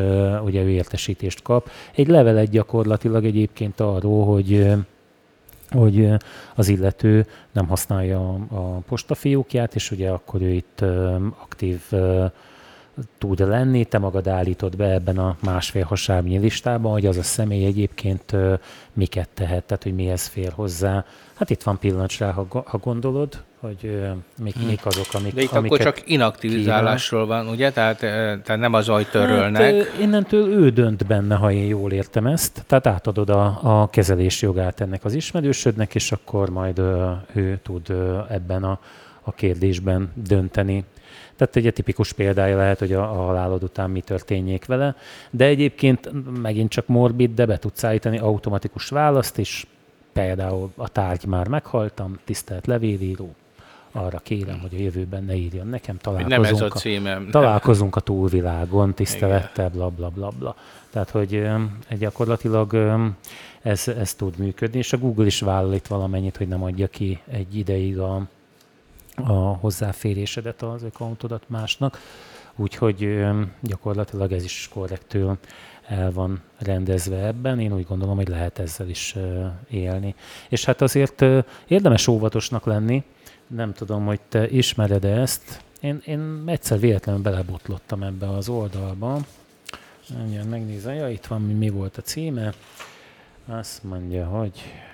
ugye 0.43 0.61
ő 0.61 0.69
értesítést 0.69 1.41
kap. 1.41 1.69
Egy 1.95 2.07
levelet 2.07 2.49
gyakorlatilag 2.49 3.25
egyébként 3.25 3.79
arról, 3.79 4.25
hogy 4.25 4.73
hogy 5.69 6.09
az 6.55 6.67
illető 6.67 7.27
nem 7.51 7.67
használja 7.67 8.33
a 8.33 8.81
postafiókját, 8.87 9.75
és 9.75 9.91
ugye 9.91 10.09
akkor 10.09 10.41
ő 10.41 10.49
itt 10.49 10.81
aktív 11.41 11.81
tud 13.17 13.39
lenni, 13.39 13.85
te 13.85 13.97
magad 13.97 14.27
állítod 14.27 14.75
be 14.75 14.91
ebben 14.91 15.17
a 15.17 15.35
másfél 15.43 15.83
hasábnyi 15.83 16.37
listában, 16.37 16.91
hogy 16.91 17.05
az 17.05 17.17
a 17.17 17.23
személy 17.23 17.65
egyébként 17.65 18.35
miket 18.93 19.29
tehet, 19.33 19.63
tehát 19.63 19.83
hogy 19.83 19.95
mihez 19.95 20.27
fér 20.27 20.51
hozzá. 20.51 21.05
Hát 21.33 21.49
itt 21.49 21.63
van 21.63 21.79
pillanat 21.79 22.17
rá, 22.17 22.31
ha 22.65 22.77
gondolod, 22.81 23.43
hogy 23.61 24.01
mik, 24.37 24.53
hmm. 24.55 24.65
mik 24.65 24.85
azok, 24.85 25.05
amik, 25.11 25.33
De 25.33 25.41
itt 25.41 25.51
akkor 25.51 25.79
csak 25.79 26.01
inaktivizálásról 26.05 27.25
van, 27.25 27.47
ugye? 27.47 27.71
Tehát, 27.71 27.97
tehát 28.43 28.57
nem 28.57 28.73
az 28.73 28.89
ajtörölnek. 28.89 29.61
Hát, 29.61 29.99
innentől 29.99 30.47
ő 30.47 30.69
dönt 30.69 31.05
benne, 31.05 31.35
ha 31.35 31.51
én 31.51 31.65
jól 31.65 31.91
értem 31.91 32.25
ezt. 32.25 32.63
Tehát 32.67 32.87
átadod 32.87 33.29
a, 33.29 33.59
a 33.61 33.89
kezelés 33.89 34.41
jogát 34.41 34.81
ennek 34.81 35.05
az 35.05 35.13
ismerősödnek, 35.13 35.95
és 35.95 36.11
akkor 36.11 36.49
majd 36.49 36.79
ő 37.33 37.59
tud 37.63 37.89
ebben 38.29 38.63
a, 38.63 38.79
a 39.21 39.31
kérdésben 39.31 40.11
dönteni. 40.13 40.83
Tehát 41.35 41.55
egy 41.55 41.73
tipikus 41.73 42.13
példája 42.13 42.57
lehet, 42.57 42.79
hogy 42.79 42.93
a, 42.93 43.01
a 43.01 43.25
halálod 43.25 43.63
után 43.63 43.89
mi 43.89 44.01
történjék 44.01 44.65
vele, 44.65 44.95
de 45.29 45.45
egyébként 45.45 46.09
megint 46.41 46.69
csak 46.69 46.87
morbid, 46.87 47.33
de 47.33 47.45
be 47.45 47.57
tudsz 47.57 47.83
állítani 47.83 48.17
automatikus 48.17 48.89
választ 48.89 49.37
is, 49.37 49.67
például 50.13 50.71
a 50.75 50.89
tárgy 50.89 51.25
már 51.25 51.47
meghaltam, 51.47 52.19
tisztelt 52.25 52.67
levélíró, 52.67 53.35
arra 53.91 54.19
kérem, 54.19 54.59
hogy 54.59 54.75
a 54.75 54.81
jövőben 54.81 55.23
ne 55.23 55.35
írjon 55.35 55.67
nekem, 55.67 55.97
találkozunk, 55.97 56.41
nem 56.43 56.53
ez 56.53 56.61
a, 56.61 56.67
címem. 56.67 57.25
A, 57.27 57.31
találkozunk 57.39 57.95
a 57.95 57.99
túlvilágon, 57.99 58.93
tisztelettel, 58.93 59.69
bla, 59.69 59.89
bla, 59.89 60.09
bla, 60.09 60.31
bla. 60.39 60.55
Tehát, 60.89 61.09
hogy 61.09 61.47
gyakorlatilag 61.99 62.75
ez, 63.61 63.87
ez 63.87 64.13
tud 64.13 64.37
működni, 64.37 64.77
és 64.77 64.93
a 64.93 64.97
Google 64.97 65.25
is 65.25 65.39
vállal 65.39 65.73
itt 65.73 65.87
valamennyit, 65.87 66.37
hogy 66.37 66.47
nem 66.47 66.63
adja 66.63 66.87
ki 66.87 67.19
egy 67.27 67.57
ideig 67.57 67.99
a, 67.99 68.27
a 69.15 69.31
hozzáférésedet 69.33 70.61
az 70.61 70.83
accountodat 70.83 71.43
másnak, 71.47 71.99
úgyhogy 72.55 73.25
gyakorlatilag 73.61 74.31
ez 74.31 74.43
is 74.43 74.69
korrektül 74.73 75.37
el 75.87 76.11
van 76.11 76.41
rendezve 76.57 77.25
ebben. 77.25 77.59
Én 77.59 77.73
úgy 77.73 77.85
gondolom, 77.87 78.15
hogy 78.15 78.27
lehet 78.27 78.59
ezzel 78.59 78.89
is 78.89 79.15
élni. 79.69 80.15
És 80.49 80.65
hát 80.65 80.81
azért 80.81 81.25
érdemes 81.67 82.07
óvatosnak 82.07 82.65
lenni, 82.65 83.03
nem 83.55 83.73
tudom, 83.73 84.05
hogy 84.05 84.19
te 84.29 84.49
ismered 84.49 85.05
-e 85.05 85.19
ezt. 85.19 85.61
Én, 85.79 86.01
én 86.05 86.43
egyszer 86.45 86.79
véletlenül 86.79 87.21
belebotlottam 87.21 88.03
ebbe 88.03 88.29
az 88.29 88.49
oldalba. 88.49 89.19
Mindjárt 90.17 90.49
megnézem, 90.49 90.93
ja, 90.93 91.09
itt 91.09 91.25
van, 91.25 91.41
mi, 91.41 91.69
volt 91.69 91.97
a 91.97 92.01
címe. 92.01 92.53
Azt 93.47 93.83
mondja, 93.83 94.25
hogy 94.25 94.51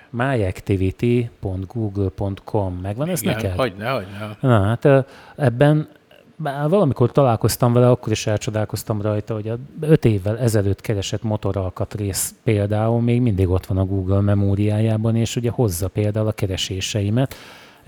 myactivity.google.com. 0.10 2.80
Megvan 2.82 3.10
ez 3.10 3.22
Igen, 3.22 3.36
neked? 3.36 3.56
Hogyne, 3.56 3.90
hogyne. 3.90 4.38
Na, 4.40 4.64
hát 4.64 5.06
ebben 5.36 5.88
bár 6.36 6.70
valamikor 6.70 7.12
találkoztam 7.12 7.74
vele, 7.74 7.90
akkor 7.90 8.12
is 8.12 8.28
elcsodálkoztam 8.28 9.02
rajta, 9.02 9.34
hogy 9.34 9.48
a 9.48 9.58
öt 9.80 10.06
évvel 10.06 10.40
ezelőtt 10.40 10.82
keresett 10.82 11.24
motoralkatrész 11.24 12.34
például 12.44 13.02
még 13.02 13.22
mindig 13.22 13.50
ott 13.50 13.66
van 13.66 13.78
a 13.78 13.86
Google 13.86 14.20
memóriájában, 14.20 15.16
és 15.16 15.36
ugye 15.36 15.50
hozza 15.50 15.88
például 15.88 16.28
a 16.28 16.32
kereséseimet. 16.32 17.36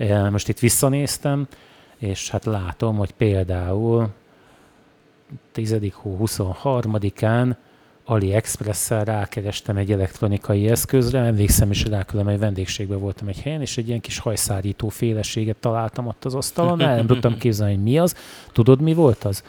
E, 0.00 0.30
Most 0.30 0.48
itt 0.48 0.58
visszanéztem, 0.58 1.46
és 1.98 2.30
hát 2.30 2.44
látom, 2.44 2.96
hogy 2.96 3.10
például 3.12 4.08
10. 5.52 5.76
hó 5.92 6.18
23-án 6.22 7.54
AliExpress-szel 8.04 9.04
rákerestem 9.04 9.76
egy 9.76 9.92
elektronikai 9.92 10.68
eszközre, 10.68 11.18
emlékszem 11.18 11.70
is 11.70 11.84
rá, 11.84 12.02
különben 12.02 12.34
egy 12.34 12.40
vendégségben 12.40 12.98
voltam 12.98 13.28
egy 13.28 13.40
helyen, 13.40 13.60
és 13.60 13.78
egy 13.78 13.88
ilyen 13.88 14.00
kis 14.00 14.18
hajszárító 14.18 14.88
féleséget 14.88 15.56
találtam 15.56 16.06
ott 16.06 16.24
az 16.24 16.34
asztalon, 16.34 16.80
el 16.80 16.96
nem 16.96 17.06
tudtam 17.06 17.36
képzelni, 17.38 17.74
hogy 17.74 17.82
mi 17.82 17.98
az. 17.98 18.14
Tudod, 18.52 18.80
mi 18.80 18.94
volt 18.94 19.24
az? 19.24 19.44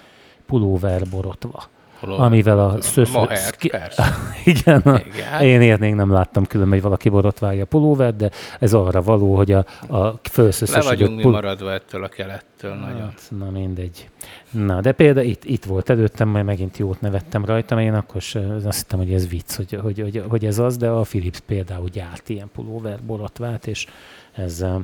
Pulóver 0.45 1.09
borotva. 1.09 1.69
Hol 2.01 2.13
Amivel 2.13 2.59
a. 2.59 2.77
Mohair, 3.11 3.37
szki- 3.37 3.69
persze. 3.69 4.03
Igen, 4.45 4.79
a, 4.81 4.99
Igen, 5.05 5.27
hát- 5.27 5.41
én 5.41 5.77
még 5.79 5.93
nem 5.93 6.11
láttam 6.11 6.45
különben, 6.45 6.73
hogy 6.73 6.81
valaki 6.83 7.09
borotválja 7.09 7.63
a 7.63 7.65
pulóvert, 7.65 8.15
de 8.15 8.29
ez 8.59 8.73
arra 8.73 9.01
való, 9.01 9.35
hogy 9.35 9.51
a, 9.51 9.65
a 9.87 9.97
Le 10.03 10.11
fölszöszösödött 10.31 10.87
vagyunk 10.89 11.15
mi 11.15 11.21
pul- 11.21 11.33
maradva 11.33 11.71
ettől 11.71 12.03
a 12.03 12.07
kelettől 12.07 12.73
nagyon. 12.75 13.01
Hát, 13.01 13.21
na 13.39 13.49
mindegy. 13.49 14.09
Na, 14.51 14.81
de 14.81 14.91
például 14.91 15.27
itt, 15.27 15.43
itt 15.45 15.63
volt 15.65 15.89
előttem, 15.89 16.27
majd 16.27 16.45
megint 16.45 16.77
jót 16.77 17.01
nevettem 17.01 17.45
rajta, 17.45 17.75
mert 17.75 17.87
én 17.87 17.93
akkor 17.93 18.21
azt 18.65 18.77
hittem, 18.77 18.99
hogy 18.99 19.13
ez 19.13 19.27
vicc, 19.29 19.55
hogy, 19.55 19.79
hogy, 19.81 19.99
hogy, 19.99 20.23
hogy 20.27 20.45
ez 20.45 20.59
az, 20.59 20.77
de 20.77 20.87
a 20.89 21.01
Philips 21.01 21.39
például 21.39 21.89
gyárt 21.89 22.29
ilyen 22.29 22.49
pulóver 22.53 22.99
borotvát, 23.05 23.67
és 23.67 23.87
ezzel 24.31 24.81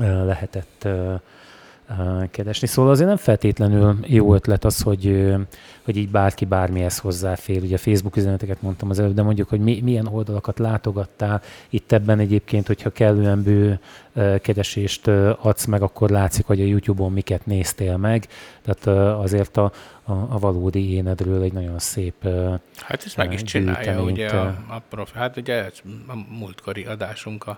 lehetett 0.00 0.88
keresni. 2.30 2.66
Szóval 2.66 2.90
azért 2.90 3.08
nem 3.08 3.16
feltétlenül 3.16 3.96
jó 4.06 4.34
ötlet 4.34 4.64
az, 4.64 4.82
hogy, 4.82 5.34
hogy 5.84 5.96
így 5.96 6.08
bárki 6.08 6.44
bármihez 6.44 6.98
hozzáfér. 6.98 7.62
Ugye 7.62 7.74
a 7.74 7.78
Facebook 7.78 8.16
üzeneteket 8.16 8.62
mondtam 8.62 8.90
az 8.90 8.98
előbb, 8.98 9.14
de 9.14 9.22
mondjuk, 9.22 9.48
hogy 9.48 9.60
mi, 9.60 9.80
milyen 9.80 10.06
oldalakat 10.06 10.58
látogattál. 10.58 11.42
Itt 11.70 11.92
ebben 11.92 12.18
egyébként, 12.18 12.66
hogyha 12.66 12.90
kellően 12.90 13.42
bő 13.42 13.78
keresést 14.40 15.06
adsz 15.40 15.64
meg, 15.64 15.82
akkor 15.82 16.10
látszik, 16.10 16.46
hogy 16.46 16.60
a 16.60 16.64
YouTube-on 16.64 17.12
miket 17.12 17.46
néztél 17.46 17.96
meg. 17.96 18.26
Tehát 18.62 18.86
azért 19.20 19.56
a, 19.56 19.72
a, 20.04 20.12
a 20.12 20.38
valódi 20.38 20.92
énedről 20.92 21.42
egy 21.42 21.52
nagyon 21.52 21.78
szép 21.78 22.28
Hát 22.76 23.04
ezt 23.04 23.16
meg 23.16 23.32
is 23.32 23.42
csinálja, 23.42 24.02
ugye 24.02 24.28
a, 24.28 24.46
a 24.68 24.82
profi, 24.88 25.18
hát 25.18 25.36
ugye 25.36 25.64
ez 25.64 25.72
a 26.06 26.14
múltkori 26.28 26.84
adásunk, 26.84 27.46
a 27.46 27.56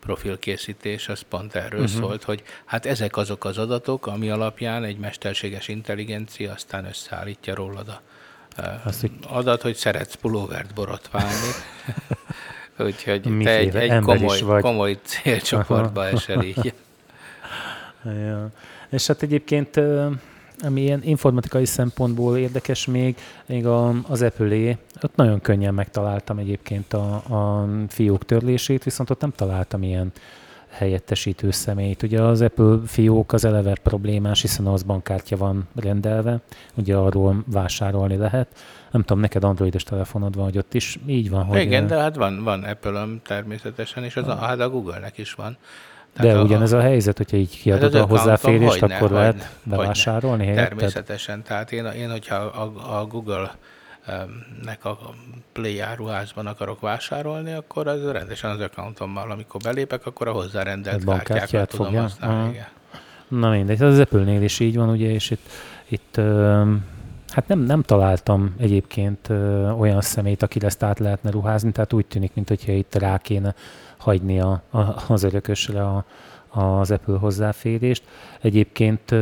profilkészítés, 0.00 1.08
az 1.08 1.20
pont 1.20 1.54
erről 1.54 1.80
uh-huh. 1.80 2.00
szólt, 2.00 2.22
hogy 2.22 2.42
hát 2.64 2.86
ezek 2.86 3.16
azok 3.16 3.44
az 3.44 3.58
adatok, 3.58 4.06
ami 4.06 4.30
alapján 4.30 4.84
egy 4.84 4.98
mesterséges 4.98 5.68
intelligencia 5.68 6.52
aztán 6.52 6.84
összeállítja 6.84 7.54
rólad 7.54 7.88
a 7.88 8.00
Azt, 8.84 9.00
hogy- 9.00 9.10
adat, 9.28 9.62
hogy 9.62 9.74
szeretsz 9.74 10.14
pulóvert 10.14 10.74
borotválni. 10.74 11.50
Úgyhogy 12.78 13.20
te 13.42 13.56
egy, 13.56 13.74
egy 13.76 14.00
komoly, 14.00 14.40
vagy. 14.40 14.62
komoly 14.62 14.98
célcsoportba 15.02 16.06
esel 16.06 16.42
így. 16.42 16.72
Ja. 18.04 18.50
És 18.90 19.06
hát 19.06 19.22
egyébként, 19.22 19.80
ami 20.60 20.80
ilyen 20.80 21.02
informatikai 21.02 21.64
szempontból 21.64 22.36
érdekes 22.36 22.86
még, 22.86 23.16
még 23.46 23.66
a, 23.66 23.94
az 24.08 24.22
apple 24.22 24.78
ott 25.02 25.16
nagyon 25.16 25.40
könnyen 25.40 25.74
megtaláltam 25.74 26.38
egyébként 26.38 26.92
a, 26.92 27.14
a 27.14 27.68
fiók 27.88 28.24
törlését, 28.24 28.84
viszont 28.84 29.10
ott 29.10 29.20
nem 29.20 29.32
találtam 29.36 29.82
ilyen 29.82 30.12
helyettesítő 30.74 31.50
személyt. 31.50 32.02
Ugye 32.02 32.22
az 32.22 32.40
Apple 32.40 32.78
fiók 32.86 33.32
az 33.32 33.44
eleve 33.44 33.76
problémás, 33.82 34.40
hiszen 34.40 34.66
az 34.66 34.82
bankkártya 34.82 35.36
van 35.36 35.68
rendelve, 35.74 36.40
ugye 36.74 36.96
arról 36.96 37.44
vásárolni 37.46 38.16
lehet. 38.16 38.48
Nem 38.90 39.02
tudom, 39.02 39.20
neked 39.20 39.44
androidos 39.44 39.82
telefonod 39.82 40.34
van, 40.34 40.44
hogy 40.44 40.58
ott 40.58 40.74
is 40.74 40.98
így 41.06 41.30
van, 41.30 41.44
hogy... 41.44 41.60
Igen, 41.60 41.86
de 41.86 41.96
hát 41.96 42.16
van, 42.16 42.44
van 42.44 42.62
Apple-öm 42.62 43.20
természetesen, 43.22 44.04
és 44.04 44.16
az 44.16 44.28
a, 44.28 44.34
hát 44.34 44.60
a 44.60 44.70
Google-nek 44.70 45.18
is 45.18 45.32
van. 45.32 45.56
De 46.20 46.40
ugyanez 46.40 46.72
a 46.72 46.80
helyzet, 46.80 47.16
hogyha 47.16 47.36
így 47.36 47.60
kiadod 47.60 47.82
Hát 47.82 47.94
az 47.94 48.00
a 48.00 48.06
hozzáférést, 48.06 48.78
hogyne, 48.78 48.94
akkor 48.96 49.08
hogyne, 49.08 49.22
lehet 49.22 49.34
hogyne. 49.64 49.76
bevásárolni 49.76 50.44
helyetted? 50.46 50.68
Természetesen. 50.68 51.42
Tehát 51.42 51.72
én, 51.72 51.84
én 51.84 52.10
hogyha 52.10 52.34
a, 52.34 52.98
a 52.98 53.06
Google-nek 53.06 54.84
a 54.84 54.98
Play 55.52 55.80
áruházban 55.80 56.46
akarok 56.46 56.80
vásárolni, 56.80 57.52
akkor 57.52 57.86
az 57.86 58.10
rendesen 58.10 58.50
az 58.50 58.60
accountommal, 58.60 59.30
amikor 59.30 59.60
belépek, 59.60 60.06
akkor 60.06 60.28
a 60.28 60.32
hozzárendelt 60.32 60.84
Tehát 60.84 61.04
bankkártyát 61.04 61.38
kártyákat 61.38 61.68
tudom 61.68 61.86
fogja? 61.86 62.00
használni. 62.02 62.50
Igen. 62.50 62.66
Na 63.28 63.50
mindegy, 63.50 63.82
az 63.82 63.98
Apple-nél 63.98 64.42
is 64.42 64.60
így 64.60 64.76
van, 64.76 64.88
ugye, 64.88 65.10
és 65.10 65.30
itt, 65.30 65.48
itt 65.88 66.20
hát 67.28 67.48
nem, 67.48 67.58
nem 67.58 67.82
találtam 67.82 68.54
egyébként 68.58 69.28
olyan 69.78 70.00
szemét, 70.00 70.42
aki 70.42 70.64
ezt 70.64 70.82
át 70.82 70.98
lehetne 70.98 71.30
ruházni, 71.30 71.72
tehát 71.72 71.92
úgy 71.92 72.06
tűnik, 72.06 72.34
mint 72.34 72.48
hogyha 72.48 72.72
itt 72.72 72.94
rá 72.94 73.18
kéne 73.18 73.54
hagyni 74.04 74.40
a, 74.40 74.62
a, 74.70 74.78
az 75.08 75.22
örökösre 75.22 75.82
a, 75.82 76.04
az 76.48 76.90
Apple 76.90 77.18
hozzáférést. 77.18 78.02
Egyébként 78.40 79.14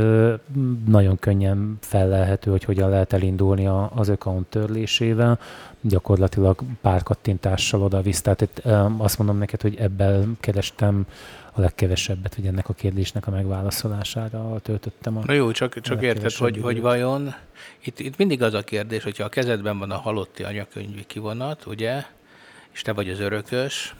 nagyon 0.86 1.18
könnyen 1.18 1.78
fellelhető, 1.80 2.50
hogy 2.50 2.64
hogyan 2.64 2.90
lehet 2.90 3.12
elindulni 3.12 3.66
az 3.94 4.08
account 4.08 4.46
törlésével. 4.46 5.38
Gyakorlatilag 5.80 6.60
pár 6.80 7.02
kattintással 7.02 7.82
oda-visz. 7.82 8.20
Tehát 8.20 8.40
itt, 8.40 8.62
azt 8.98 9.18
mondom 9.18 9.38
neked, 9.38 9.60
hogy 9.60 9.76
ebben 9.76 10.36
kerestem 10.40 11.06
a 11.52 11.60
legkevesebbet, 11.60 12.34
hogy 12.34 12.46
ennek 12.46 12.68
a 12.68 12.72
kérdésnek 12.72 13.26
a 13.26 13.30
megválaszolására 13.30 14.58
töltöttem 14.62 15.16
a... 15.16 15.22
Na 15.26 15.32
jó, 15.32 15.50
csak, 15.50 15.80
csak 15.80 16.02
érted, 16.02 16.32
hogy, 16.32 16.58
hogy 16.62 16.80
vajon, 16.80 17.34
itt, 17.84 17.98
itt 17.98 18.16
mindig 18.16 18.42
az 18.42 18.54
a 18.54 18.62
kérdés, 18.62 19.02
hogyha 19.02 19.24
a 19.24 19.28
kezedben 19.28 19.78
van 19.78 19.90
a 19.90 19.96
halotti 19.96 20.42
anyakönyvi 20.42 21.04
kivonat, 21.06 21.66
ugye, 21.66 22.04
és 22.72 22.82
te 22.82 22.92
vagy 22.92 23.08
az 23.08 23.20
örökös, 23.20 23.94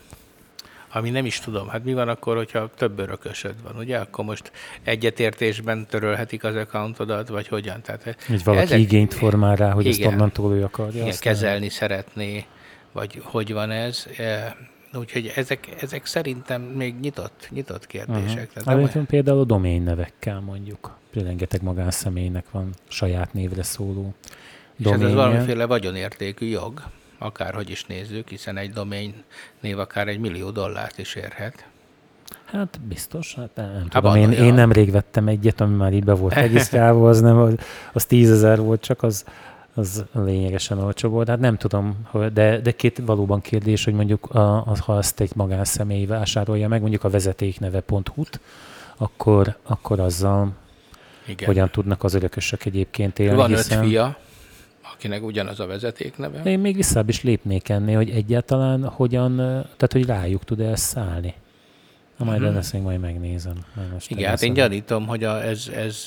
ami 0.93 1.11
nem 1.11 1.25
is 1.25 1.39
tudom, 1.39 1.69
hát 1.69 1.85
mi 1.85 1.95
van 1.95 2.09
akkor, 2.09 2.37
hogyha 2.37 2.71
több 2.77 2.99
örökösöd 2.99 3.55
van, 3.63 3.77
ugye? 3.77 3.99
Akkor 3.99 4.25
most 4.25 4.53
egyetértésben 4.83 5.87
törölhetik 5.87 6.45
az 6.45 6.55
accountodat, 6.57 7.29
vagy 7.29 7.49
hogyan? 7.49 7.83
Tehát 7.83 8.17
Hogy 8.27 8.45
valaki 8.45 8.65
Ezek, 8.65 8.79
igényt 8.79 9.15
formál 9.15 9.57
rá, 9.57 9.71
hogy 9.71 9.87
igen. 9.87 10.01
ezt 10.01 10.13
onnantól 10.13 10.55
ő 10.55 10.65
akarja. 10.65 11.03
igen, 11.03 11.15
kezelni 11.21 11.69
szeretné, 11.69 12.45
vagy 12.93 13.21
hogy 13.25 13.53
van 13.53 13.71
ez. 13.71 14.07
E, 14.19 14.57
Úgyhogy 14.95 15.33
ezek, 15.37 15.69
ezek 15.81 16.07
szerintem 16.07 16.63
még 16.63 16.95
nyitott, 17.01 17.49
nyitott 17.51 17.87
kérdések. 17.87 18.49
Uh-huh. 18.55 18.65
Hát, 18.65 18.95
olyan- 18.95 19.07
például 19.07 19.41
a 19.41 19.45
domain 19.45 19.83
nevekkel 19.83 20.41
mondjuk. 20.41 20.97
Rengeteg 21.15 21.63
magánszemélynek 21.63 22.45
van 22.51 22.71
saját 22.89 23.33
névre 23.33 23.63
szóló 23.63 24.15
És 24.79 24.85
ez 24.87 24.93
az 24.93 24.99
doménje. 24.99 25.15
valamiféle 25.15 25.65
vagyonértékű 25.67 26.47
jog, 26.47 26.83
akárhogy 27.23 27.71
is 27.71 27.85
nézzük, 27.85 28.29
hiszen 28.29 28.57
egy 28.57 28.71
domain 28.71 29.15
név 29.61 29.79
akár 29.79 30.09
egy 30.09 30.19
millió 30.19 30.51
dollárt 30.51 30.99
is 30.99 31.15
érhet. 31.15 31.67
Hát 32.45 32.81
biztos, 32.81 33.35
hát 33.35 33.51
nem, 33.55 33.73
nem 33.73 33.87
Hát 33.91 34.03
tudom. 34.03 34.17
Én, 34.17 34.31
én 34.31 34.55
nemrég 34.55 34.91
vettem 34.91 35.29
egyet, 35.29 35.61
ami 35.61 35.75
már 35.75 35.93
így 35.93 36.05
be 36.05 36.13
volt 36.13 36.35
regisztrálva, 36.35 37.09
az 37.09 37.21
nem, 37.21 37.39
az, 37.39 37.55
az 37.93 38.05
tízezer 38.05 38.61
volt, 38.61 38.81
csak 38.81 39.03
az, 39.03 39.25
az 39.75 40.05
lényegesen 40.13 40.79
olcsó 40.79 41.09
volt. 41.09 41.29
Hát 41.29 41.39
nem 41.39 41.57
tudom, 41.57 41.97
de, 42.33 42.61
de 42.61 42.71
két 42.71 43.03
valóban 43.07 43.41
kérdés, 43.41 43.85
hogy 43.85 43.95
mondjuk 43.95 44.31
a, 44.31 44.67
az, 44.67 44.79
ha 44.79 44.97
azt 44.97 45.21
egy 45.21 45.31
magánszemély 45.35 46.07
vásárolja 46.07 46.69
meg, 46.69 46.81
mondjuk 46.81 47.05
a 47.05 47.11
vezetékneve.hu-t, 47.11 48.41
akkor, 48.97 49.57
akkor 49.63 50.01
azzal 50.01 50.53
Igen. 51.27 51.47
hogyan 51.47 51.71
tudnak 51.71 52.05
az 52.05 52.15
örökösök 52.15 52.65
egyébként 52.65 53.19
élni. 53.19 53.37
Van 53.37 53.51
öt 53.51 53.57
hiszen 53.57 53.85
fia, 53.85 54.17
akinek 55.03 55.25
ugyanaz 55.25 55.61
a 55.61 55.67
vezetékneve. 55.67 56.43
Én 56.51 56.59
még 56.59 56.77
visszább 56.77 57.09
is 57.09 57.23
lépnék 57.23 57.69
ennél, 57.69 57.97
hogy 57.97 58.11
egyáltalán 58.11 58.85
hogyan, 58.85 59.37
tehát 59.37 59.93
hogy 59.93 60.05
rájuk 60.07 60.45
tud-e 60.45 60.65
ezt 60.71 60.85
szállni. 60.85 61.35
Na 62.17 62.25
majd 62.25 62.41
uh-huh. 62.43 62.57
ezt 62.57 62.73
még 62.73 62.83
majd 62.83 63.01
megnézem. 63.01 63.55
Majd 63.75 63.93
most 63.93 64.11
Igen, 64.11 64.29
hát 64.29 64.43
én 64.43 64.53
gyanítom, 64.53 65.07
hogy 65.07 65.25
a, 65.25 65.43
ez, 65.43 65.71
ez 65.75 66.07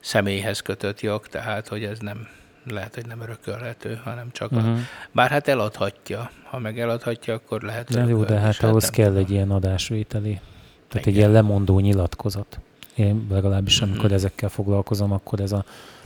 személyhez 0.00 0.60
kötött 0.60 1.00
jog, 1.00 1.26
tehát 1.26 1.68
hogy 1.68 1.84
ez 1.84 1.98
nem 1.98 2.26
lehet, 2.70 2.94
hogy 2.94 3.06
nem 3.06 3.20
örökölhető, 3.20 4.00
hanem 4.04 4.28
csak 4.32 4.52
uh-huh. 4.52 4.68
a, 4.68 4.72
Mhm. 4.72 4.80
bár 5.12 5.30
hát 5.30 5.48
eladhatja. 5.48 6.30
Ha 6.44 6.58
meg 6.58 6.80
eladhatja, 6.80 7.34
akkor 7.34 7.62
lehet 7.62 7.92
De 7.92 8.04
jó, 8.04 8.24
de 8.24 8.38
hát 8.38 8.52
és 8.52 8.60
ahhoz 8.60 8.82
nem 8.82 8.92
kell 8.92 9.06
tudom. 9.06 9.22
egy 9.22 9.30
ilyen 9.30 9.50
adásvételi, 9.50 10.40
tehát 10.88 11.06
egy 11.06 11.12
Igen. 11.12 11.14
ilyen 11.14 11.30
lemondó 11.30 11.78
nyilatkozat. 11.80 12.58
Én 12.94 13.26
legalábbis 13.30 13.80
amikor 13.80 14.04
Mhm. 14.04 14.14
ezekkel 14.14 14.48
foglalkozom, 14.48 15.12
akkor 15.12 15.40
ez 15.40 15.52
a 15.52 15.56
egy 15.58 15.64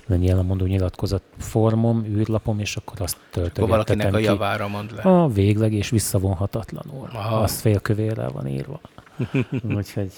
ilyen 0.09 0.37
lemondó 0.37 0.65
nyilatkozat 0.65 1.23
formom, 1.39 2.05
űrlapom, 2.05 2.59
és 2.59 2.77
akkor 2.77 3.01
azt 3.01 3.17
Akkor 3.31 3.69
valakinek 3.69 4.11
töltögettetem 4.11 4.15
a 4.15 4.17
ki. 4.17 4.25
javára 4.25 4.69
mond 4.69 4.93
le. 4.97 5.03
A 5.03 5.29
végleg 5.29 5.73
és 5.73 5.91
visszavonhatatlanul. 5.91 7.09
Aha. 7.13 7.37
Az 7.37 7.61
félkövérrel 7.61 8.31
van 8.31 8.47
írva. 8.47 8.81
Úgyhogy... 9.77 10.13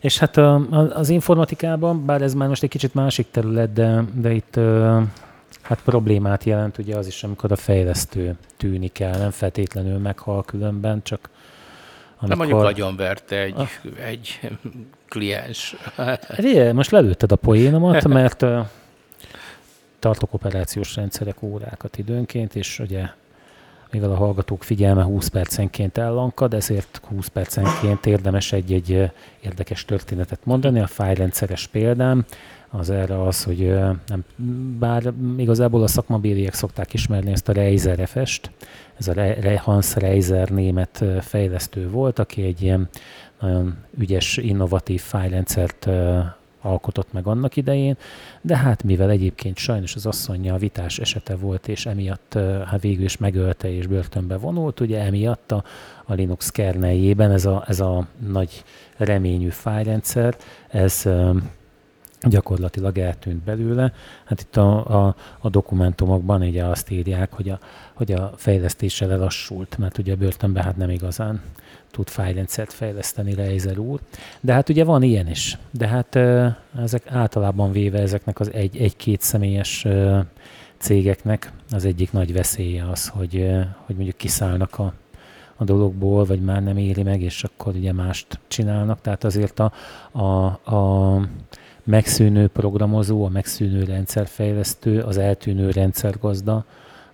És 0.00 0.18
hát 0.18 0.36
az 0.92 1.08
informatikában, 1.08 2.04
bár 2.04 2.22
ez 2.22 2.34
már 2.34 2.48
most 2.48 2.62
egy 2.62 2.68
kicsit 2.68 2.94
másik 2.94 3.30
terület, 3.30 3.72
de, 3.72 4.04
de 4.14 4.32
itt 4.32 4.58
Hát 5.62 5.82
problémát 5.82 6.44
jelent 6.44 6.78
ugye 6.78 6.96
az 6.96 7.06
is, 7.06 7.24
amikor 7.24 7.52
a 7.52 7.56
fejlesztő 7.56 8.36
tűnik 8.56 9.00
el, 9.00 9.18
nem 9.18 9.30
feltétlenül 9.30 9.98
meghal 9.98 10.42
különben, 10.42 11.02
csak 11.02 11.28
amikor... 12.18 12.28
Nem 12.28 12.38
mondjuk 12.38 12.62
agyonverte 12.62 13.36
egy, 13.36 13.54
ah. 13.56 13.68
egy 14.06 14.40
kliens. 15.08 15.76
Ré, 16.28 16.72
most 16.72 16.90
lelőtted 16.90 17.32
a 17.32 17.36
poénomat, 17.36 18.08
mert 18.18 18.44
tartok 20.02 20.34
operációs 20.34 20.96
rendszerek 20.96 21.42
órákat 21.42 21.98
időnként, 21.98 22.54
és 22.54 22.78
ugye 22.78 23.06
mivel 23.90 24.10
a 24.10 24.16
hallgatók 24.16 24.62
figyelme 24.62 25.02
20 25.02 25.28
percenként 25.28 25.98
ellankad, 25.98 26.54
ezért 26.54 27.00
20 27.08 27.26
percenként 27.26 28.06
érdemes 28.06 28.52
egy-egy 28.52 29.10
érdekes 29.40 29.84
történetet 29.84 30.40
mondani. 30.44 30.80
A 30.80 30.86
fájrendszeres 30.86 31.66
példám 31.66 32.24
az 32.70 32.90
erre 32.90 33.22
az, 33.22 33.44
hogy 33.44 33.74
nem, 34.06 34.24
bár 34.78 35.12
igazából 35.36 35.82
a 35.82 35.86
szakmabéliek 35.86 36.54
szokták 36.54 36.92
ismerni 36.92 37.32
ezt 37.32 37.48
a 37.48 37.52
Reiser 37.52 38.08
FS-t, 38.08 38.50
ez 38.98 39.08
a 39.08 39.12
Re, 39.12 39.58
Hans 39.58 39.94
Reiser 39.94 40.48
német 40.48 41.04
fejlesztő 41.20 41.90
volt, 41.90 42.18
aki 42.18 42.42
egy 42.42 42.62
ilyen 42.62 42.88
nagyon 43.40 43.76
ügyes, 43.98 44.36
innovatív 44.36 45.00
fájrendszert 45.00 45.88
alkotott 46.62 47.12
meg 47.12 47.26
annak 47.26 47.56
idején, 47.56 47.96
de 48.40 48.56
hát 48.56 48.82
mivel 48.82 49.10
egyébként 49.10 49.56
sajnos 49.56 49.94
az 49.94 50.06
asszonya 50.06 50.56
vitás 50.56 50.98
esete 50.98 51.36
volt, 51.36 51.68
és 51.68 51.86
emiatt 51.86 52.38
hát 52.66 52.80
végül 52.80 53.04
is 53.04 53.16
megölte 53.16 53.72
és 53.76 53.86
börtönbe 53.86 54.36
vonult, 54.36 54.80
ugye 54.80 55.00
emiatt 55.00 55.52
a, 55.52 55.64
a 56.04 56.12
Linux 56.12 56.50
kerneljében 56.50 57.30
ez 57.30 57.44
a, 57.44 57.64
ez 57.66 57.80
a 57.80 58.06
nagy 58.28 58.64
reményű 58.96 59.48
fájrendszer, 59.48 60.36
ez 60.68 61.08
gyakorlatilag 62.28 62.98
eltűnt 62.98 63.42
belőle. 63.42 63.92
Hát 64.24 64.40
itt 64.40 64.56
a, 64.56 65.06
a, 65.06 65.14
a 65.38 65.48
dokumentumokban 65.48 66.42
ugye 66.42 66.64
azt 66.64 66.90
írják, 66.90 67.32
hogy 67.32 67.48
a, 67.48 67.58
hogy 67.92 68.12
a 68.12 68.32
fejlesztéssel 68.36 69.12
elassult, 69.12 69.78
mert 69.78 69.98
ugye 69.98 70.12
a 70.12 70.16
börtönben 70.16 70.62
hát 70.62 70.76
nem 70.76 70.90
igazán 70.90 71.40
tud 71.92 72.08
fájrendszert 72.08 72.72
fejleszteni 72.72 73.34
Reiser 73.34 73.78
úr. 73.78 74.00
De 74.40 74.52
hát 74.52 74.68
ugye 74.68 74.84
van 74.84 75.02
ilyen 75.02 75.28
is. 75.28 75.58
De 75.70 75.86
hát 75.86 76.16
ezek 76.82 77.02
általában 77.06 77.72
véve 77.72 77.98
ezeknek 77.98 78.40
az 78.40 78.52
egy, 78.52 78.76
egy-két 78.76 79.20
személyes 79.20 79.86
cégeknek 80.78 81.52
az 81.70 81.84
egyik 81.84 82.12
nagy 82.12 82.32
veszélye 82.32 82.88
az, 82.90 83.08
hogy, 83.08 83.50
hogy 83.86 83.94
mondjuk 83.94 84.16
kiszállnak 84.16 84.78
a, 84.78 84.92
a 85.56 85.64
dologból, 85.64 86.24
vagy 86.24 86.40
már 86.40 86.62
nem 86.62 86.76
éri 86.76 87.02
meg, 87.02 87.22
és 87.22 87.44
akkor 87.44 87.74
ugye 87.74 87.92
mást 87.92 88.38
csinálnak. 88.48 89.00
Tehát 89.00 89.24
azért 89.24 89.60
a, 89.60 89.72
a, 90.12 90.44
a 90.74 91.20
megszűnő 91.84 92.48
programozó, 92.48 93.24
a 93.24 93.28
megszűnő 93.28 93.84
rendszerfejlesztő, 93.84 95.00
az 95.00 95.18
eltűnő 95.18 95.70
rendszergazda, 95.70 96.64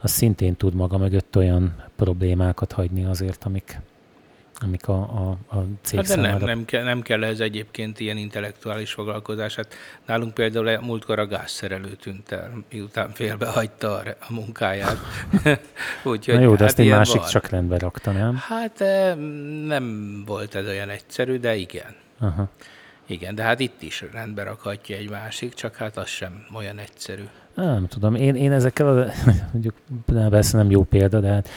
az 0.00 0.10
szintén 0.10 0.56
tud 0.56 0.74
maga 0.74 0.98
mögött 0.98 1.36
olyan 1.36 1.74
problémákat 1.96 2.72
hagyni 2.72 3.04
azért, 3.04 3.44
amik, 3.44 3.80
amik 4.60 4.88
a, 4.88 5.00
a, 5.00 5.56
a 5.56 5.64
cég 5.82 5.98
hát 5.98 6.08
de 6.08 6.16
nem, 6.16 6.38
nem, 6.38 6.64
kell, 6.64 6.84
nem 6.84 7.02
kell 7.02 7.24
ez 7.24 7.40
egyébként 7.40 8.00
ilyen 8.00 8.16
intellektuális 8.16 8.92
foglalkozás. 8.92 9.54
Hát 9.54 9.74
nálunk 10.06 10.34
például 10.34 10.78
múltkor 10.80 11.18
a 11.18 11.26
gázszerelő 11.26 11.88
tűnt 11.88 12.32
el, 12.32 12.64
miután 12.70 13.10
félbehagyta 13.10 13.94
a, 13.94 14.02
a 14.28 14.32
munkáját. 14.32 14.98
Úgyhogy, 16.02 16.34
Na 16.34 16.40
jó, 16.40 16.50
de 16.52 16.58
hát 16.58 16.68
ezt 16.68 16.78
egy 16.78 16.88
másik 16.88 17.20
van. 17.20 17.28
csak 17.28 17.48
rendbe 17.48 17.78
rakta, 17.78 18.10
nem? 18.10 18.36
Hát 18.36 18.78
nem 19.66 20.22
volt 20.26 20.54
ez 20.54 20.66
olyan 20.66 20.88
egyszerű, 20.88 21.38
de 21.38 21.56
igen. 21.56 21.94
Aha. 22.18 22.48
Igen, 23.10 23.34
de 23.34 23.42
hát 23.42 23.60
itt 23.60 23.82
is 23.82 24.04
rendbe 24.12 24.42
rakhatja 24.42 24.96
egy 24.96 25.10
másik, 25.10 25.54
csak 25.54 25.76
hát 25.76 25.96
az 25.96 26.08
sem 26.08 26.46
olyan 26.54 26.78
egyszerű. 26.78 27.22
Nem 27.54 27.86
tudom, 27.86 28.14
én, 28.14 28.34
én 28.34 28.52
ezekkel, 28.52 28.88
a, 28.88 29.06
mondjuk 29.52 29.74
persze 30.06 30.56
nem 30.56 30.70
jó 30.70 30.82
példa, 30.84 31.20
de 31.20 31.28
hát 31.28 31.48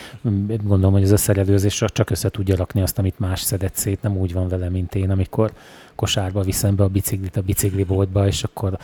gondolom, 0.48 0.92
hogy 0.92 1.04
az 1.04 1.12
összeredőzés 1.12 1.84
csak 1.94 2.10
össze 2.10 2.30
tudja 2.30 2.56
rakni 2.56 2.82
azt, 2.82 2.98
amit 2.98 3.20
más 3.20 3.42
szedett 3.42 3.76
szét, 3.76 4.02
nem 4.02 4.18
úgy 4.18 4.34
van 4.34 4.48
vele, 4.48 4.70
mint 4.70 4.96
én, 4.96 5.12
amikor 5.12 5.52
kosárba 5.96 6.42
viszem 6.42 6.76
be 6.76 6.84
a 6.84 6.88
biciklit 6.88 7.38
a 7.38 7.42
bicikliboltba, 7.42 8.28
és 8.28 8.44
akkor 8.44 8.78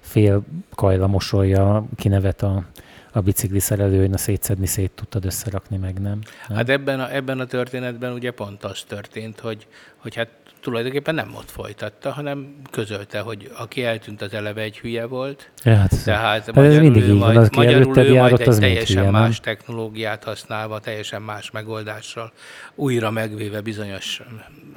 fél 0.00 0.42
kajla 0.74 1.06
mosolja, 1.06 1.86
kinevet 1.96 2.42
a, 2.42 2.64
a 3.12 3.20
bicikli 3.20 3.60
szerelő, 3.60 4.10
a 4.12 4.18
szétszedni 4.18 4.66
szét 4.66 4.90
tudtad 4.94 5.24
összerakni, 5.24 5.76
meg 5.76 6.00
nem. 6.00 6.18
nem? 6.48 6.56
Hát 6.56 6.68
ebben 6.68 7.00
a, 7.00 7.14
ebben 7.14 7.40
a 7.40 7.44
történetben 7.44 8.12
ugye 8.12 8.30
pont 8.30 8.64
az 8.64 8.82
történt, 8.88 9.40
hogy, 9.40 9.66
hogy 9.96 10.14
hát 10.14 10.28
tulajdonképpen 10.64 11.14
nem 11.14 11.34
ott 11.34 11.50
folytatta, 11.50 12.12
hanem 12.12 12.54
közölte, 12.70 13.20
hogy 13.20 13.50
aki 13.56 13.84
eltűnt, 13.84 14.22
az 14.22 14.32
eleve 14.32 14.60
egy 14.60 14.78
hülye 14.78 15.06
volt. 15.06 15.50
Ja, 15.64 15.74
hát, 15.74 16.04
Tehát 16.04 16.44
hát 16.44 16.54
magyarul, 16.54 16.80
mindig 16.80 17.02
így 17.02 17.18
van, 17.18 17.36
aki 17.36 17.56
magyarul 17.56 17.98
ő 17.98 18.14
majd 18.14 18.40
egy 18.40 18.58
teljesen 18.58 18.98
hülye, 18.98 19.10
más 19.10 19.40
nem? 19.40 19.54
technológiát 19.54 20.24
használva, 20.24 20.78
teljesen 20.78 21.22
más 21.22 21.50
megoldással, 21.50 22.32
újra 22.74 23.10
megvéve 23.10 23.60
bizonyos 23.60 24.22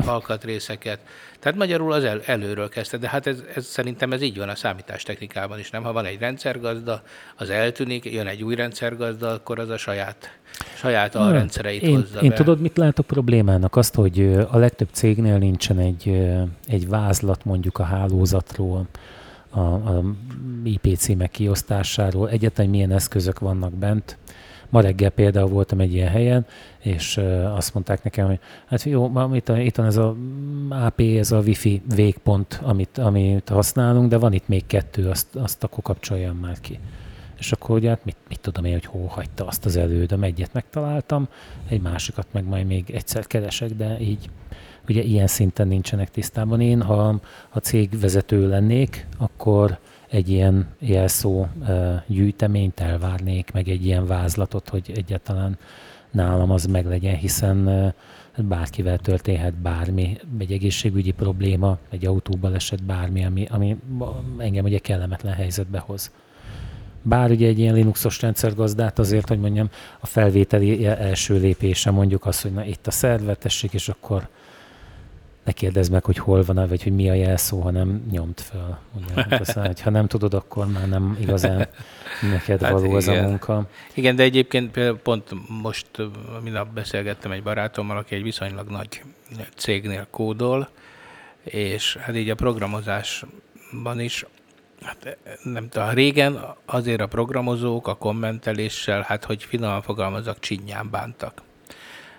alkatrészeket. 0.05 0.99
Tehát 1.39 1.57
magyarul 1.57 1.93
az 1.93 2.03
el, 2.03 2.21
előről 2.25 2.69
kezdte, 2.69 2.97
de 2.97 3.09
hát 3.09 3.27
ez, 3.27 3.43
ez, 3.55 3.65
szerintem 3.65 4.11
ez 4.11 4.21
így 4.21 4.37
van 4.37 4.49
a 4.49 4.55
számítástechnikában 4.55 5.59
is, 5.59 5.69
nem? 5.69 5.83
Ha 5.83 5.93
van 5.93 6.05
egy 6.05 6.19
rendszergazda, 6.19 7.01
az 7.35 7.49
eltűnik, 7.49 8.05
jön 8.05 8.27
egy 8.27 8.43
új 8.43 8.55
rendszergazda, 8.55 9.29
akkor 9.29 9.59
az 9.59 9.69
a 9.69 9.77
saját 9.77 10.37
saját 10.75 11.15
alrendszereit 11.15 11.81
én, 11.81 11.95
hozza 11.95 12.19
Én 12.19 12.29
be. 12.29 12.35
tudod, 12.35 12.59
mit 12.59 12.77
látok 12.77 13.05
problémának? 13.05 13.75
Azt, 13.75 13.95
hogy 13.95 14.45
a 14.49 14.57
legtöbb 14.57 14.87
cégnél 14.91 15.37
nincsen 15.37 15.79
egy, 15.79 16.27
egy 16.67 16.87
vázlat 16.87 17.45
mondjuk 17.45 17.77
a 17.77 17.83
hálózatról, 17.83 18.87
a, 19.49 19.59
a 19.59 20.03
IP 20.63 20.97
címek 20.97 21.31
kiosztásáról, 21.31 22.29
egyetlen 22.29 22.69
milyen 22.69 22.91
eszközök 22.91 23.39
vannak 23.39 23.73
bent. 23.73 24.17
Ma 24.69 24.81
reggel 24.81 25.09
például 25.09 25.47
voltam 25.47 25.79
egy 25.79 25.93
ilyen 25.93 26.09
helyen, 26.09 26.45
és 26.79 27.17
azt 27.55 27.73
mondták 27.73 28.03
nekem, 28.03 28.27
hogy 28.27 28.39
hát 28.65 28.83
jó, 28.83 29.11
itt, 29.33 29.49
itt 29.49 29.75
van 29.75 29.85
ez 29.85 29.97
a 29.97 30.15
AP, 30.69 30.99
ez 30.99 31.31
a 31.31 31.39
wifi 31.39 31.81
végpont, 31.95 32.59
amit, 32.63 32.97
amit 32.97 33.49
használunk, 33.49 34.09
de 34.09 34.17
van 34.17 34.33
itt 34.33 34.47
még 34.47 34.65
kettő, 34.67 35.09
azt, 35.09 35.35
azt 35.35 35.63
akkor 35.63 35.83
kapcsoljam 35.83 36.37
már 36.37 36.59
ki. 36.59 36.79
És 37.37 37.51
akkor 37.51 37.75
ugye 37.75 37.89
hát 37.89 38.05
mit, 38.05 38.17
mit 38.29 38.39
tudom 38.39 38.65
én, 38.65 38.73
hogy 38.73 38.85
hol 38.85 39.07
hagyta 39.07 39.45
azt 39.45 39.65
az 39.65 39.75
elődöm, 39.75 40.23
egyet 40.23 40.53
megtaláltam, 40.53 41.27
egy 41.69 41.81
másikat 41.81 42.27
meg 42.31 42.47
majd 42.47 42.65
még 42.65 42.89
egyszer 42.89 43.27
keresek, 43.27 43.69
de 43.69 43.99
így 43.99 44.29
ugye 44.89 45.01
ilyen 45.01 45.27
szinten 45.27 45.67
nincsenek 45.67 46.11
tisztában. 46.11 46.61
Én, 46.61 46.81
ha, 46.81 47.19
ha 47.49 47.59
cégvezető 47.59 48.49
lennék, 48.49 49.07
akkor 49.17 49.77
egy 50.09 50.29
ilyen 50.29 50.67
jelszó 50.79 51.45
gyűjteményt 52.07 52.79
elvárnék, 52.79 53.51
meg 53.51 53.67
egy 53.67 53.85
ilyen 53.85 54.05
vázlatot, 54.05 54.69
hogy 54.69 54.91
egyáltalán 54.95 55.57
nálam 56.11 56.51
az 56.51 56.65
meg 56.65 56.85
legyen, 56.85 57.15
hiszen 57.15 57.93
bárkivel 58.37 58.97
történhet 58.97 59.53
bármi, 59.53 60.17
egy 60.37 60.51
egészségügyi 60.51 61.11
probléma, 61.11 61.77
egy 61.89 62.05
autóbal 62.05 62.55
esett 62.55 62.83
bármi, 62.83 63.25
ami, 63.25 63.47
ami 63.49 63.77
engem 64.37 64.65
ugye 64.65 64.77
kellemetlen 64.77 65.33
helyzetbe 65.33 65.79
hoz. 65.79 66.11
Bár 67.01 67.31
ugye 67.31 67.47
egy 67.47 67.59
ilyen 67.59 67.73
Linuxos 67.73 68.21
rendszergazdát 68.21 68.99
azért, 68.99 69.27
hogy 69.27 69.39
mondjam, 69.39 69.69
a 69.99 70.05
felvételi 70.05 70.85
első 70.85 71.39
lépése 71.39 71.91
mondjuk 71.91 72.25
az, 72.25 72.41
hogy 72.41 72.51
na 72.51 72.65
itt 72.65 72.87
a 72.87 72.91
szerver, 72.91 73.37
és 73.71 73.89
akkor 73.89 74.27
ne 75.47 75.53
kérdezd 75.53 75.91
meg, 75.91 76.05
hogy 76.05 76.17
hol 76.17 76.43
van, 76.43 76.67
vagy 76.67 76.83
hogy 76.83 76.95
mi 76.95 77.09
a 77.09 77.13
jelszó, 77.13 77.59
hanem 77.59 78.05
nyomd 78.11 78.39
föl. 78.39 78.77
Ugye, 78.93 79.21
hát 79.21 79.39
aztán, 79.39 79.75
ha 79.83 79.89
nem 79.89 80.07
tudod, 80.07 80.33
akkor 80.33 80.67
már 80.67 80.89
nem 80.89 81.17
igazán 81.19 81.67
neked 82.31 82.61
hát 82.61 82.71
való 82.71 82.91
az 82.91 83.07
a 83.07 83.21
munka. 83.21 83.69
Igen, 83.93 84.15
de 84.15 84.23
egyébként 84.23 84.79
pont 84.91 85.29
most 85.61 85.87
minap 86.43 86.73
beszélgettem 86.73 87.31
egy 87.31 87.43
barátommal, 87.43 87.97
aki 87.97 88.15
egy 88.15 88.23
viszonylag 88.23 88.69
nagy 88.69 89.01
cégnél 89.55 90.07
kódol, 90.11 90.69
és 91.43 91.95
hát 91.95 92.15
így 92.15 92.29
a 92.29 92.35
programozásban 92.35 93.99
is 93.99 94.25
Hát 94.81 95.17
nem 95.43 95.69
tudom, 95.69 95.89
régen 95.89 96.39
azért 96.65 97.01
a 97.01 97.07
programozók 97.07 97.87
a 97.87 97.95
kommenteléssel, 97.95 99.01
hát 99.01 99.25
hogy 99.25 99.43
finoman 99.43 99.81
fogalmazok, 99.81 100.39
csinyán 100.39 100.89
bántak. 100.89 101.41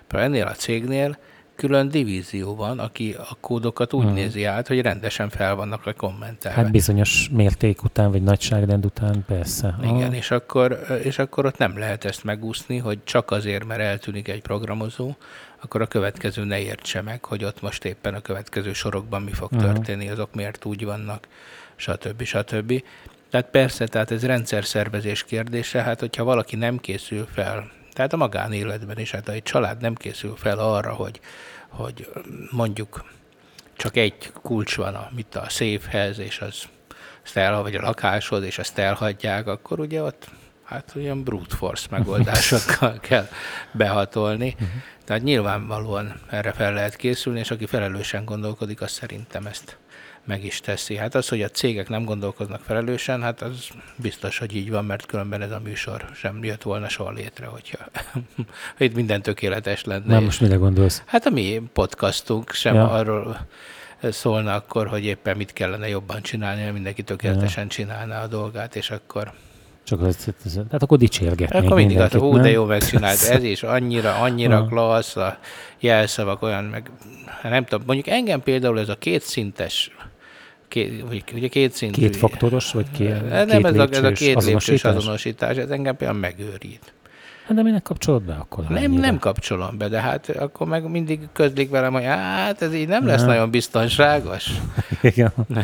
Például 0.07 0.31
ennél 0.33 0.47
a 0.47 0.53
cégnél 0.53 1.17
külön 1.59 1.89
divízió 1.89 2.55
van, 2.55 2.79
aki 2.79 3.15
a 3.17 3.37
kódokat 3.39 3.93
úgy 3.93 4.03
hmm. 4.03 4.13
nézi 4.13 4.43
át, 4.43 4.67
hogy 4.67 4.81
rendesen 4.81 5.29
fel 5.29 5.55
vannak 5.55 5.85
a 5.85 5.93
kommentelve. 5.93 6.61
Hát 6.61 6.71
bizonyos 6.71 7.29
mérték 7.31 7.83
után, 7.83 8.11
vagy 8.11 8.23
nagyságrend 8.23 8.85
után, 8.85 9.23
persze. 9.27 9.75
Igen, 9.81 10.09
ah. 10.09 10.15
és 10.15 10.31
akkor, 10.31 10.79
és 11.03 11.19
akkor 11.19 11.45
ott 11.45 11.57
nem 11.57 11.77
lehet 11.77 12.05
ezt 12.05 12.23
megúszni, 12.23 12.77
hogy 12.77 12.99
csak 13.03 13.31
azért, 13.31 13.65
mert 13.65 13.79
eltűnik 13.79 14.27
egy 14.27 14.41
programozó, 14.41 15.15
akkor 15.61 15.81
a 15.81 15.87
következő 15.87 16.43
ne 16.43 16.59
értse 16.59 17.01
meg, 17.01 17.25
hogy 17.25 17.43
ott 17.43 17.61
most 17.61 17.85
éppen 17.85 18.13
a 18.13 18.19
következő 18.19 18.73
sorokban 18.73 19.21
mi 19.21 19.31
fog 19.31 19.49
hmm. 19.49 19.59
történni, 19.59 20.09
azok 20.09 20.35
miért 20.35 20.65
úgy 20.65 20.85
vannak 20.85 21.27
stb. 21.75 22.23
stb. 22.23 22.83
Tehát 23.29 23.49
persze, 23.49 23.87
tehát 23.87 24.11
ez 24.11 24.25
rendszer 24.25 24.65
szervezés 24.65 25.23
kérdése, 25.23 25.81
hát 25.81 25.99
hogyha 25.99 26.23
valaki 26.23 26.55
nem 26.55 26.77
készül 26.77 27.27
fel, 27.33 27.77
tehát 27.99 28.13
a 28.13 28.17
magánéletben 28.17 28.97
is, 28.97 29.11
hát 29.11 29.29
egy 29.29 29.43
család 29.43 29.81
nem 29.81 29.95
készül 29.95 30.35
fel 30.35 30.59
arra, 30.59 30.93
hogy, 30.93 31.19
hogy 31.67 32.11
mondjuk 32.51 33.05
csak 33.75 33.97
egy 33.97 34.31
kulcs 34.41 34.75
van 34.75 34.95
a, 34.95 35.09
mit 35.15 35.35
a 35.35 35.49
széfhez, 35.49 36.19
és 36.19 36.39
az, 36.39 36.63
azt 37.23 37.37
el, 37.37 37.61
vagy 37.61 37.75
a 37.75 37.81
lakáshoz, 37.81 38.43
és 38.43 38.59
azt 38.59 38.77
elhagyják, 38.77 39.47
akkor 39.47 39.79
ugye 39.79 40.03
ott 40.03 40.29
Hát 40.63 40.93
olyan 40.95 41.23
brute 41.23 41.55
force 41.55 41.87
megoldásokkal 41.89 42.99
kell 43.09 43.27
behatolni. 43.71 44.53
Uh-huh. 44.53 44.69
Tehát 45.05 45.23
nyilvánvalóan 45.23 46.21
erre 46.29 46.51
fel 46.51 46.73
lehet 46.73 46.95
készülni, 46.95 47.39
és 47.39 47.51
aki 47.51 47.65
felelősen 47.65 48.25
gondolkodik, 48.25 48.81
az 48.81 48.91
szerintem 48.91 49.45
ezt 49.45 49.77
meg 50.29 50.45
is 50.45 50.59
teszi. 50.59 50.95
Hát 50.95 51.15
az, 51.15 51.27
hogy 51.27 51.41
a 51.41 51.49
cégek 51.49 51.89
nem 51.89 52.03
gondolkoznak 52.03 52.61
felelősen, 52.61 53.21
hát 53.21 53.41
az 53.41 53.67
biztos, 53.95 54.37
hogy 54.37 54.55
így 54.55 54.69
van, 54.69 54.85
mert 54.85 55.05
különben 55.05 55.41
ez 55.41 55.51
a 55.51 55.59
műsor 55.63 56.05
sem 56.15 56.43
jött 56.43 56.61
volna 56.61 56.89
soha 56.89 57.11
létre, 57.11 57.45
hogyha 57.45 57.85
itt 58.85 58.95
minden 58.95 59.21
tökéletes 59.21 59.83
lenne. 59.83 60.13
Nem, 60.13 60.23
most 60.23 60.41
mire 60.41 60.55
gondolsz? 60.55 61.03
Hát 61.05 61.25
a 61.25 61.29
mi 61.29 61.61
podcastunk 61.73 62.51
sem 62.51 62.75
ja. 62.75 62.89
arról 62.89 63.47
szólna 64.01 64.53
akkor, 64.53 64.87
hogy 64.87 65.05
éppen 65.05 65.37
mit 65.37 65.53
kellene 65.53 65.87
jobban 65.87 66.21
csinálni, 66.21 66.61
mert 66.61 66.73
mindenki 66.73 67.03
tökéletesen 67.03 67.63
ja. 67.63 67.69
csinálná 67.69 68.23
a 68.23 68.27
dolgát, 68.27 68.75
és 68.75 68.89
akkor 68.89 69.31
csak 69.83 70.01
az, 70.01 70.33
az, 70.45 70.59
hát 70.71 70.83
akkor 70.83 70.97
dicsérgetnék 70.97 71.63
Akkor 71.63 71.77
mindig 71.77 71.99
az, 71.99 72.11
hú, 72.11 72.37
de 72.37 72.49
jó 72.49 72.65
megcsinált, 72.65 73.21
ez 73.21 73.43
is 73.43 73.63
annyira, 73.63 74.15
annyira 74.15 74.65
klassz, 74.65 75.15
a 75.15 75.37
jelszavak 75.79 76.41
olyan, 76.41 76.63
meg 76.63 76.91
nem 77.43 77.65
tudom, 77.65 77.85
mondjuk 77.85 78.07
engem 78.07 78.41
például 78.41 78.79
ez 78.79 78.89
a 78.89 78.95
kétszintes 78.95 79.91
két, 80.69 81.03
ugye 81.33 81.47
két 81.47 81.71
szintű. 81.71 82.01
Két 82.01 82.15
faktoros, 82.15 82.71
vagy 82.71 82.91
két, 82.91 83.29
nem, 83.29 83.47
két 83.47 83.65
ez, 83.65 83.75
a, 83.75 83.87
ez 83.91 84.03
a 84.03 84.11
két 84.11 84.35
azonosítás? 84.35 84.95
azonosítás, 84.95 85.57
ez 85.57 85.69
engem 85.69 85.97
például 85.97 86.19
megőrít. 86.19 86.93
Hát 87.49 87.57
de 87.57 87.63
minek 87.63 87.83
kapcsolod 87.83 88.21
be 88.23 88.33
akkor? 88.33 88.63
Nem, 88.63 88.83
annyira? 88.83 89.01
nem 89.01 89.19
kapcsolom 89.19 89.77
be, 89.77 89.87
de 89.87 90.01
hát 90.01 90.29
akkor 90.29 90.67
meg 90.67 90.89
mindig 90.89 91.19
közlik 91.33 91.69
velem, 91.69 91.93
hogy 91.93 92.03
hát 92.03 92.61
ez 92.61 92.73
így 92.73 92.87
nem 92.87 93.05
lesz 93.05 93.21
ne. 93.21 93.27
nagyon 93.27 93.49
biztonságos. 93.49 94.51
Igen. 95.01 95.31
Ne. 95.47 95.63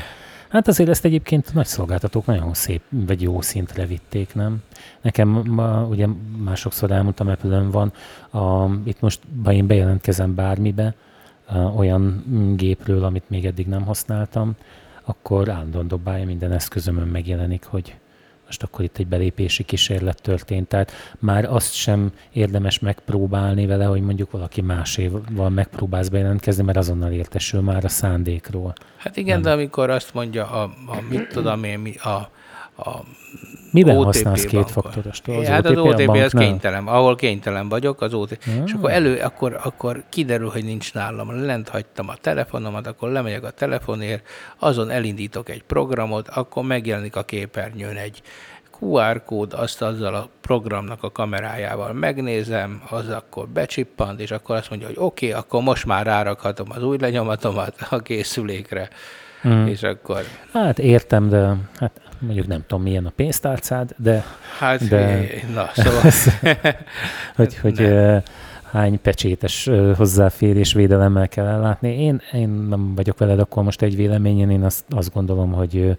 Hát 0.50 0.68
azért 0.68 0.90
ezt 0.90 1.06
egyébként 1.06 1.54
nagy 1.54 1.66
szolgáltatók 1.66 2.26
nagyon 2.26 2.54
szép, 2.54 2.82
vagy 2.90 3.22
jó 3.22 3.42
szintre 3.42 3.86
vitték, 3.86 4.34
nem? 4.34 4.58
Nekem 5.02 5.28
ma, 5.30 5.84
ugye 5.84 6.08
másokszor 6.38 6.92
elmondtam, 6.92 7.28
Apple 7.28 7.68
van, 7.72 7.94
a, 8.32 8.70
itt 8.84 9.00
most 9.00 9.20
ha 9.44 9.54
én 9.54 9.68
bejelentkezem 9.68 10.36
bármibe, 10.36 10.96
a, 11.46 11.58
olyan 11.58 12.24
gépről, 12.58 13.04
amit 13.04 13.30
még 13.30 13.46
eddig 13.46 13.68
nem 13.68 13.86
használtam, 13.86 14.56
akkor 15.06 15.50
állandóan 15.50 15.88
dobálja, 15.88 16.26
minden 16.26 16.52
eszközömön 16.52 17.08
megjelenik, 17.08 17.66
hogy 17.66 17.96
most 18.46 18.64
akkor 18.64 18.84
itt 18.84 18.98
egy 18.98 19.08
belépési 19.08 19.64
kísérlet 19.64 20.22
történt. 20.22 20.68
Tehát 20.68 20.92
már 21.20 21.46
azt 21.46 21.74
sem 21.74 22.12
érdemes 22.34 22.80
megpróbálni 22.80 23.66
vele, 23.66 23.86
hogy 23.86 24.02
mondjuk 24.02 24.32
valaki 24.32 24.62
máséval 24.62 25.50
megpróbálsz 25.50 26.08
bejelentkezni, 26.08 26.64
mert 26.64 26.78
azonnal 26.78 27.12
értesül 27.12 27.62
már 27.62 27.86
a 27.86 27.90
szándékról. 27.90 28.74
Hát 28.98 29.18
igen, 29.18 29.34
Nem. 29.34 29.42
de 29.42 29.52
amikor 29.52 29.90
azt 29.90 30.14
mondja 30.14 30.50
a, 30.50 30.64
a 30.64 31.02
mit 31.10 31.28
tudom 31.28 31.64
én, 31.64 31.96
a 32.04 32.30
a 32.76 33.00
Miben 33.76 33.98
OTP 33.98 34.06
használsz 34.06 34.46
kétfaktoros? 34.46 35.22
Az 35.26 35.48
hát 35.48 35.66
OTP 35.66 35.78
az 35.78 35.84
OTP 35.84 36.10
az 36.10 36.32
kénytelen, 36.32 36.88
ahol 36.88 37.16
kénytelen 37.16 37.70
vagyok, 37.70 38.02
az 38.02 38.14
OTP. 38.14 38.44
Hmm. 38.44 38.64
És 38.66 38.72
akkor 38.72 38.92
elő, 38.92 39.20
akkor, 39.20 39.60
akkor 39.64 40.04
kiderül, 40.10 40.50
hogy 40.50 40.64
nincs 40.64 40.94
nálam, 40.94 41.46
lent 41.46 41.70
hagytam 41.70 42.10
a 42.10 42.16
telefonomat, 42.22 42.88
akkor 42.88 43.10
lemegyek 43.10 43.44
a 43.44 43.50
telefonért, 43.50 44.28
azon 44.60 44.90
elindítok 44.90 45.50
egy 45.50 45.64
programot, 45.64 46.28
akkor 46.28 46.64
megjelenik 46.64 47.16
a 47.16 47.24
képernyőn 47.24 47.96
egy 47.96 48.22
QR 48.80 49.24
kód, 49.24 49.54
azt 49.54 49.82
azzal 49.82 50.16
a 50.16 50.30
programnak 50.42 51.04
a 51.04 51.12
kamerájával 51.12 51.94
megnézem, 51.94 52.82
az 52.90 53.10
akkor 53.10 53.48
becsippant, 53.48 54.20
és 54.20 54.32
akkor 54.32 54.56
azt 54.56 54.70
mondja, 54.70 54.88
hogy 54.88 54.98
oké, 55.00 55.28
okay, 55.28 55.40
akkor 55.40 55.62
most 55.62 55.86
már 55.86 56.06
rárakhatom 56.06 56.68
az 56.70 56.84
új 56.84 56.98
lenyomatomat 57.00 57.76
a 57.90 58.00
készülékre, 58.00 58.90
hmm. 59.42 59.68
és 59.68 59.84
akkor... 59.84 60.22
Hát 60.54 60.80
értem, 60.80 61.30
de 61.30 61.56
hát 61.80 62.02
mondjuk 62.26 62.48
nem 62.48 62.64
tudom, 62.68 62.84
milyen 62.84 63.06
a 63.06 63.12
pénztárcád, 63.16 63.96
de... 63.98 64.24
Hát, 64.60 64.88
de, 64.88 65.26
na, 65.54 65.70
szóval... 65.74 66.12
hogy, 67.36 67.58
hogy 67.58 67.94
hány 68.72 69.02
pecsétes 69.02 69.70
hozzáférés 69.98 70.74
védelemmel 70.74 71.28
kell 71.28 71.46
ellátni. 71.46 72.02
Én, 72.02 72.22
én 72.34 72.50
nem 72.50 72.96
vagyok 72.96 73.18
veled 73.18 73.40
akkor 73.40 73.64
most 73.64 73.82
egy 73.82 73.96
véleményen, 73.96 74.50
én 74.50 74.64
azt, 74.64 74.84
azt 74.90 75.14
gondolom, 75.14 75.52
hogy 75.52 75.98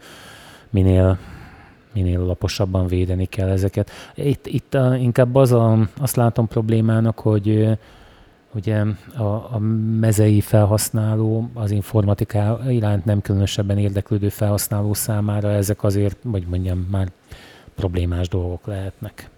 minél 0.70 1.18
minél 1.92 2.20
laposabban 2.20 2.86
védeni 2.86 3.26
kell 3.26 3.48
ezeket. 3.48 3.90
Itt, 4.14 4.46
itt 4.46 4.74
a, 4.74 4.96
inkább 4.96 5.34
az 5.34 5.52
a, 5.52 5.78
azt 5.98 6.16
látom 6.16 6.48
problémának, 6.48 7.18
hogy 7.18 7.78
ugye 8.56 8.82
a, 9.16 9.22
a 9.54 9.58
mezei 10.00 10.40
felhasználó, 10.40 11.50
az 11.54 11.70
informatika 11.70 12.60
iránt 12.68 13.04
nem 13.04 13.20
különösebben 13.20 13.78
érdeklődő 13.78 14.28
felhasználó 14.28 14.94
számára 14.94 15.50
ezek 15.50 15.82
azért, 15.82 16.16
vagy 16.22 16.46
mondjam, 16.46 16.86
már 16.90 17.08
problémás 17.74 18.28
dolgok 18.28 18.66
lehetnek. 18.66 19.30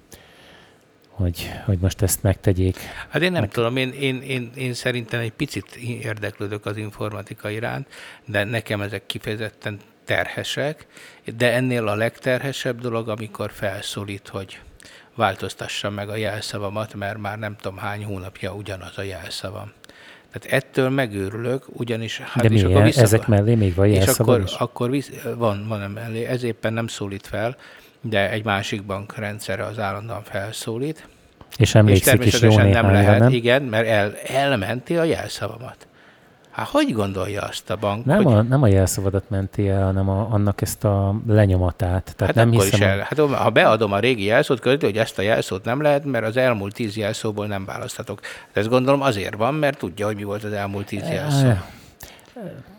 Hogy, 1.09 1.50
hogy 1.64 1.78
most 1.78 2.02
ezt 2.02 2.22
megtegyék. 2.22 2.76
Hát 3.09 3.22
én 3.22 3.33
nem 3.33 3.40
meg... 3.40 3.50
tudom, 3.50 3.76
én, 3.76 3.92
én, 3.92 4.22
én, 4.22 4.50
én 4.54 4.74
szerintem 4.74 5.20
egy 5.20 5.33
picit 5.33 5.76
érdeklődök 5.76 6.66
az 6.66 6.76
informatika 6.76 7.50
iránt, 7.50 7.87
de 8.26 8.44
nekem 8.44 8.81
ezek 8.81 9.07
kifejezetten 9.07 9.78
terhesek, 10.04 10.87
de 11.37 11.52
ennél 11.52 11.88
a 11.88 11.94
legterhesebb 11.94 12.81
dolog, 12.81 13.09
amikor 13.09 13.50
felszólít, 13.52 14.28
hogy 14.28 14.59
változtassam 15.18 15.94
meg 15.94 16.09
a 16.09 16.16
jelszavamat, 16.16 16.94
mert 16.94 17.18
már 17.18 17.38
nem 17.38 17.57
tudom 17.61 17.78
hány 17.78 18.04
hónapja 18.04 18.54
ugyanaz 18.54 18.98
a 18.98 19.02
jelszavam. 19.02 19.72
Tehát 20.33 20.62
ettől 20.62 20.88
megőrülök, 20.88 21.64
ugyanis... 21.68 22.18
Hát 22.18 22.48
De 22.48 22.54
és 22.54 22.62
akkor 22.62 22.83
vissza, 22.83 23.00
ezek 23.00 23.26
mellé 23.26 23.54
még 23.54 23.74
van 23.74 23.87
És 23.87 24.07
akkor, 24.07 24.40
is? 24.40 24.52
akkor 24.52 24.90
visz, 24.90 25.11
van, 25.37 25.68
van 25.68 25.90
mellé. 25.90 26.24
Ez 26.24 26.42
éppen 26.42 26.72
nem 26.72 26.87
szólít 26.87 27.26
fel, 27.26 27.57
de 28.00 28.31
egy 28.31 28.44
másik 28.44 28.83
bankrendszerre 28.83 29.64
az 29.64 29.78
állandóan 29.78 30.22
felszólít. 30.22 31.09
És 31.57 31.74
emlékszik 31.74 32.22
és 32.22 32.35
is 32.35 32.40
jó 32.40 32.57
nem 32.57 32.90
lehet, 32.90 33.18
nem? 33.18 33.33
igen, 33.33 33.62
mert 33.62 33.87
el, 33.87 34.16
elmenti 34.16 34.96
a 34.96 35.04
jelszavamat. 35.04 35.88
Hát 36.59 36.68
hogy 36.68 36.92
gondolja 36.92 37.42
azt 37.42 37.71
a 37.71 37.77
bank? 37.77 38.05
Nem, 38.05 38.23
hogy... 38.23 38.35
a, 38.35 38.42
nem 38.42 38.62
a 38.62 38.66
jelszavadat 38.66 39.31
menti 39.31 39.68
el, 39.68 39.85
hanem 39.85 40.09
a, 40.09 40.29
annak 40.31 40.61
ezt 40.61 40.85
a 40.85 41.14
lenyomatát. 41.27 42.14
Tehát 42.16 42.35
hát 42.35 42.44
nem 42.44 42.49
akkor 42.49 42.64
hiszem, 42.64 42.81
is 42.81 42.87
el. 42.87 42.99
Hát 42.99 43.18
ha 43.18 43.51
beadom 43.51 43.92
a 43.92 43.99
régi 43.99 44.25
jelszót, 44.25 44.61
között, 44.61 44.83
hogy 44.83 44.97
ezt 44.97 45.18
a 45.18 45.23
jelszót 45.23 45.64
nem 45.64 45.83
lehet, 45.83 46.05
mert 46.05 46.25
az 46.25 46.37
elmúlt 46.37 46.75
tíz 46.75 46.97
jelszóból 46.97 47.47
nem 47.47 47.64
választhatok. 47.64 48.21
De 48.53 48.61
ezt 48.61 48.68
gondolom 48.68 49.03
azért 49.03 49.35
van, 49.35 49.55
mert 49.55 49.79
tudja, 49.79 50.07
hogy 50.07 50.16
mi 50.16 50.23
volt 50.23 50.44
az 50.44 50.53
elmúlt 50.53 50.87
tíz 50.87 51.09
jelszó 51.09 51.47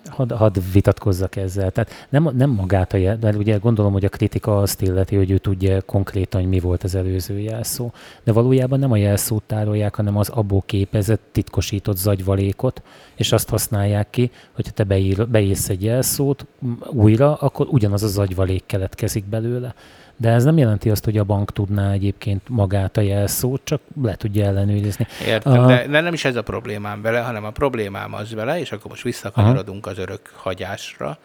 hadd 0.10 0.34
had 0.34 0.72
vitatkozzak 0.72 1.36
ezzel. 1.36 1.72
Tehát 1.72 2.08
nem, 2.10 2.30
nem 2.34 2.50
magát 2.50 2.94
a 2.94 2.98
jel, 2.98 3.18
de 3.18 3.30
ugye 3.30 3.58
gondolom, 3.58 3.92
hogy 3.92 4.06
a 4.06 4.10
kritika 4.10 4.58
azt 4.62 4.82
illeti, 4.82 5.16
hogy 5.16 5.32
ő 5.32 5.38
tudja 5.38 5.82
konkrétan, 5.82 6.42
hogy 6.42 6.50
mi 6.50 6.60
volt 6.60 6.84
az 6.84 6.96
előző 6.96 7.40
jelszó. 7.40 7.92
De 8.24 8.32
valójában 8.32 8.80
nem 8.80 8.92
a 8.92 8.98
jelszót 8.98 9.44
tárolják, 9.44 9.96
hanem 9.96 10.18
az 10.18 10.30
abból 10.30 10.64
képezett, 10.66 11.22
titkosított 11.32 11.98
zagyvalékot, 11.98 12.82
és 13.16 13.32
azt 13.32 13.50
használják 13.50 14.10
ki, 14.10 14.32
hogyha 14.52 14.72
te 14.72 14.84
beír, 14.84 15.28
beírsz 15.28 15.70
egy 15.70 15.84
jelszót 15.84 16.46
újra, 16.90 17.36
akkor 17.36 17.68
ugyanaz 17.70 18.04
a 18.04 18.08
zagyvalék 18.08 18.64
keletkezik 18.66 19.26
belőle. 19.26 19.74
De 20.22 20.30
ez 20.30 20.44
nem 20.44 20.58
jelenti 20.58 20.90
azt, 20.90 21.06
hogy 21.06 21.18
a 21.18 21.24
bank 21.24 21.52
tudná 21.52 21.92
egyébként 21.92 22.42
magát 22.50 22.98
a 22.98 23.02
jelszót, 23.02 23.62
csak 23.64 23.82
le 24.02 24.16
tudja 24.16 24.46
ellenőrizni. 24.46 25.08
Értem, 25.28 25.64
a... 25.64 25.66
de, 25.66 25.88
de 25.88 26.02
nem 26.02 26.14
is 26.14 26.26
ez 26.26 26.36
a 26.36 26.42
problémám 26.42 27.02
vele, 27.02 27.20
hanem 27.20 27.44
a 27.44 27.52
problémám 27.52 28.14
az 28.14 28.34
vele, 28.34 28.60
és 28.60 28.72
akkor 28.72 28.90
most 28.90 29.04
visszakanyarodunk 29.04 29.86
az 29.86 29.99
örök 30.00 30.32
hagyásra, 30.36 31.18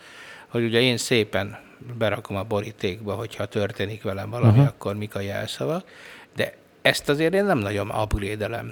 hogy 0.49 0.65
ugye 0.65 0.81
én 0.81 0.97
szépen 0.97 1.59
berakom 1.99 2.37
a 2.37 2.43
borítékba, 2.43 3.15
hogyha 3.15 3.47
történik 3.47 4.03
velem 4.03 4.31
valami, 4.31 4.51
uh-huh. 4.51 4.67
akkor 4.67 4.97
mik 4.97 5.15
a 5.15 5.21
jelszavak, 5.21 5.89
de 6.37 6.55
ezt 6.83 7.09
azért 7.09 7.35
én 7.35 7.45
nem 7.45 7.59
nagyon 7.59 7.91
upgrade 7.91 8.65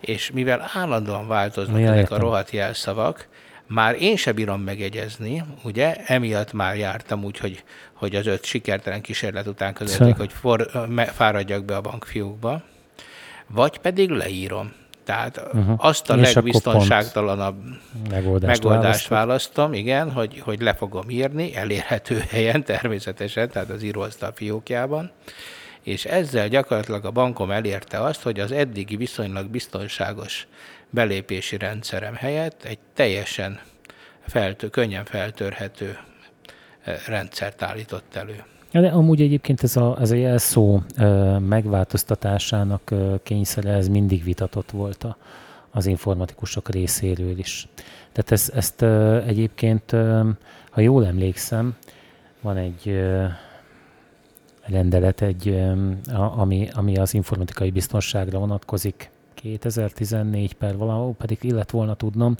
És 0.00 0.30
mivel 0.30 0.70
állandóan 0.74 1.28
változnak 1.28 1.80
ja, 1.80 1.92
ezek 1.92 2.10
a 2.10 2.18
rohadt 2.18 2.50
jelszavak, 2.50 3.28
már 3.66 4.02
én 4.02 4.16
se 4.16 4.32
bírom 4.32 4.60
megegyezni, 4.60 5.44
ugye, 5.62 5.94
emiatt 5.94 6.52
már 6.52 6.76
jártam 6.76 7.24
úgy, 7.24 7.38
hogy, 7.38 7.64
hogy 7.92 8.14
az 8.14 8.26
öt 8.26 8.44
sikertelen 8.44 9.00
kísérlet 9.00 9.46
után 9.46 9.74
közötték, 9.74 10.16
hogy 10.16 10.32
for, 10.32 10.86
me, 10.88 11.04
fáradjak 11.04 11.64
be 11.64 11.76
a 11.76 11.80
bankfiúkba, 11.80 12.62
vagy 13.46 13.78
pedig 13.78 14.10
leírom. 14.10 14.72
Tehát 15.08 15.40
uh-huh. 15.52 15.74
azt 15.84 16.10
a 16.10 16.16
És 16.16 16.32
legbiztonságtalanabb 16.32 17.56
megoldást, 18.10 18.62
megoldást 18.62 19.08
választom, 19.08 19.72
igen, 19.72 20.12
hogy, 20.12 20.40
hogy 20.40 20.60
le 20.60 20.74
fogom 20.74 21.10
írni, 21.10 21.56
elérhető 21.56 22.22
helyen 22.30 22.64
természetesen, 22.64 23.50
tehát 23.50 23.70
az 23.70 23.82
íróasztal 23.82 24.32
fiókjában, 24.34 25.10
és 25.82 26.04
ezzel 26.04 26.48
gyakorlatilag 26.48 27.04
a 27.04 27.10
bankom 27.10 27.50
elérte 27.50 28.00
azt, 28.00 28.22
hogy 28.22 28.40
az 28.40 28.52
eddigi 28.52 28.96
viszonylag 28.96 29.46
biztonságos 29.46 30.46
belépési 30.90 31.56
rendszerem 31.58 32.14
helyett 32.14 32.64
egy 32.64 32.78
teljesen 32.94 33.60
feltő, 34.26 34.68
könnyen 34.68 35.04
feltörhető 35.04 35.98
eh, 36.84 36.96
rendszert 37.06 37.62
állított 37.62 38.16
elő. 38.16 38.44
De 38.72 38.88
amúgy 38.88 39.22
egyébként 39.22 39.62
ez 39.62 39.76
a, 39.76 39.96
ez 40.00 40.10
a 40.10 40.14
jelszó 40.14 40.80
eh, 40.96 41.38
megváltoztatásának 41.38 42.90
eh, 42.90 42.98
kényszere, 43.22 43.70
ez 43.70 43.88
mindig 43.88 44.24
vitatott 44.24 44.70
volt 44.70 45.04
a, 45.04 45.16
az 45.70 45.86
informatikusok 45.86 46.68
részéről 46.68 47.38
is. 47.38 47.68
Tehát 48.12 48.30
ez, 48.30 48.52
ezt 48.54 48.82
egyébként, 49.26 49.90
ha 50.70 50.80
jól 50.80 51.06
emlékszem, 51.06 51.76
van 52.40 52.56
egy 52.56 53.00
rendelet, 54.66 55.20
egy, 55.22 55.64
ami, 56.14 56.68
ami 56.72 56.96
az 56.96 57.14
informatikai 57.14 57.70
biztonságra 57.70 58.38
vonatkozik 58.38 59.10
2014 59.40 60.54
per 60.54 60.76
valahol, 60.76 61.14
pedig 61.18 61.38
illet 61.40 61.70
volna 61.70 61.94
tudnom. 61.94 62.36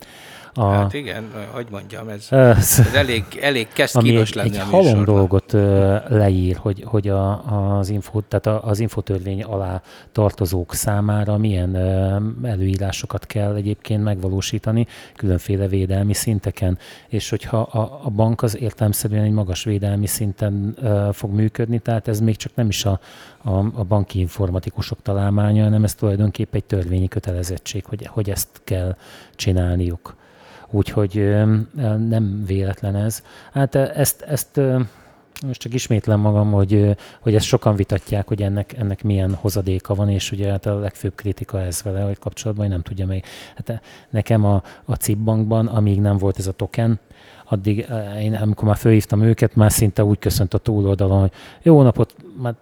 A, 0.54 0.64
hát 0.64 0.94
igen, 0.94 1.30
hogy 1.50 1.66
mondjam, 1.70 2.08
ez, 2.08 2.26
ez 2.30 2.80
elég, 2.94 3.24
elég 3.40 3.68
kezd 3.72 3.96
egy, 3.96 4.34
lenni 4.34 4.48
egy 4.48 4.58
halom 4.58 5.04
dolgot 5.04 5.52
leír, 6.08 6.56
hogy, 6.56 6.82
hogy 6.86 7.08
a, 7.08 7.78
az, 7.78 7.88
info, 7.88 8.20
tehát 8.20 8.64
az 8.64 8.80
infotörvény 8.80 9.42
alá 9.42 9.82
tartozók 10.12 10.74
számára 10.74 11.36
milyen 11.36 11.76
előírásokat 12.42 13.26
kell 13.26 13.54
egyébként 13.54 14.02
megvalósítani 14.02 14.86
különféle 15.16 15.66
védelmi 15.66 16.14
szinteken, 16.14 16.78
és 17.08 17.30
hogyha 17.30 17.60
a, 17.60 18.00
a 18.04 18.10
bank 18.10 18.42
az 18.42 18.60
értelmszerűen 18.60 19.24
egy 19.24 19.32
magas 19.32 19.64
védelmi 19.64 20.06
szinten 20.06 20.76
fog 21.12 21.30
működni, 21.32 21.78
tehát 21.78 22.08
ez 22.08 22.20
még 22.20 22.36
csak 22.36 22.54
nem 22.54 22.68
is 22.68 22.84
a, 22.84 23.00
a, 23.48 23.58
a 23.74 23.84
banki 23.84 24.18
informatikusok 24.18 25.02
találmánya, 25.02 25.62
hanem 25.62 25.84
ez 25.84 25.94
tulajdonképpen 25.94 26.60
egy 26.60 26.64
törvényi 26.66 27.08
kötelezettség, 27.08 27.84
hogy, 27.84 28.06
hogy 28.06 28.30
ezt 28.30 28.60
kell 28.64 28.96
csinálniuk. 29.34 30.16
Úgyhogy 30.70 31.34
nem 32.08 32.44
véletlen 32.46 32.96
ez. 32.96 33.22
Hát 33.52 33.74
ezt, 33.74 34.22
ezt 34.22 34.60
most 35.46 35.60
csak 35.60 35.74
ismétlem 35.74 36.20
magam, 36.20 36.52
hogy, 36.52 36.96
hogy 37.20 37.34
ezt 37.34 37.46
sokan 37.46 37.76
vitatják, 37.76 38.28
hogy 38.28 38.42
ennek, 38.42 38.72
ennek 38.78 39.02
milyen 39.02 39.34
hozadéka 39.34 39.94
van, 39.94 40.08
és 40.08 40.32
ugye 40.32 40.50
hát 40.50 40.66
a 40.66 40.78
legfőbb 40.78 41.14
kritika 41.14 41.60
ez 41.60 41.82
vele, 41.82 42.00
hogy 42.00 42.18
kapcsolatban, 42.18 42.64
hogy 42.64 42.74
nem 42.74 42.84
tudja 42.84 43.06
meg. 43.06 43.24
Hát 43.56 43.82
nekem 44.10 44.44
a, 44.44 44.62
a 44.84 44.94
CIP 44.94 45.18
bankban, 45.18 45.66
amíg 45.66 46.00
nem 46.00 46.16
volt 46.16 46.38
ez 46.38 46.46
a 46.46 46.52
token, 46.52 47.00
addig 47.44 47.86
én, 48.20 48.34
amikor 48.34 48.64
már 48.64 48.76
fölhívtam 48.76 49.22
őket, 49.22 49.54
már 49.54 49.72
szinte 49.72 50.04
úgy 50.04 50.18
köszönt 50.18 50.54
a 50.54 50.58
túloldalon, 50.58 51.20
hogy 51.20 51.32
jó 51.62 51.82
napot, 51.82 52.14
már 52.40 52.54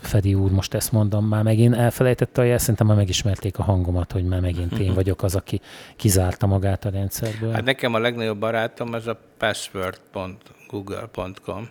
Fedi 0.00 0.34
úr, 0.34 0.50
most 0.50 0.74
ezt 0.74 0.92
mondom, 0.92 1.26
már 1.26 1.42
megint 1.42 1.74
elfelejtette 1.74 2.40
a 2.40 2.44
jel, 2.44 2.58
szerintem 2.58 2.86
már 2.86 2.96
megismerték 2.96 3.58
a 3.58 3.62
hangomat, 3.62 4.12
hogy 4.12 4.24
már 4.24 4.40
megint 4.40 4.78
én 4.78 4.94
vagyok 4.94 5.22
az, 5.22 5.34
aki 5.34 5.60
kizárta 5.96 6.46
magát 6.46 6.84
a 6.84 6.90
rendszerből. 6.90 7.52
Hát 7.52 7.64
nekem 7.64 7.94
a 7.94 7.98
legnagyobb 7.98 8.38
barátom 8.38 8.92
az 8.92 9.06
a 9.06 9.18
password.google.com, 9.38 11.68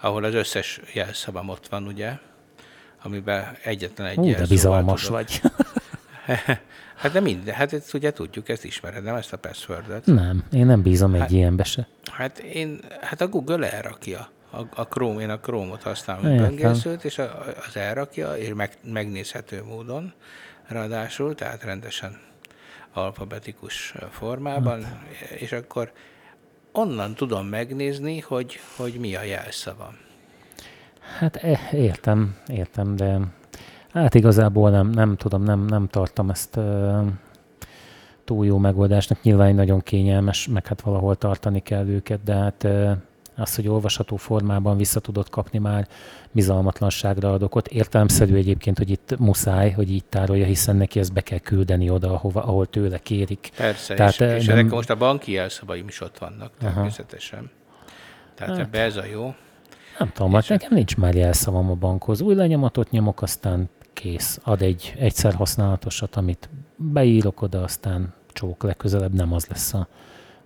ahol 0.00 0.24
az 0.24 0.34
összes 0.34 0.80
jelszavam 0.94 1.48
ott 1.48 1.68
van, 1.68 1.86
ugye, 1.86 2.12
amiben 3.02 3.44
egyetlen 3.64 4.06
egy 4.06 4.18
Ú, 4.18 4.30
de 4.30 4.46
bizalmas 4.46 5.08
vagy. 5.08 5.40
Hát 6.96 7.12
de 7.12 7.20
minden, 7.20 7.54
hát 7.54 7.72
ezt 7.72 7.94
ugye 7.94 8.12
tudjuk, 8.12 8.48
ezt 8.48 8.64
ismered, 8.64 9.02
nem 9.02 9.14
ezt 9.14 9.32
a 9.32 9.36
passwordet? 9.36 10.06
Nem, 10.06 10.44
én 10.52 10.66
nem 10.66 10.82
bízom 10.82 11.14
egy 11.14 11.20
hát, 11.20 11.30
ilyenbe 11.30 11.64
se. 11.64 11.86
Hát 12.12 12.38
én, 12.38 12.80
hát 13.00 13.20
a 13.20 13.28
Google 13.28 13.72
elrakja. 13.72 14.28
A, 14.56 14.80
a 14.80 14.82
Chrome, 14.82 15.22
én 15.22 15.30
a 15.30 15.38
Chrome-ot 15.38 15.82
használom, 15.82 16.24
mint 16.24 16.40
böngészőt, 16.40 17.04
és 17.04 17.18
a, 17.18 17.44
az 17.68 17.76
elrakja, 17.76 18.36
és 18.36 18.54
meg, 18.54 18.70
megnézhető 18.84 19.62
módon, 19.64 20.12
ráadásul, 20.66 21.34
tehát 21.34 21.62
rendesen 21.62 22.20
alfabetikus 22.92 23.94
formában, 24.10 24.84
hát. 24.84 25.30
és 25.38 25.52
akkor 25.52 25.92
onnan 26.72 27.14
tudom 27.14 27.46
megnézni, 27.46 28.20
hogy, 28.20 28.60
hogy 28.76 28.94
mi 29.00 29.14
a 29.14 29.22
jelszava. 29.22 29.94
Hát 31.18 31.42
értem, 31.72 32.36
értem, 32.46 32.96
de 32.96 33.18
Hát 33.96 34.14
igazából 34.14 34.70
nem, 34.70 34.90
nem 34.90 35.16
tudom, 35.16 35.42
nem, 35.42 35.64
nem 35.64 35.88
tartom 35.88 36.30
ezt 36.30 36.58
túl 38.24 38.46
jó 38.46 38.58
megoldásnak. 38.58 39.22
Nyilván 39.22 39.54
nagyon 39.54 39.80
kényelmes, 39.80 40.48
meg 40.48 40.66
hát 40.66 40.80
valahol 40.80 41.16
tartani 41.16 41.60
kell 41.60 41.86
őket, 41.86 42.22
de 42.22 42.34
hát 42.34 42.68
az, 43.36 43.54
hogy 43.54 43.68
olvasható 43.68 44.16
formában 44.16 44.76
vissza 44.76 45.00
tudod 45.00 45.30
kapni 45.30 45.58
már 45.58 45.88
bizalmatlanságra 46.32 47.32
ad 47.32 47.42
okot. 47.42 47.68
Értelemszerű 47.68 48.34
egyébként, 48.34 48.78
hogy 48.78 48.90
itt 48.90 49.18
muszáj, 49.18 49.70
hogy 49.70 49.90
így 49.90 50.04
tárolja, 50.04 50.44
hiszen 50.44 50.76
neki 50.76 50.98
ezt 50.98 51.12
be 51.12 51.20
kell 51.20 51.38
küldeni 51.38 51.90
oda, 51.90 52.12
ahova, 52.12 52.42
ahol 52.42 52.66
tőle 52.66 52.98
kérik. 52.98 53.50
Persze, 53.56 53.94
Tehát, 53.94 54.20
és, 54.20 54.36
és 54.36 54.46
nem... 54.46 54.66
most 54.66 54.90
a 54.90 54.96
banki 54.96 55.32
jelszavaim 55.32 55.88
is 55.88 56.00
ott 56.00 56.18
vannak 56.18 56.50
természetesen. 56.58 57.50
Tehát 58.34 58.56
hát. 58.56 58.66
ebbe 58.66 58.80
ez 58.80 58.96
a 58.96 59.04
jó. 59.04 59.34
Nem 59.98 60.10
tudom, 60.12 60.32
hát 60.32 60.48
nekem 60.48 60.74
nincs 60.74 60.96
már 60.96 61.14
jelszavam 61.14 61.70
a 61.70 61.74
bankhoz. 61.74 62.20
Új 62.20 62.34
lenyomatot 62.34 62.90
nyomok, 62.90 63.22
aztán 63.22 63.68
kész. 63.92 64.38
Ad 64.42 64.62
egy 64.62 64.94
egyszer 64.98 65.34
használatosat, 65.34 66.16
amit 66.16 66.48
beírok 66.76 67.42
oda, 67.42 67.62
aztán 67.62 68.14
csók 68.32 68.62
legközelebb 68.62 69.14
nem 69.14 69.32
az 69.32 69.46
lesz 69.46 69.74
a, 69.74 69.88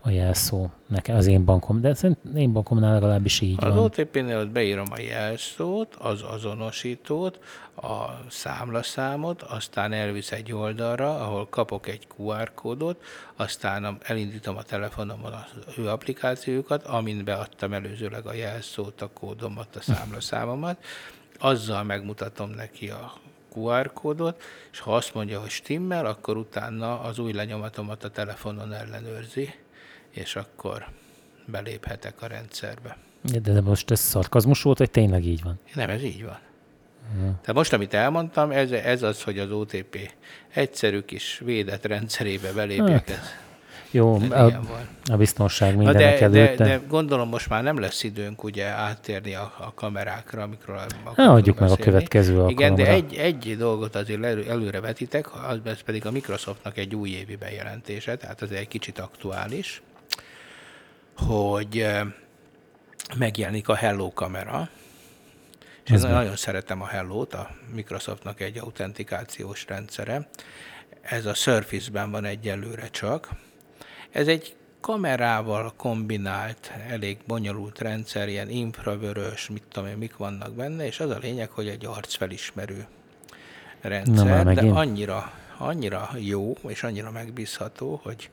a 0.02 0.10
jelszó 0.10 0.70
nekem, 0.86 1.16
az 1.16 1.26
én 1.26 1.44
bankom, 1.44 1.80
de 1.80 1.94
szerintem 1.94 2.36
én 2.36 2.52
bankomnál 2.52 2.92
legalábbis 2.92 3.40
így 3.40 3.56
az 3.56 3.62
van. 3.62 3.72
Az 3.72 3.78
OTP-nél 3.78 4.44
beírom 4.46 4.86
a 4.90 5.00
jelszót, 5.00 5.94
az 5.94 6.22
azonosítót, 6.22 7.38
a 7.74 8.04
számlaszámot, 8.28 9.42
aztán 9.42 9.92
elvisz 9.92 10.32
egy 10.32 10.52
oldalra, 10.52 11.20
ahol 11.20 11.48
kapok 11.48 11.88
egy 11.88 12.06
QR 12.16 12.54
kódot, 12.54 13.02
aztán 13.36 13.98
elindítom 14.02 14.56
a 14.56 14.62
telefonomon 14.62 15.32
az 15.66 15.78
ő 15.78 15.88
applikációjukat, 15.88 16.82
amin 16.82 17.24
beadtam 17.24 17.72
előzőleg 17.72 18.26
a 18.26 18.34
jelszót, 18.34 19.02
a 19.02 19.10
kódomat, 19.14 19.76
a 19.76 19.80
számlaszámomat, 19.80 20.84
azzal 21.38 21.82
megmutatom 21.82 22.50
neki 22.50 22.88
a 22.90 23.12
QR 23.54 23.92
kódot, 23.92 24.42
és 24.72 24.80
ha 24.80 24.94
azt 24.94 25.14
mondja, 25.14 25.40
hogy 25.40 25.50
stimmel, 25.50 26.06
akkor 26.06 26.36
utána 26.36 27.00
az 27.00 27.18
új 27.18 27.32
lenyomatomat 27.32 28.04
a 28.04 28.10
telefonon 28.10 28.72
ellenőrzi, 28.72 29.54
és 30.10 30.36
akkor 30.36 30.86
beléphetek 31.46 32.22
a 32.22 32.26
rendszerbe. 32.26 32.96
De, 33.20 33.38
de 33.38 33.60
most 33.60 33.90
ez 33.90 34.00
szarkazmus 34.00 34.62
volt, 34.62 34.78
vagy 34.78 34.90
tényleg 34.90 35.24
így 35.24 35.42
van? 35.42 35.58
Nem, 35.74 35.90
ez 35.90 36.02
így 36.02 36.24
van. 36.24 36.38
Ja. 37.16 37.22
Tehát 37.22 37.54
most, 37.54 37.72
amit 37.72 37.94
elmondtam, 37.94 38.50
ez, 38.50 38.70
ez 38.70 39.02
az, 39.02 39.22
hogy 39.22 39.38
az 39.38 39.50
OTP 39.50 40.10
egyszerű 40.48 41.00
kis 41.00 41.40
védett 41.44 41.86
rendszerébe 41.86 42.52
belépjek. 42.52 43.08
Hát. 43.08 43.08
Ez 43.08 43.18
jó, 43.90 44.14
a, 44.30 44.60
a 45.04 45.16
biztonság 45.16 45.76
mindenek 45.76 46.18
de, 46.18 46.24
előtt. 46.24 46.56
De, 46.56 46.64
de 46.64 46.80
gondolom 46.88 47.28
most 47.28 47.48
már 47.48 47.62
nem 47.62 47.80
lesz 47.80 48.02
időnk 48.02 48.44
ugye 48.44 48.66
áttérni 48.66 49.34
a, 49.34 49.52
a 49.58 49.74
kamerákra, 49.74 50.42
amikről 50.42 50.76
akarunk 50.76 51.18
Adjuk 51.38 51.58
meg 51.58 51.70
a 51.70 51.76
következő 51.76 52.32
alkalomra. 52.32 52.64
Igen, 52.64 52.74
de 52.74 52.86
egy, 52.86 53.14
egy 53.14 53.56
dolgot 53.56 53.94
azért 53.94 54.24
elő, 54.24 54.44
előre 54.48 54.80
vetitek, 54.80 55.48
az 55.48 55.58
pedig 55.84 56.06
a 56.06 56.10
Microsoftnak 56.10 56.78
egy 56.78 56.94
új 56.94 57.08
évi 57.08 57.36
bejelentése, 57.36 58.16
tehát 58.16 58.42
az 58.42 58.52
egy 58.52 58.68
kicsit 58.68 58.98
aktuális, 58.98 59.82
hogy 61.26 61.86
megjelenik 63.16 63.68
a 63.68 63.74
Hello 63.74 64.12
kamera, 64.12 64.68
és 65.84 65.90
én 65.90 66.10
nagyon 66.10 66.36
szeretem 66.36 66.82
a 66.82 66.86
Hello-t, 66.86 67.34
a 67.34 67.50
Microsoftnak 67.74 68.40
egy 68.40 68.58
autentikációs 68.58 69.66
rendszere. 69.66 70.28
Ez 71.00 71.26
a 71.26 71.34
Surface-ben 71.34 72.10
van 72.10 72.24
egyelőre 72.24 72.88
csak, 72.88 73.28
ez 74.10 74.28
egy 74.28 74.56
kamerával 74.80 75.72
kombinált, 75.76 76.72
elég 76.88 77.18
bonyolult 77.26 77.78
rendszer, 77.78 78.28
ilyen 78.28 78.48
infravörös, 78.48 79.48
mit 79.48 79.62
tudom 79.68 79.88
én, 79.88 79.96
mik 79.96 80.16
vannak 80.16 80.52
benne, 80.52 80.86
és 80.86 81.00
az 81.00 81.10
a 81.10 81.18
lényeg, 81.18 81.50
hogy 81.50 81.68
egy 81.68 81.86
arcfelismerő 81.86 82.86
rendszer, 83.80 84.44
Na, 84.44 84.54
de 84.54 84.60
annyira, 84.60 85.32
annyira 85.58 86.10
jó, 86.18 86.52
és 86.68 86.82
annyira 86.82 87.10
megbízható, 87.10 88.00
hogy, 88.02 88.30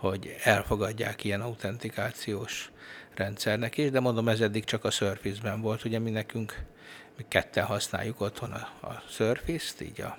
hogy 0.00 0.36
elfogadják 0.42 1.24
ilyen 1.24 1.40
autentikációs 1.40 2.70
rendszernek 3.14 3.76
is, 3.76 3.90
de 3.90 4.00
mondom, 4.00 4.28
ez 4.28 4.40
eddig 4.40 4.64
csak 4.64 4.84
a 4.84 4.90
Surface-ben 4.90 5.60
volt, 5.60 5.84
ugye 5.84 5.98
mi 5.98 6.10
nekünk, 6.10 6.62
mi 7.16 7.24
ketten 7.28 7.64
használjuk 7.64 8.20
otthon 8.20 8.52
a, 8.52 8.86
a 8.86 9.02
Surface-t, 9.08 9.80
így 9.80 10.00
a 10.00 10.18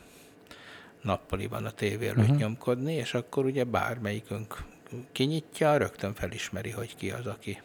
nappaliban 1.01 1.65
a 1.65 1.71
tévé 1.71 2.07
előtt 2.07 2.19
uh-huh. 2.19 2.37
nyomkodni, 2.37 2.93
és 2.93 3.13
akkor 3.13 3.45
ugye 3.45 3.63
bármelyikünk 3.63 4.63
kinyitja, 5.11 5.77
rögtön 5.77 6.13
felismeri, 6.13 6.69
hogy 6.69 6.95
ki 6.95 7.11
az, 7.11 7.25
aki. 7.25 7.61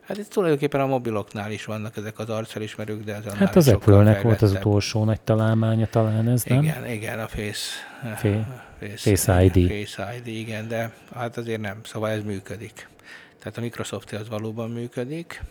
Hát 0.00 0.18
itt 0.18 0.28
tulajdonképpen 0.28 0.80
a 0.80 0.86
mobiloknál 0.86 1.52
is 1.52 1.64
vannak 1.64 1.96
ezek 1.96 2.18
az 2.18 2.28
arcfelismerők, 2.28 3.04
de 3.04 3.14
ez 3.14 3.32
Hát 3.32 3.56
az 3.56 3.68
Apple-nek 3.68 4.22
volt 4.22 4.42
az 4.42 4.52
utolsó 4.52 5.04
nagy 5.04 5.20
találmánya 5.20 5.86
talán 5.86 6.28
ez, 6.28 6.42
nem? 6.42 6.62
Igen, 6.62 6.86
igen, 6.86 7.18
a 7.18 7.28
Face, 7.28 7.68
Face, 8.16 8.66
Face, 8.78 8.96
Face 8.96 9.44
ID. 9.44 9.70
Face 9.70 10.14
ID, 10.16 10.26
igen, 10.26 10.68
de 10.68 10.92
hát 11.14 11.36
azért 11.36 11.60
nem, 11.60 11.80
szóval 11.84 12.10
ez 12.10 12.22
működik. 12.22 12.88
Tehát 13.38 13.58
a 13.58 13.60
Microsoft 13.60 14.12
az 14.12 14.28
valóban 14.28 14.70
működik. 14.70 15.42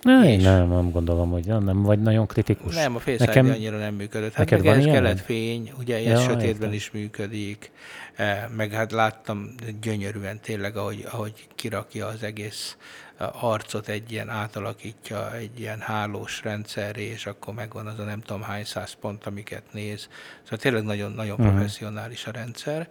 Ne, 0.00 0.30
én 0.30 0.40
nem, 0.40 0.68
nem 0.68 0.90
gondolom, 0.90 1.30
hogy 1.30 1.46
nem, 1.46 1.82
vagy 1.82 2.00
nagyon 2.00 2.26
kritikus. 2.26 2.74
Nem, 2.74 2.96
a 2.96 2.98
Face 2.98 3.24
Nekem, 3.24 3.46
ID 3.46 3.52
annyira 3.52 3.78
nem 3.78 3.94
működött. 3.94 4.32
Hát 4.32 4.50
meg 4.50 4.66
ez 4.66 4.84
kellett 4.84 5.20
fény, 5.20 5.72
ugye 5.78 6.00
ja, 6.00 6.10
ez 6.10 6.22
sötétben 6.22 6.46
értem. 6.46 6.72
is 6.72 6.90
működik, 6.90 7.70
e, 8.14 8.50
meg 8.56 8.72
hát 8.72 8.92
láttam 8.92 9.54
gyönyörűen 9.80 10.40
tényleg, 10.40 10.76
ahogy, 10.76 11.06
ahogy 11.10 11.32
kirakja 11.54 12.06
az 12.06 12.22
egész 12.22 12.76
arcot, 13.18 13.88
egy 13.88 14.12
ilyen 14.12 14.28
átalakítja 14.28 15.34
egy 15.34 15.60
ilyen 15.60 15.80
hálós 15.80 16.42
rendszerre, 16.42 17.00
és 17.00 17.26
akkor 17.26 17.54
megvan 17.54 17.86
az 17.86 17.98
a 17.98 18.04
nem 18.04 18.20
tudom 18.20 18.42
hány 18.42 18.64
száz 18.64 18.92
pont, 18.92 19.26
amiket 19.26 19.72
néz. 19.72 20.08
Szóval 20.42 20.58
tényleg 20.58 20.84
nagyon, 20.84 21.12
nagyon 21.12 21.38
uh-huh. 21.38 21.54
professzionális 21.54 22.26
a 22.26 22.30
rendszer. 22.30 22.88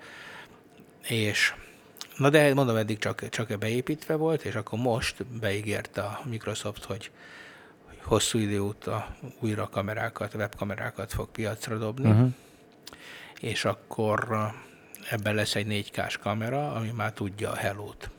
És 1.02 1.54
Na 2.18 2.30
de 2.30 2.54
mondom, 2.54 2.76
eddig 2.76 2.98
csak, 2.98 3.30
csak 3.30 3.58
beépítve 3.58 4.16
volt, 4.16 4.44
és 4.44 4.56
akkor 4.56 4.80
most 4.80 5.26
beígérte 5.26 6.02
a 6.02 6.22
Microsoft, 6.24 6.84
hogy 6.84 7.12
hosszú 8.04 8.40
idő 8.40 8.62
óta 8.62 9.16
újra 9.40 9.70
kamerákat, 9.70 10.34
webkamerákat 10.34 11.14
fog 11.14 11.30
piacra 11.32 11.78
dobni, 11.78 12.10
uh-huh. 12.10 12.30
és 13.40 13.66
akkor 13.66 14.52
ebben 15.10 15.36
lesz 15.36 15.56
egy 15.56 15.90
4K-s 15.94 16.18
kamera, 16.18 16.72
ami 16.72 16.92
már 16.92 17.14
tudja 17.14 17.52
a 17.52 17.56
Hello-t. 17.56 18.10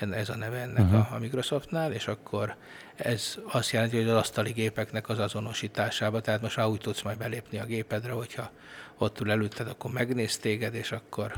Ez 0.00 0.28
a 0.28 0.36
neve 0.36 0.56
ennek 0.56 0.84
uh-huh. 0.84 1.12
a, 1.12 1.14
a 1.14 1.18
Microsoftnál, 1.18 1.92
és 1.92 2.08
akkor 2.08 2.56
ez 2.96 3.38
azt 3.46 3.70
jelenti, 3.70 3.96
hogy 3.96 4.08
az 4.08 4.16
asztali 4.16 4.52
gépeknek 4.52 5.08
az 5.08 5.18
azonosításába, 5.18 6.20
tehát 6.20 6.42
most 6.42 6.56
már 6.56 6.66
úgy 6.66 6.80
tudsz 6.80 7.02
majd 7.02 7.18
belépni 7.18 7.58
a 7.58 7.64
gépedre, 7.64 8.12
hogyha 8.12 8.50
ott 8.98 9.20
ül 9.20 9.30
előtted, 9.30 9.68
akkor 9.68 9.90
megnéz 9.90 10.38
téged, 10.38 10.74
és 10.74 10.92
akkor 10.92 11.32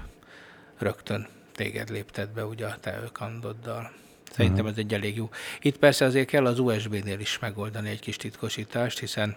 rögtön 0.79 1.29
téged 1.55 1.91
lépted 1.91 2.29
be 2.29 2.45
ugye 2.45 2.67
a 2.67 2.77
te 2.81 3.01
ökandoddal. 3.05 3.93
Szerintem 4.31 4.65
uh-huh. 4.65 4.79
ez 4.79 4.85
egy 4.85 4.95
elég 4.95 5.17
jó. 5.17 5.31
Itt 5.61 5.79
persze 5.79 6.05
azért 6.05 6.29
kell 6.29 6.47
az 6.47 6.59
USB-nél 6.59 7.21
is 7.21 7.39
megoldani 7.39 7.89
egy 7.89 8.01
kis 8.01 8.17
titkosítást, 8.17 8.99
hiszen 8.99 9.37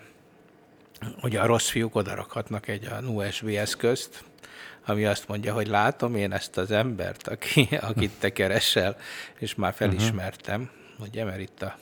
ugye 1.22 1.40
a 1.40 1.46
rossz 1.46 1.70
fiúk 1.70 1.96
odarakhatnak 1.96 2.68
egy 2.68 2.86
a 2.86 3.02
USB 3.02 3.48
eszközt, 3.48 4.24
ami 4.86 5.06
azt 5.06 5.28
mondja, 5.28 5.54
hogy 5.54 5.68
látom 5.68 6.16
én 6.16 6.32
ezt 6.32 6.58
az 6.58 6.72
embert, 6.72 7.28
aki, 7.28 7.68
akit 7.82 8.12
te 8.20 8.32
keresel, 8.32 8.98
és 9.38 9.56
már 9.56 9.74
felismertem, 9.74 10.70
ugye, 11.00 11.24
mert 11.24 11.40
itt 11.40 11.62
a 11.62 11.78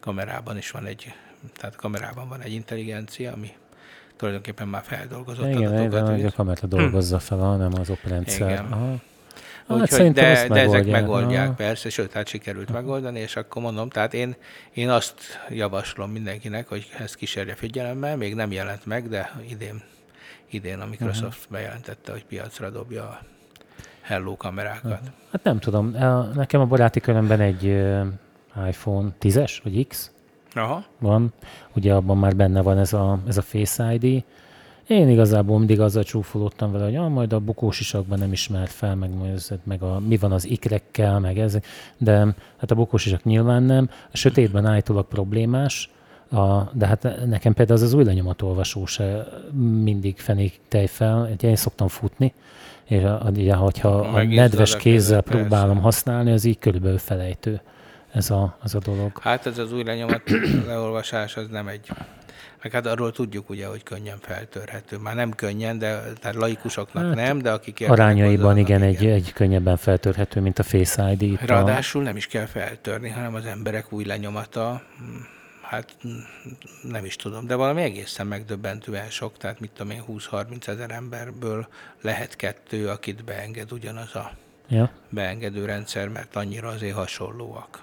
kamerában 0.00 0.56
is 0.56 0.70
van 0.70 0.86
egy, 0.86 1.14
tehát 1.56 1.76
kamerában 1.76 2.28
van 2.28 2.40
egy 2.40 2.52
intelligencia, 2.52 3.32
ami 3.32 3.52
tulajdonképpen 4.16 4.68
már 4.68 4.82
feldolgozott 4.84 5.46
igen, 5.46 5.76
adatokat. 5.76 6.16
Igen, 6.16 6.26
a 6.26 6.32
kamera 6.36 6.66
dolgozza 6.66 7.18
fel, 7.18 7.38
hanem 7.38 7.72
az. 7.74 7.92
Igen. 8.26 8.66
Aha. 8.72 8.96
Hát 9.68 9.80
Úgyhogy, 9.80 10.12
de, 10.12 10.48
de 10.48 10.60
ezek 10.60 10.86
megoldják, 10.86 11.46
Aha. 11.46 11.54
persze, 11.54 11.90
sőt, 11.90 12.12
hát 12.12 12.26
sikerült 12.26 12.70
Aha. 12.70 12.78
megoldani, 12.78 13.20
és 13.20 13.36
akkor 13.36 13.62
mondom, 13.62 13.88
tehát 13.88 14.14
én, 14.14 14.36
én 14.72 14.90
azt 14.90 15.14
javaslom 15.48 16.10
mindenkinek, 16.10 16.68
hogy 16.68 16.88
ezt 16.98 17.14
kísérje 17.14 17.54
figyelemmel, 17.54 18.16
még 18.16 18.34
nem 18.34 18.52
jelent 18.52 18.86
meg, 18.86 19.08
de 19.08 19.40
idén, 19.48 19.82
idén 20.52 20.80
a 20.80 20.86
Microsoft 20.86 21.38
uh-huh. 21.38 21.52
bejelentette, 21.52 22.12
hogy 22.12 22.24
piacra 22.24 22.70
dobja 22.70 23.02
a 23.02 23.20
Hello 24.00 24.36
kamerákat. 24.36 24.92
Uh-huh. 24.92 25.08
Hát 25.32 25.42
nem 25.42 25.58
tudom, 25.58 25.90
nekem 26.34 26.60
a 26.60 26.66
baráti 26.66 27.00
körömben 27.00 27.40
egy 27.40 27.64
iPhone 28.68 29.08
10-es, 29.20 29.58
vagy 29.62 29.86
X 29.86 30.10
Aha. 30.54 30.84
van, 30.98 31.32
ugye 31.74 31.94
abban 31.94 32.18
már 32.18 32.36
benne 32.36 32.62
van 32.62 32.78
ez 32.78 32.92
a, 32.92 33.18
ez 33.26 33.36
a 33.36 33.42
Face 33.42 33.94
ID, 33.94 34.24
én 34.88 35.08
igazából 35.08 35.58
mindig 35.58 35.80
azzal 35.80 36.02
csúfolódtam 36.02 36.72
vele, 36.72 36.84
hogy 36.84 36.96
ah, 36.96 37.08
majd 37.08 37.32
a 37.32 37.38
bukós 37.38 37.80
isakban 37.80 38.18
nem 38.18 38.32
ismert 38.32 38.70
fel, 38.70 38.94
meg, 38.94 39.10
meg 39.64 39.82
a, 39.82 40.00
mi 40.00 40.16
van 40.16 40.32
az 40.32 40.46
ikrekkel, 40.46 41.18
meg 41.18 41.38
ez, 41.38 41.58
de 41.98 42.18
hát 42.56 42.70
a 42.70 42.74
bukós 42.74 43.06
isak 43.06 43.24
nyilván 43.24 43.62
nem. 43.62 43.90
A 44.12 44.16
sötétben 44.16 44.66
állítólag 44.66 45.06
problémás, 45.06 45.90
a, 46.30 46.70
de 46.72 46.86
hát 46.86 47.26
nekem 47.26 47.54
például 47.54 47.78
az 47.78 47.84
az 47.84 47.92
új 47.92 48.04
lenyomatolvasó 48.04 48.86
se 48.86 49.28
mindig 49.82 50.18
fenék 50.18 50.60
tej 50.68 50.86
fel, 50.86 51.30
én 51.40 51.56
szoktam 51.56 51.88
futni, 51.88 52.32
és 52.84 53.02
a, 53.02 53.22
ugye, 53.30 53.54
hogyha 53.54 53.88
a 53.88 54.22
nedves 54.22 54.76
kézzel 54.76 55.20
próbálom 55.20 55.68
persze. 55.68 55.82
használni, 55.82 56.32
az 56.32 56.44
így 56.44 56.58
körülbelül 56.58 56.98
felejtő 56.98 57.60
ez 58.12 58.30
a, 58.30 58.56
az 58.62 58.74
a 58.74 58.78
dolog. 58.78 59.18
Hát 59.18 59.46
ez 59.46 59.58
az 59.58 59.72
új 59.72 59.84
lenyomat 59.84 60.22
leolvasás, 60.66 61.36
az 61.36 61.46
nem 61.50 61.68
egy 61.68 61.90
meg 62.62 62.72
hát 62.72 62.86
arról 62.86 63.12
tudjuk 63.12 63.50
ugye, 63.50 63.66
hogy 63.66 63.82
könnyen 63.82 64.18
feltörhető. 64.20 64.96
Már 64.96 65.14
nem 65.14 65.30
könnyen, 65.30 65.78
de 65.78 66.02
tehát 66.20 66.36
laikusoknak 66.36 67.04
hát, 67.04 67.14
nem, 67.14 67.38
de 67.38 67.50
akik 67.50 67.84
Arányaiban 67.88 68.56
igen, 68.56 68.82
igen, 68.82 68.94
egy, 68.94 69.06
egy 69.06 69.32
könnyebben 69.32 69.76
feltörhető, 69.76 70.40
mint 70.40 70.58
a 70.58 70.62
Face 70.62 71.12
ID. 71.18 71.40
Ráadásul 71.46 72.00
a... 72.00 72.04
nem 72.04 72.16
is 72.16 72.26
kell 72.26 72.46
feltörni, 72.46 73.08
hanem 73.08 73.34
az 73.34 73.44
emberek 73.44 73.92
új 73.92 74.04
lenyomata, 74.04 74.82
hát 75.68 75.96
nem 76.82 77.04
is 77.04 77.16
tudom, 77.16 77.46
de 77.46 77.54
valami 77.54 77.82
egészen 77.82 78.26
megdöbbentően 78.26 79.10
sok, 79.10 79.36
tehát 79.36 79.60
mit 79.60 79.70
tudom 79.70 79.92
én, 79.92 80.02
20-30 80.08 80.68
ezer 80.68 80.90
emberből 80.90 81.68
lehet 82.02 82.36
kettő, 82.36 82.88
akit 82.88 83.24
beenged 83.24 83.72
ugyanaz 83.72 84.14
a 84.14 84.30
ja. 84.68 84.90
beengedő 85.08 85.64
rendszer, 85.64 86.08
mert 86.08 86.36
annyira 86.36 86.68
azért 86.68 86.94
hasonlóak. 86.94 87.82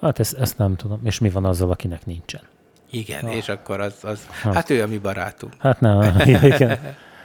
Hát 0.00 0.18
ezt, 0.18 0.34
ezt 0.34 0.58
nem 0.58 0.76
tudom. 0.76 1.00
És 1.04 1.18
mi 1.18 1.30
van 1.30 1.44
azzal, 1.44 1.70
akinek 1.70 2.06
nincsen? 2.06 2.42
Igen, 2.90 3.24
Na. 3.24 3.32
és 3.32 3.48
akkor 3.48 3.80
az, 3.80 3.94
az 4.02 4.26
ha. 4.42 4.52
hát 4.52 4.70
ő 4.70 4.82
a 4.82 4.86
mi 4.86 4.98
barátunk. 4.98 5.54
Hát 5.58 5.80
nem, 5.80 6.20
igen. 6.42 6.78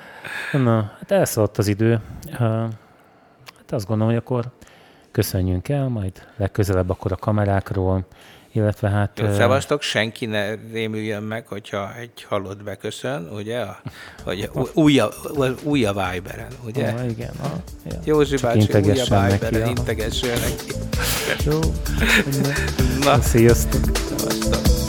Na, 0.51 0.91
hát 0.99 1.11
elszaladt 1.11 1.57
az 1.57 1.67
idő. 1.67 2.01
Hát 2.31 3.71
azt 3.71 3.85
gondolom, 3.85 4.13
hogy 4.13 4.21
akkor 4.21 4.45
köszönjünk 5.11 5.69
el, 5.69 5.87
majd 5.87 6.27
legközelebb 6.37 6.89
akkor 6.89 7.11
a 7.11 7.15
kamerákról, 7.15 8.05
illetve 8.51 8.89
hát... 8.89 9.19
Jó, 9.19 9.33
szevasztok, 9.33 9.81
senki 9.81 10.25
ne 10.25 10.55
rémüljön 10.71 11.23
meg, 11.23 11.47
hogyha 11.47 11.95
egy 11.95 12.25
halott 12.29 12.63
beköszön, 12.63 13.29
ugye? 13.33 13.65
Hogy 14.23 14.49
új 14.73 14.99
a, 14.99 15.09
új 15.63 15.85
a 15.85 15.93
Viberen, 15.93 16.51
ugye? 16.65 16.87
Ah, 16.87 17.09
igen. 17.09 17.31
Ah, 17.41 17.49
ja. 17.85 17.99
Józsi 18.03 18.35
bácsi, 18.41 18.67
új 18.73 18.99
a 18.99 19.27
Viberen, 19.29 19.67
integessél 19.67 20.33
neki. 20.33 20.73
Jó. 21.45 21.59
Na, 23.03 23.21
sziasztok. 23.21 23.81
Szevasztok. 24.17 24.80